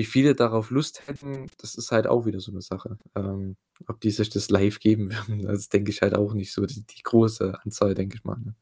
[0.00, 2.98] Wie viele darauf Lust hätten, das ist halt auch wieder so 'ne Sache.
[3.16, 3.56] Ähm,
[3.88, 6.84] ob die sich das live geben würden, das denke ich halt auch nicht so die
[6.86, 8.54] die große Anzahl, denke ich mal, ne?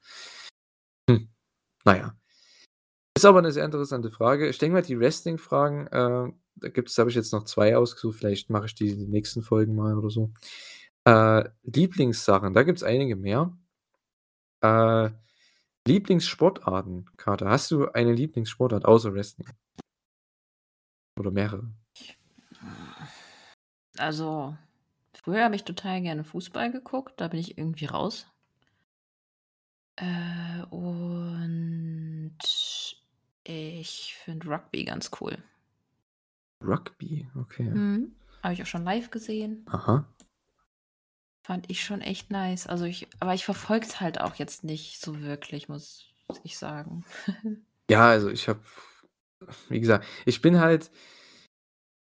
[1.09, 1.29] Hm,
[1.87, 2.15] na ja.
[3.17, 4.49] Ist aber 'ne sehr interessante Frage.
[4.49, 8.19] Ich denke mal, die Wrestling-Fragen, äh, da gibt's da habe ich jetzt noch 2 ausgesucht,
[8.19, 10.33] vielleicht mache ich die in den nächsten Folgen mal oder so.
[11.05, 13.57] Äh, Lieblingssachen, da gibt's einige mehr.
[14.63, 15.11] Äh,
[15.87, 17.51] Lieblingssportarten, Kater.
[17.51, 19.49] Hast du eine Lieblingssportart außer Wrestling?
[21.19, 21.69] Oder mehrere?
[23.99, 24.57] Also,
[25.13, 28.27] früher habe ich total gerne Fußball geguckt, da bin ich irgendwie raus.
[29.97, 32.39] Äh, und
[33.45, 35.37] ich finde Rugby ganz cool.
[36.63, 37.65] Rugby, okay.
[37.65, 38.15] Mhm.
[38.43, 39.67] Habe ich auch schon live gesehen.
[39.71, 40.07] Aha.
[41.43, 42.67] Fand ich schon echt nice.
[42.67, 46.07] Also ich aber ich verfolge es halt auch jetzt nicht so wirklich, muss
[46.45, 47.05] ich sagen.
[47.91, 48.61] Ja, also ich habe
[49.69, 50.91] wie gesagt, ich bin halt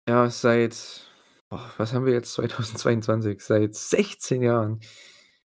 [0.08, 1.10] ja, seit
[1.48, 3.40] boah, was haben wir jetzt, 2022?
[3.40, 4.80] Seit 16 Jahren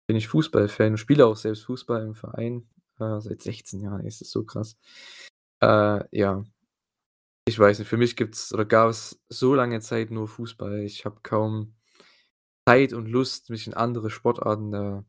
[0.06, 2.68] bin ich Fußballfan und spiele auch selbst Fußball im Verein.
[2.98, 4.76] Äh, seit 16 Jahren, ist das so krass.
[5.62, 6.44] Äh, ja.
[7.46, 10.80] Ich weiß nicht, für mich gibt's oder gab's so lange Zeit nur Fußball.
[10.80, 11.74] Ich habe kaum
[12.68, 15.05] Zeit und Lust, mich in andere Sportarten da,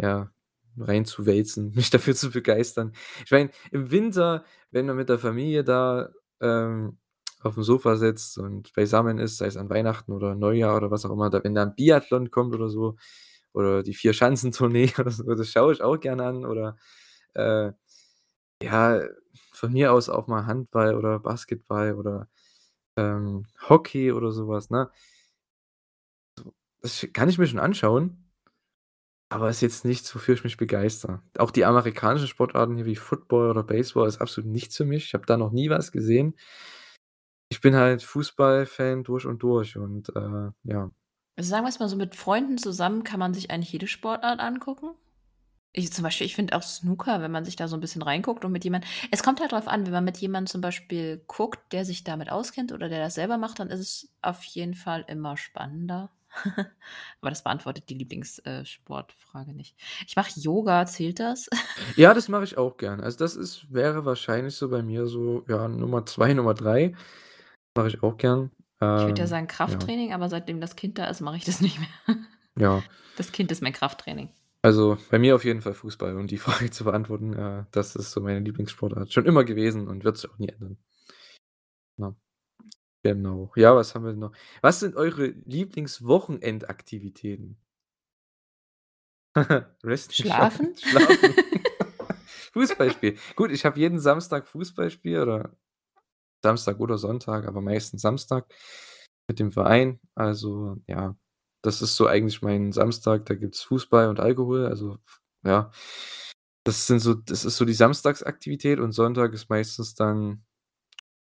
[0.00, 0.30] ja,
[0.78, 2.92] reinzuwälzen, mich dafür zu begeistern.
[3.24, 6.10] Ich meine, im Winter, wenn man mit der Familie da,
[6.40, 6.98] ähm,
[7.42, 11.10] aufm Sofa sitzt und beisammen ist, sei es an Weihnachten oder Neujahr oder was auch
[11.12, 12.96] immer, da wenn da 'n Biathlon kommt oder so
[13.52, 16.76] oder die Vierschanzentournee oder so, das schaue ich auch gerne an oder,
[17.34, 17.72] äh,
[18.62, 19.02] ja,
[19.52, 22.28] von mir aus auch mal Handball oder Basketball oder,
[22.96, 24.90] ähm, Hockey oder so was, ne?
[26.82, 28.23] Das kann ich mir schon anschauen
[29.30, 31.22] aber ist jetzt nichts, wofür ich mich begeister.
[31.38, 35.06] Auch die amerikanischen Sportarten hier wie Football oder Baseball ist absolut nichts für mich.
[35.06, 36.34] Ich habe da noch nie was gesehen.
[37.50, 40.90] Ich bin halt Fußballfan durch und durch und, äh, ja.
[41.38, 44.90] Also, sagen wir's mal so, mit Freunden zusammen kann man sich eigentlich jede Sportart angucken?
[45.72, 48.44] Ich zum Beispiel ich finde auch Snooker, wenn man sich da so 'n bisschen reinguckt
[48.44, 51.72] und mit jemand es kommt halt drauf an, wenn man mit jemandem zum Beispiel guckt,
[51.72, 55.04] der sich damit auskennt oder der das selber macht, dann ist es auf jeden Fall
[55.08, 56.10] immer spannender.
[57.20, 58.64] Aber das beantwortet die Lieblings äh,
[59.54, 59.76] nicht.
[60.06, 61.48] Ich mache Yoga, zählt das?
[61.96, 63.00] Ja, das mache ich auch gern.
[63.00, 66.94] Also, das ist wäre wahrscheinlich so bei mir so, ja, Nummer 2, Nummer 3.
[67.76, 68.50] Mache ich auch gern.
[68.76, 69.54] Ich würde ja Ähm, sagen ja.
[69.54, 72.16] Krafttraining, aber seitdem das Kind da ist, mache ich das nicht mehr.
[72.56, 72.84] Ja.
[73.16, 74.28] Das Kind ist mein Krafttraining.
[74.62, 77.32] Also, bei mir auf jeden Fall Fußball, um die Frage zu beantworten.
[77.34, 79.12] Äh, das ist so meine Lieblingssportart.
[79.12, 80.78] Schon immer gewesen und wird sich auch nie ändern.
[81.96, 82.14] Ja.
[83.04, 83.52] Genau.
[83.54, 84.32] Ja, was haben wir noch?
[84.62, 87.58] Was sind eure Lieblingswochenendaktivitäten?
[89.36, 89.66] Schauen,
[90.10, 90.74] Schlafen?
[90.76, 91.34] schlafen,
[92.54, 93.18] Fußball spielen.
[93.36, 95.54] Gut, ich habe jeden Samstag Fußballspiel oder
[96.42, 98.46] Samstag oder Sonntag, aber meistens Samstag
[99.28, 100.00] mit dem Verein.
[100.14, 101.16] Also, ja,
[101.62, 104.98] das ist so eigentlich mein Samstag, da gibt's Fußball und Alkohol, also,
[105.44, 105.70] ja.
[106.64, 110.44] Das sind so das ist so die Samstagsaktivität und Sonntag ist meistens dann,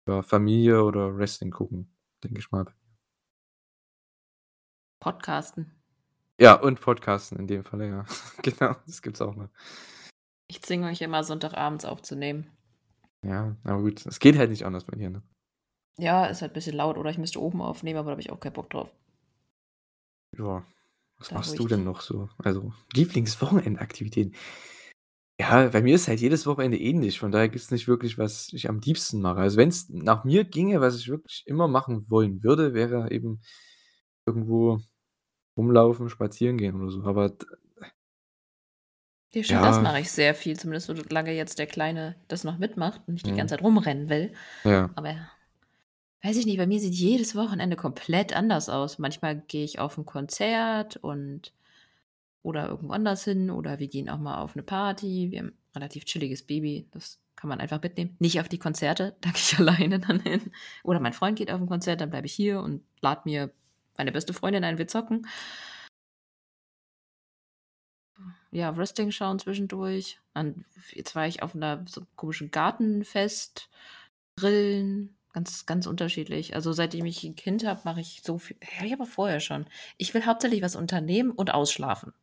[0.08, 2.66] ja, Familie oder Wrestling gucken, denke ich mal.
[5.00, 5.72] Podcasten.
[6.40, 8.06] Ja, und Podcasten in dem Falle, ja.
[8.42, 9.50] Genau, das gibt's auch noch.
[10.48, 12.52] Ich zwinge mich immer Sonntagabends aufzunehmen.
[13.24, 15.22] Ja, aber gut, es geht halt nicht anders bei dir, ne?
[15.98, 18.40] Ja, ist halt bisschen laut oder ich müsste oben aufnehmen, aber da habe ich auch
[18.40, 18.92] keinen Bock drauf.
[20.38, 20.66] Ja,
[21.18, 22.30] was Da, machst du denn noch so?
[22.40, 24.36] Also, Lieblingswochenendaktivitäten?
[25.42, 28.70] Ja, bei mir ist halt jedes Wochenende ähnlich, von daher gibt's nicht wirklich, was ich
[28.70, 29.40] am liebsten mache.
[29.40, 33.42] Also, wenn's nach mir ginge, was ich wirklich immer machen wollen würde, wäre eben
[34.26, 34.80] irgendwo
[35.58, 37.36] rumlaufen, spazieren gehen oder so, aber
[39.62, 39.82] das Ja.
[39.82, 43.32] mache ich sehr viel, zumindest solange jetzt der Kleine das noch mitmacht und nicht die
[43.32, 43.34] Mhm.
[43.34, 44.34] ganze Zeit rumrennen will.
[44.66, 44.96] Ja.
[44.96, 45.16] Aber
[46.24, 49.00] weiß ich nicht, bei mir sieht jedes Wochenende komplett anders aus.
[49.00, 51.54] Manchmal gehe ich auf 'n Konzert und
[52.44, 55.30] oder irgendwo anders hin oder wir gehen auch mal auf 'ne Party.
[55.32, 58.16] Wir haben relativ chilliges Baby, das kann man einfach mitnehmen.
[58.20, 60.52] Nicht auf die Konzerte, da gehe ich alleine dann hin.
[60.84, 63.52] Oder mein Freund geht auf 'n Konzert, dann bleibe ich hier und lade mir
[63.98, 65.26] meine beste Freundin ein, wir zocken.
[68.54, 70.20] Ja, Wrestling schauen zwischendurch.
[70.34, 73.70] Dann jetzt war ich auf 'ner so komischen Gartenfest,
[74.38, 76.56] grillen, ganz ganz unterschiedlich.
[76.56, 79.68] Also, seitdem ich 'n Kind habe, mache ich so viel habe ich aber vorher schon.
[79.98, 82.14] Ich will hauptsächlich was unternehmen und ausschlafen.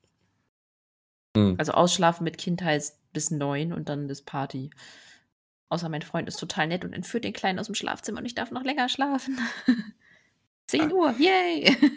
[1.37, 1.55] Mhm.
[1.59, 4.71] Also, ausschlafen mit Kind heißt bis 9 und dann ist Party.
[5.71, 8.51] Außer mein Freund ist total nett und entführt den Kleinen aus'm Schlafzimmer und ich darf
[8.51, 9.39] noch länger schlafen.
[10.69, 11.77] 10:00, yay.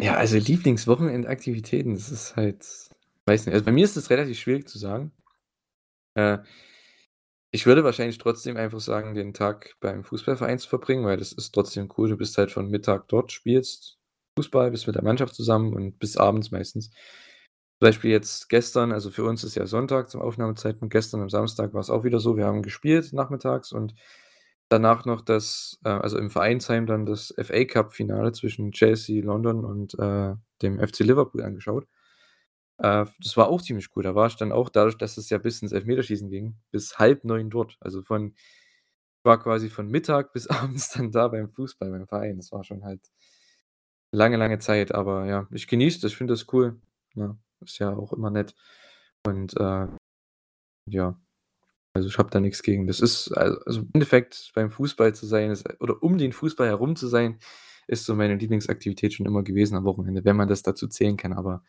[0.00, 2.64] Ja, also Lieblingswochenendaktivitäten, das ist halt
[3.26, 3.54] weiß nicht.
[3.54, 5.12] Also, bei mir ist das relativ schwierig zu sagen.
[6.16, 6.38] Äh
[7.52, 11.52] Ich würde wahrscheinlich trotzdem einfach sagen, den Tag beim Fußballverein zu verbringen, weil das ist
[11.54, 12.08] trotzdem cool.
[12.08, 13.98] Du bist halt von Mittag dort, spielst
[14.36, 16.90] Fußball, bist mit der Mannschaft zusammen und bis abends meistens.
[17.80, 20.92] Zum Beispiel jetzt gestern, also für uns ist ja Sonntag zum Aufnahmezeitpunkt.
[20.92, 23.94] Gestern am Samstag war es auch wieder so, wir haben gespielt nachmittags und
[24.68, 30.34] danach noch das äh, also im Vereinsheim dann das FA-Cup-Finale zwischen Chelsea London und, äh,
[30.62, 31.86] dem FC Liverpool angeschaut.
[32.78, 34.02] Äh, das war auch ziemlich cool.
[34.04, 37.50] Da war ich dann auch dadurch, dass es ja bis ins Elfmeterschießen ging, bis 8:30
[37.50, 37.76] dort.
[37.80, 38.34] Also von
[39.24, 42.36] war quasi von Mittag bis abends dann da beim Fußball, beim Verein.
[42.38, 43.00] Das war schon halt
[44.12, 46.80] lange, lange Zeit, aber ja, ich genieße das, ich finde das cool,
[47.14, 47.36] ja.
[47.64, 48.54] Ist ja auch immer nett
[49.26, 49.88] und, äh,
[50.86, 51.18] ja,
[51.94, 52.86] also ich habe da nix gegen.
[52.86, 56.68] Das ist al also im Endeffekt beim Fußball zu sein ist oder um den Fußball
[56.68, 57.38] herum zu sein,
[57.88, 61.32] ist so meine Lieblingsaktivität schon immer gewesen am Wochenende, wenn man das dazu zählen kann,
[61.34, 61.64] aber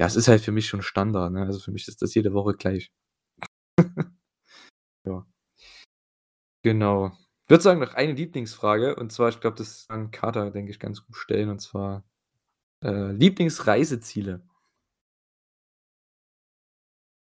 [0.00, 1.42] ja, es ist halt für mich schon Standard, ne?
[1.46, 2.92] Also für mich ist das jede Woche gleich.
[5.06, 5.26] Ja.
[6.64, 7.08] Genau.
[7.46, 10.78] Ich würde sagen, noch eine Lieblingsfrage und zwar, ich glaube, das kann Kater, denke ich,
[10.78, 12.04] ganz gut stellen und zwar,
[12.84, 14.42] äh, Lieblingsreiseziele.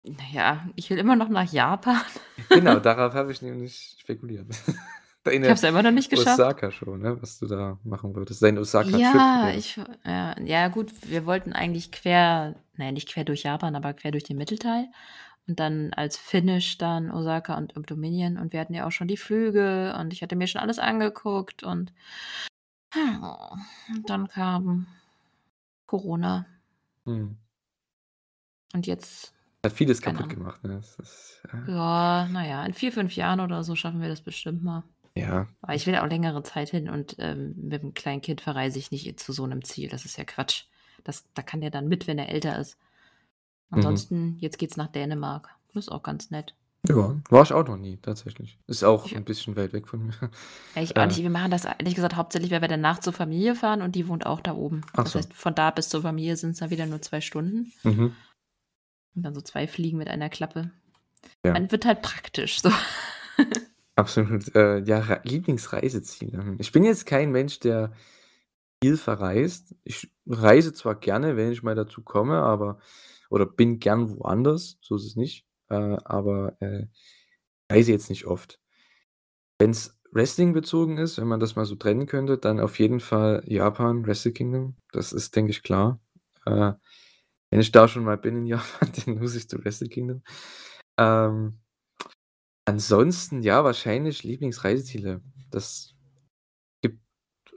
[0.04, 2.00] Na ja, ich will immer noch nach Japan.
[2.48, 4.46] Genau, darauf habe ich nämlich spekuliert.
[5.22, 6.40] Ich habe Deine es immer noch nicht geschafft.
[6.40, 9.84] Osaka-Show, ne, was du da machen würdest, dein Osaka-Trip Ja, ich w
[10.46, 14.24] ja, gut, wir wollten eigentlich quer na ja, nicht quer durch Japan, aber quer durch
[14.24, 14.88] den Mittelteil
[15.46, 19.18] und dann als Finish dann Osaka und Dominion und wir hatten ja auch schon die
[19.18, 21.92] Flüge und ich hatte mir schon alles angeguckt und
[22.94, 24.86] und dann kam
[25.84, 26.46] Corona.
[27.04, 27.36] Mhm.
[28.72, 29.34] Und jetzt
[29.64, 30.38] Hat vieles keine kaputt Ahnung.
[30.38, 30.76] gemacht, ne?
[30.76, 34.22] Das ist, ja Ja, na ja, in 4, 5 Jahren oder so schaffen wir das
[34.22, 34.84] bestimmt mal.
[35.16, 35.50] Ja.
[35.62, 38.90] Aber ich will auch längere Zeit hin und, ähm, mit 'm kleinen Kind verreise ich
[38.92, 39.88] nicht zu so 'nem Ziel.
[39.90, 40.64] Das ist ja Quatsch.
[41.04, 42.78] Das da kann der dann mit, wenn er älter ist.
[43.74, 43.76] Mhm.
[43.76, 45.50] Ansonsten jetzt geht's nach Dänemark.
[45.74, 46.56] Das ist auch ganz nett.
[46.88, 48.58] Ja, war ich auch noch nie tatsächlich.
[48.66, 50.14] Ist auch Ich 'n bisschen weit weg von mir.
[50.76, 51.20] Ja, ich auch Äh nicht.
[51.20, 54.24] Wir machen das ehrlich gesagt hauptsächlich, weil wir danach zur Familie fahren und die wohnt
[54.24, 54.82] auch da oben.
[54.94, 55.18] Ach Das so.
[55.18, 57.72] heißt, von da bis zur Familie sind's dann wieder nur 2 Stunden.
[57.84, 58.20] Mhm.
[59.14, 60.70] Und dann so 2 Fliegen mit einer Klappe.
[61.44, 61.52] Ja.
[61.52, 62.70] Man wird halt praktisch so.
[63.96, 64.54] Absolut.
[64.54, 66.56] Äh, ja, Rei Lieblingsreiseziele.
[66.58, 67.92] Ich bin jetzt kein Mensch, der
[68.82, 69.74] viel verreist.
[69.84, 72.78] Ich reise zwar gerne, wenn ich mal dazu komme, aber
[73.28, 76.86] oder bin gern woanders, so ist es nicht, äh, aber, äh,
[77.70, 78.58] reise jetzt nicht oft.
[79.58, 84.04] Wenn's Wrestling-bezogen ist, wenn man das mal so trennen könnte, dann auf jeden Fall Japan,
[84.04, 84.76] Wrestle Kingdom.
[84.90, 86.00] Das ist, denke ich, klar.
[86.46, 86.72] Äh,
[87.50, 90.22] wenn ich da schon mal bin in Japan, dann muss ich zu Wrestle Kingdom.
[90.98, 91.60] Ähm,
[92.66, 95.22] ansonsten, ja, wahrscheinlich Lieblingsreiseziele.
[95.50, 95.94] Das
[96.82, 97.00] gibt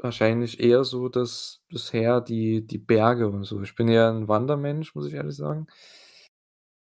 [0.02, 3.62] wahrscheinlich eher so das das her, die die Berge und so.
[3.64, 5.68] Ich bin eher 'n Wandermensch, muss ich ehrlich sagen.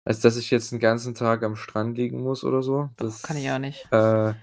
[0.06, 2.90] Als dass ich jetzt 'n ganzen Tag am Strand liegen muss oder so.
[2.98, 3.89] Boah, kann ich Das auch nicht.
[3.90, 4.35] äh,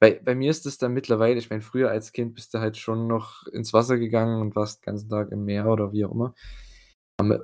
[0.00, 2.78] bei bei mir ist das dann mittlerweile ich meine, früher als Kind bist du halt
[2.78, 6.12] schon noch ins Wasser gegangen und warst 'n ganzen Tag im Meer oder wie auch
[6.12, 6.34] immer.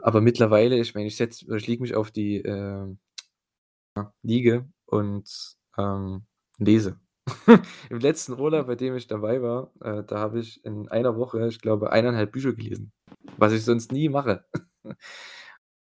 [0.03, 5.57] Aber mittlerweile ich meine, ich setze oder ich lege mich auf die, ja, Liege und,
[5.79, 6.27] ähm,
[6.59, 7.01] lese.
[7.91, 11.49] Im letzten Urlaub, bei dem ich dabei war, äh, da habe ich in einer Woche,
[11.49, 12.93] ich glaube, 1 1/2 Bücher gelesen,
[13.39, 14.45] was ich sonst nie mache.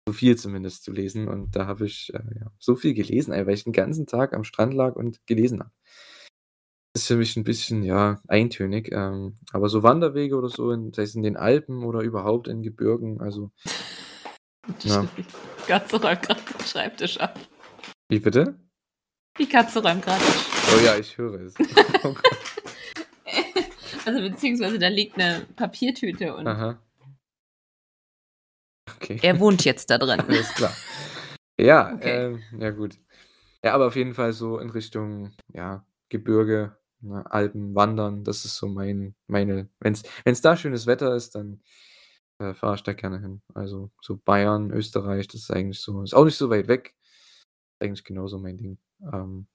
[0.09, 3.51] So viel zumindest zu lesen und da habe ich, äh, ja, so viel gelesen, weil
[3.55, 5.71] ich 'n ganzen Tag am Strand lag und gelesen habe.
[6.97, 11.03] Ist für mich 'n bisschen, ja, eintönig, ähm, aber so Wanderwege oder so in sei
[11.03, 13.51] es in den Alpen oder überhaupt in Gebirgen, also
[14.83, 15.07] ja.
[15.19, 15.25] Die
[15.67, 17.39] Katze räumt grad den Schreibtisch ab.
[18.09, 18.59] Wie bitte?
[19.39, 21.55] Die Katze räumt grad Oh ja, ich höre es.
[22.03, 22.15] Oh.
[24.07, 26.81] Also, beziehungsweise da liegt 'ne Papiertüte und Aha.
[28.97, 29.19] Okay.
[29.23, 30.21] er wohnt jetzt da drin.
[30.21, 30.73] Alles klar.
[31.61, 32.27] Ja, Okay.
[32.27, 32.99] ähm, ja gut.
[33.63, 38.57] Ja, aber auf jeden Fall so in Richtung, ja, Gebirge, ne, Alpen, Wandern, das ist
[38.57, 41.61] so mein meine wenn's wenn's da schönes Wetter ist, dann,
[42.39, 43.43] äh, fahre ich da gerne hin.
[43.55, 46.95] Also, so Bayern, Österreich, das ist eigentlich so ist auch nicht so weit weg.
[47.81, 48.79] Eigentlich genauso mein Ding.
[49.13, 49.47] Ähm,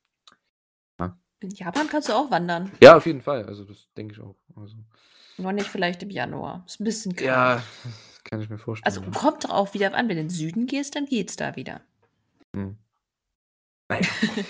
[1.00, 1.18] ja.
[1.42, 2.72] In Japan kannst du auch wandern.
[2.82, 3.46] Ja, auf jeden Fall.
[3.46, 4.36] Also, das denke ich auch.
[4.56, 4.76] Also
[5.38, 6.64] Nur nicht vielleicht im Januar.
[6.68, 7.28] Ist 'n bisschen kalt.
[7.28, 7.64] Ja,
[8.24, 9.20] kann ich mir Also, vorstellen, ja.
[9.20, 11.82] kommt drauf wieder an, wenn du in den Süden gehst, dann geht's da wieder.
[12.54, 12.78] Mhm.
[13.90, 14.08] Na ja.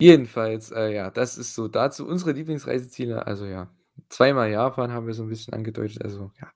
[0.00, 3.26] Jedenfalls, äh, ja, das ist so dazu unsere Lieblingsreiseziele.
[3.26, 3.70] Also, ja,
[4.08, 6.02] zweimal Japan haben wir so 'n bisschen angedeutet.
[6.02, 6.50] Also, ja,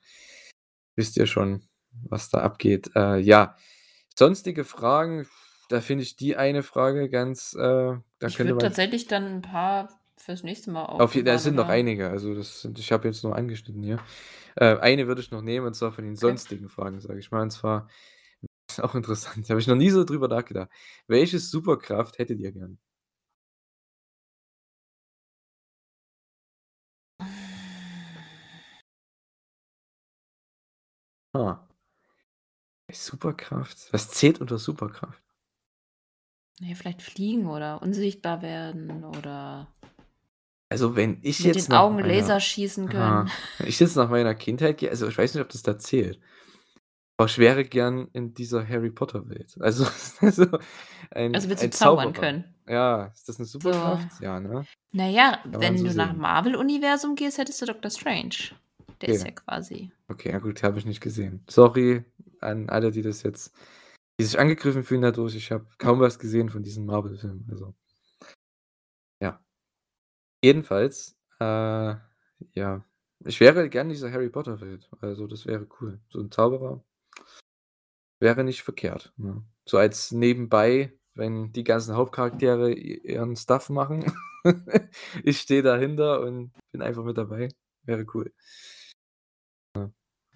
[0.97, 1.63] wisst ihr schon,
[2.09, 2.91] was da abgeht.
[2.97, 3.57] Äh, ja,
[4.19, 5.29] sonstige Fragen,
[5.71, 9.89] da finde ich die eine Frage ganz, äh da Ich würde tatsächlich dann 'n paar
[10.17, 12.11] fürs nächste Mal Auf da sind noch einige.
[12.11, 14.03] Also, das sind ich habe jetzt nur angeschnitten hier.
[14.57, 16.39] Äh, eine würde ich noch nehmen, und zwar von den Okay.
[16.39, 17.43] sonstigen Fragen, sage ich mal.
[17.43, 17.89] Und zwar
[18.83, 20.71] auch interessant, da habe ich noch nie so drüber nachgedacht.
[21.09, 22.79] Welche Superkraft hättet ihr gern?
[31.35, 31.59] Ah.
[32.93, 33.93] Superkraft?
[33.93, 35.23] Was zählt unter Superkraft?
[36.61, 39.69] Na ja, vielleicht fliegen oder unsichtbar werden oder
[40.71, 43.01] Also, wenn ich mit jetzt den nach Augen meiner Laser schießen können.
[43.01, 45.79] aha, wenn ich jetzt nach meiner Kindheit gehe also, ich weiß nicht, ob das da
[45.79, 46.21] zählt.
[47.17, 49.57] Aber ich wäre gern in dieser Harry-Potter-Welt.
[49.61, 49.87] Also
[50.21, 50.47] also,
[51.11, 52.21] ein Also, willst du zaubern Zauberer.
[52.23, 52.55] können?
[52.69, 53.61] Ja, ist das 'ne So.
[53.61, 54.21] Superkraft?
[54.21, 54.65] Ja, ne?
[54.93, 56.19] Na ja, Kann wenn so du nach sehen.
[56.19, 58.35] Marvel-Universum gehst, hättest du Doctor Strange.
[59.01, 59.29] Der ist Okay.
[59.31, 61.45] ja quasi Okay, ja gut, habe ich nicht gesehen.
[61.49, 62.05] Sorry
[62.41, 63.53] an alle, die das jetzt
[64.21, 65.37] die sich angegriffen fühlen dadurch.
[65.37, 67.75] Ich habe kaum was gesehen von diesen Marvel-Filmen, also
[69.21, 69.41] ja.
[70.43, 71.95] Jedenfalls, äh,
[72.55, 72.85] ja,
[73.25, 74.89] ich wäre gern in dieser Harry-Potter-Welt.
[75.01, 76.01] Also, das wäre cool.
[76.09, 76.83] So 'n Zauberer
[78.21, 79.43] wäre nicht verkehrt, ne?
[79.65, 84.13] So als nebenbei, wenn die ganzen Hauptcharaktere ihren Stuff machen.
[85.25, 87.49] Ich stehe dahinter und bin einfach mit dabei.
[87.83, 88.33] Wäre cool.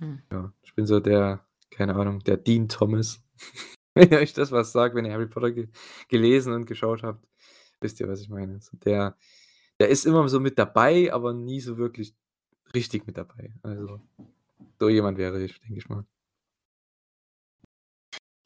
[0.03, 0.17] Hm.
[0.33, 3.23] Ja, ich bin so der keine Ahnung, der Dean Thomas.
[3.95, 5.69] Wenn euch das was sagt, wenn ihr Harry Potter ge
[6.09, 7.27] gelesen und geschaut habt,
[7.81, 8.61] wisst ihr, was ich meine.
[8.61, 9.17] So der
[9.81, 12.15] der ist immer so mit dabei, aber nie so wirklich
[12.75, 13.55] richtig mit dabei.
[13.63, 14.01] Also,
[14.81, 16.07] so jemand wäre ich, denke ich mal.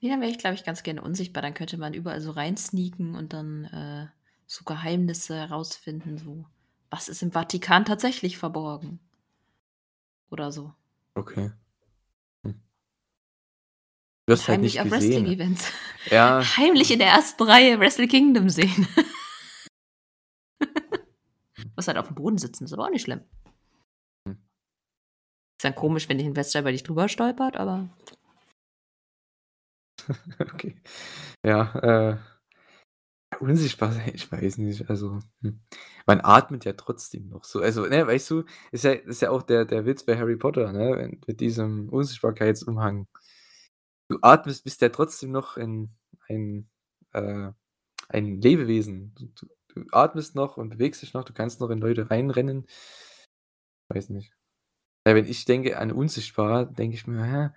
[0.00, 1.42] Ja, dann wäre ich, glaube ich, ganz gerne unsichtbar.
[1.42, 4.06] Dann könnte man überall so rein sneaken und dann, äh,
[4.46, 6.46] so Geheimnisse herausfinden, so:
[6.90, 9.00] „Was ist im Vatikan tatsächlich verborgen?“
[10.30, 10.72] Oder so.
[11.16, 11.50] Okay.
[12.44, 12.52] Hm.
[12.52, 12.60] Und
[14.28, 14.90] Wirst halt heimlich nicht auf.
[14.90, 15.72] Wrestling-Events
[16.10, 16.42] Ja.
[16.56, 17.46] heimlich in der 1.
[17.46, 18.86] Reihe Wrestle Kingdom sehen.
[21.76, 23.20] Musst halt auf'm Boden sitzen, ist aber auch nicht schlimm.
[24.28, 24.38] Hm.
[25.58, 27.88] Ist dann komisch, wenn 'n Investor über dich drüber stolpert, aber
[30.40, 30.76] Okay.
[31.44, 31.74] Ja,
[32.12, 32.16] äh,
[33.40, 35.60] unsichtbar ich weiß nicht, also, hm,
[36.06, 37.60] man atmet ja trotzdem noch so.
[37.60, 40.72] Also, ne, weißt du, ist ja ist ja auch der der Witz bei Harry Potter,
[40.72, 43.06] ne, mit diesem Unsichtbarkeitsumhang.
[44.08, 45.90] Du atmest bist ja trotzdem noch ein
[46.28, 46.68] ein
[47.12, 47.50] äh,
[48.08, 49.14] ein Lebewesen.
[49.16, 52.66] Du du atmest noch und bewegst dich noch, du kannst noch in Leute reinrennen.
[53.88, 54.32] Weiß nicht.
[55.06, 57.50] Ja, wenn ich denke an unsichtbar, denke ich mir: „Hä,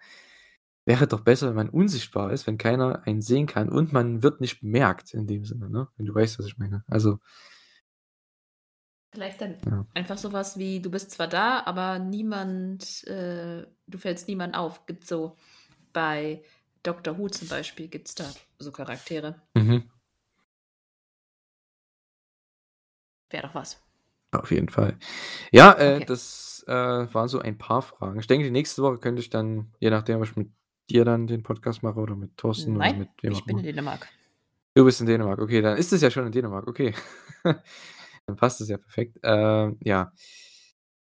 [0.89, 4.41] wäre doch besser, wenn man unsichtbar ist, wenn keiner einen sehen kann und man wird
[4.41, 5.87] nicht bemerkt in dem Sinne“, ne?
[5.97, 6.83] Wenn du weißt, was ich meine.
[6.87, 7.19] Also
[9.13, 9.85] Vielleicht dann Ja.
[9.95, 14.85] einfach so was wie, du bist zwar da, aber niemand äh, du fällst niemandem auf.
[14.87, 15.35] Gibt's so
[15.93, 16.43] bei
[16.83, 18.25] Doctor Who zum Beispiel gibt's da
[18.59, 19.41] so Charaktere.
[19.55, 19.89] Mhm.
[23.31, 23.81] Wäre doch was.
[24.31, 24.97] Auf jeden Fall.
[25.51, 26.05] Ja, äh, Okay.
[26.05, 28.19] das, äh, waren so ein paar Fragen.
[28.19, 30.51] Ich denke, die nächste Woche könnte ich dann, je nachdem, ob ich mit
[30.91, 33.63] dir dann den Podcast mache oder mit Thorsten oder Nein, mit wem ich bin in
[33.65, 34.07] Dänemark.
[34.75, 36.93] Du bist in Dänemark, okay, dann ist es ja schon in Dänemark, okay.
[38.27, 39.17] Dann passt es ja perfekt.
[39.23, 40.11] Ähm, ja,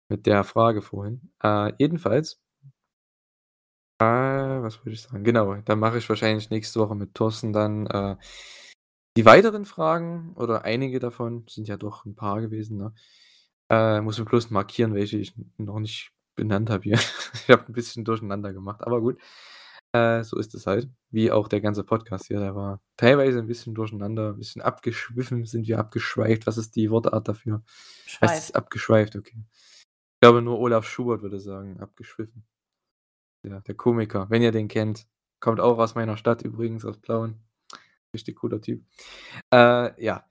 [0.10, 1.32] mit der Frage vorhin.
[1.44, 2.40] Äh, jedenfalls
[4.02, 5.24] äh, was wollte ich sagen?
[5.24, 8.16] Genau, dann mache ich wahrscheinlich nächste Woche mit Thorsten dann, äh,
[9.18, 12.94] die weiteren Fragen oder einige davon, sind ja doch 'n paar gewesen, ne?
[13.70, 17.00] Äh, muss mir bloß markieren, welche ich noch nicht benannt habe hier.
[17.48, 19.20] Ich habe 'n bisschen durcheinander gemacht, aber gut.
[19.96, 23.46] Äh, so ist es halt, wie auch der ganze Podcast hier, der war teilweise 'n
[23.48, 26.48] bisschen durcheinander, 'n bisschen abgeschwiffen sind wir abgeschweift.
[26.48, 27.62] Was ist die Wortart dafür?
[28.20, 28.56] Heißt es Schweif.
[28.56, 29.16] abgeschweift?
[29.16, 29.36] Okay.
[30.16, 32.44] Ich glaube, nur Olaf Schubert würde sagen, abgeschwiffen.
[33.46, 35.06] Ja, der Komiker, wenn ihr den kennt.
[35.42, 37.42] Kommt auch aus meiner Stadt übrigens, aus Plauen.
[38.14, 38.84] Richtig cooler Typ.
[39.54, 40.26] Äh, ja.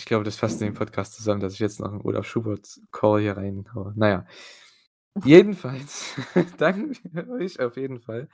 [0.00, 3.36] Ich glaube, das fasst den Podcast zusammen, dass ich jetzt noch 'n Olaf Schubert-Call hier
[3.36, 3.92] reinhaue.
[3.96, 4.26] Na ja.
[5.22, 6.14] Jedenfalls
[6.58, 7.00] danke
[7.30, 8.28] euch auf jeden Fall,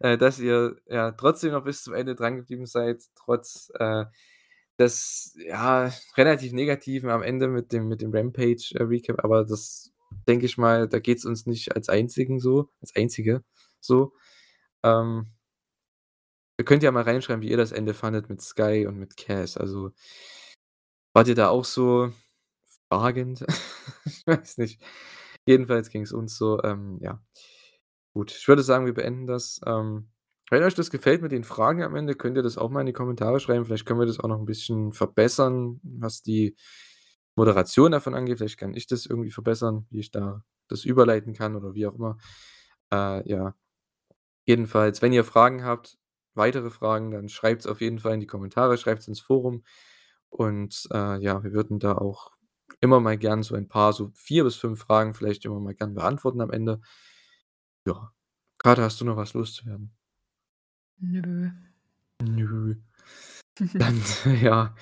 [0.00, 4.04] äh, dass ihr, ja, trotzdem noch bis zum Ende drangeblieben seid, trotz, äh,
[4.78, 9.92] des, ja, relativ Negativen am Ende mit dem mit dem Rampage, äh, aber das
[10.28, 13.42] denke ich mal, da geht's uns nicht als Einzigen so als Einzige
[13.80, 14.12] so.
[14.84, 15.28] Ähm
[16.58, 19.56] ihr könnt ja mal reinschreiben, wie ihr das Ende fandet mit Skye und mit Cass.
[19.56, 19.92] Also
[21.14, 22.12] wart ihr da auch so
[22.90, 23.44] fragend?
[24.06, 24.80] Ich weiß nicht.
[25.48, 27.22] Jedenfalls ging's uns so, ähm, ja.
[28.14, 29.60] Gut, ich würde sagen, wir beenden das.
[29.66, 30.10] Ähm,
[30.50, 32.86] wenn euch das gefällt mit den Fragen am Ende, könnt ihr das auch mal in
[32.86, 33.64] die Kommentare schreiben.
[33.66, 36.56] Vielleicht können wir das auch noch 'n bisschen verbessern, was die
[37.36, 38.38] Moderation davon angeht.
[38.38, 41.94] Vielleicht kann ich das irgendwie verbessern, wie ich da das überleiten kann oder wie auch
[41.94, 42.18] immer.
[42.92, 43.54] Äh, ja.
[44.46, 45.98] Jedenfalls, wenn ihr Fragen habt,
[46.34, 49.64] weitere Fragen, dann schreibt's auf jeden Fall in die Kommentare, schreibt's ins Forum.
[50.30, 52.32] Und, äh, ja, wir würden da auch
[52.80, 55.94] immer mal gern so ein paar, so 4 bis 5 Fragen vielleicht immer mal gern
[55.94, 56.80] beantworten am Ende.
[57.86, 58.12] Ja.
[58.58, 59.92] Grade hast du noch was loszuwerden?
[60.98, 61.50] Nö.
[62.22, 62.76] Nö.
[63.74, 64.02] Dann,
[64.42, 64.74] ja,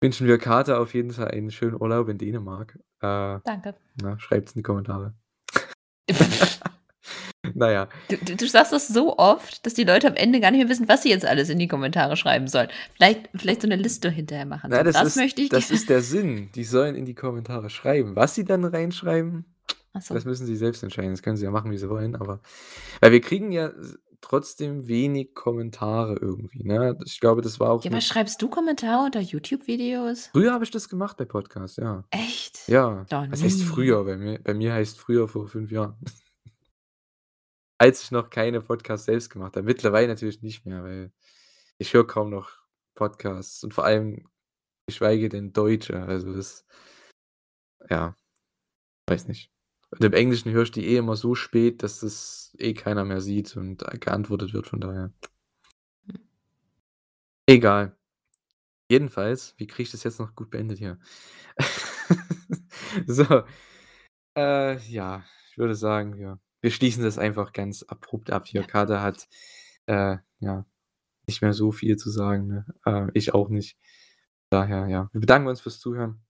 [0.00, 2.78] wünschen wir Kata auf jeden Fall einen schönen Urlaub in Dänemark.
[3.00, 3.74] Äh, Danke.
[4.00, 5.14] na, schreibt's in die Kommentare.
[7.54, 7.88] Na ja.
[8.08, 10.68] Du du du sagst das so oft, dass die Leute am Ende gar nicht mehr
[10.68, 12.68] wissen, was sie jetzt alles in die Kommentare schreiben sollen.
[12.94, 14.70] Vielleicht vielleicht so 'ne Liste hinterher machen.
[14.70, 16.50] Na, das das ist möchte ich das ist der Sinn.
[16.54, 18.16] Die sollen in die Kommentare schreiben.
[18.16, 19.44] Was sie dann reinschreiben,
[19.98, 20.14] so.
[20.14, 21.10] das müssen sie selbst entscheiden.
[21.12, 22.40] Das können sie ja machen, wie sie wollen, aber
[23.00, 23.72] weil wir kriegen ja
[24.20, 26.96] trotzdem wenig Kommentare irgendwie, ne?
[27.04, 30.28] Ich glaube, das war auch Ja, aber schreibst du Kommentare unter YouTube-Videos?
[30.32, 32.04] Früher habe ich das gemacht bei Podcasts, ja.
[32.10, 32.68] Echt?
[32.68, 33.06] Ja.
[33.10, 34.04] Noch Was heißt früher?
[34.04, 35.96] Bei mir bei mir heißt früher vor 5 Jahren.
[37.80, 39.64] Als ich noch keine Podcasts selbst gemacht habe.
[39.64, 41.12] Mittlerweile natürlich nicht mehr, weil
[41.78, 42.50] ich höre kaum noch
[42.94, 44.28] Podcasts und vor allem
[44.86, 46.02] geschweige denn deutsche.
[46.02, 46.66] Also das
[47.88, 48.14] ja,
[49.08, 49.50] weiß nicht.
[49.90, 53.22] Und im Englischen höre ich die eh immer so spät, dass das eh keiner mehr
[53.22, 55.12] sieht und, geantwortet wird, von daher.
[57.46, 57.96] Egal.
[58.90, 60.98] Jedenfalls, wie kriege ich das jetzt noch gut beendet hier?
[63.06, 63.44] So,
[64.36, 68.62] äh, ja, ich würde sagen, wir wir schließen das einfach ganz abrupt ab hier.
[68.62, 68.66] Ja.
[68.66, 69.28] Kater hat,
[69.86, 70.66] äh, ja,
[71.26, 72.66] nicht mehr so viel zu sagen, ne?
[72.84, 73.78] Äh, ich auch nicht.
[74.50, 76.22] Daher, ja, wir bedanken uns fürs Zuhören.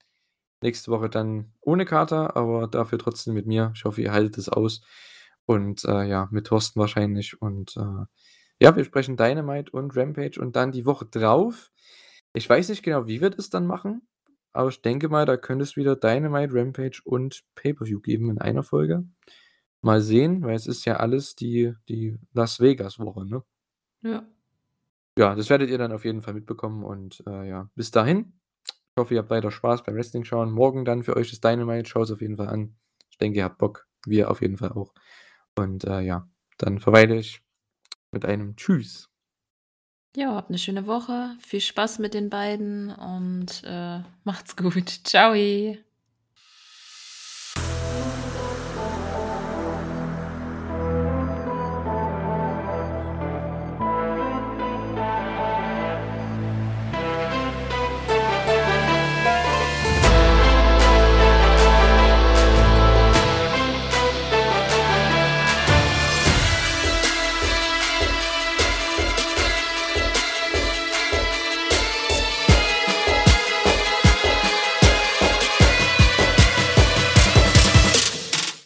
[0.63, 3.73] Nächste Woche dann ohne Kater, aber dafür trotzdem mit mir.
[3.75, 4.83] Ich hoffe, ihr haltet es aus
[5.47, 8.05] und, äh, ja, mit Thorsten wahrscheinlich und, äh,
[8.63, 11.71] ja, wir sprechen Dynamite und Rampage und dann die Woche drauf
[12.33, 14.03] ich weiß nicht genau, wie wir das dann machen,
[14.53, 18.63] aber ich denke mal, da könnte es wieder Dynamite, Rampage und Pay-per-View geben in einer
[18.63, 19.05] Folge.
[19.85, 23.43] Mal sehen, weil es ist ja alles die die Las-Vegas-Woche, ne?
[24.03, 24.25] Ja.
[25.19, 28.33] Ja, das werdet ihr dann auf jeden Fall mitbekommen und, äh, ja, bis dahin.
[28.97, 30.53] Ich hoffe, ihr habt weiter Spaß beim Wrestling schauen.
[30.53, 31.89] Morgen dann für euch ist Dynamite.
[31.89, 32.77] Schaut's auf jeden Fall an.
[33.11, 33.87] Ich denke, ihr habt Bock.
[34.07, 34.93] Wir auf jeden Fall auch.
[35.59, 36.29] Und, äh, ja,
[36.59, 37.43] dann verweile ich
[38.13, 39.09] mit einem Tschüss.
[40.17, 41.37] Ja, habt 'ne schöne Woche.
[41.41, 45.05] Viel Spaß mit den beiden und, äh, macht's gut.
[45.05, 45.35] Tschau.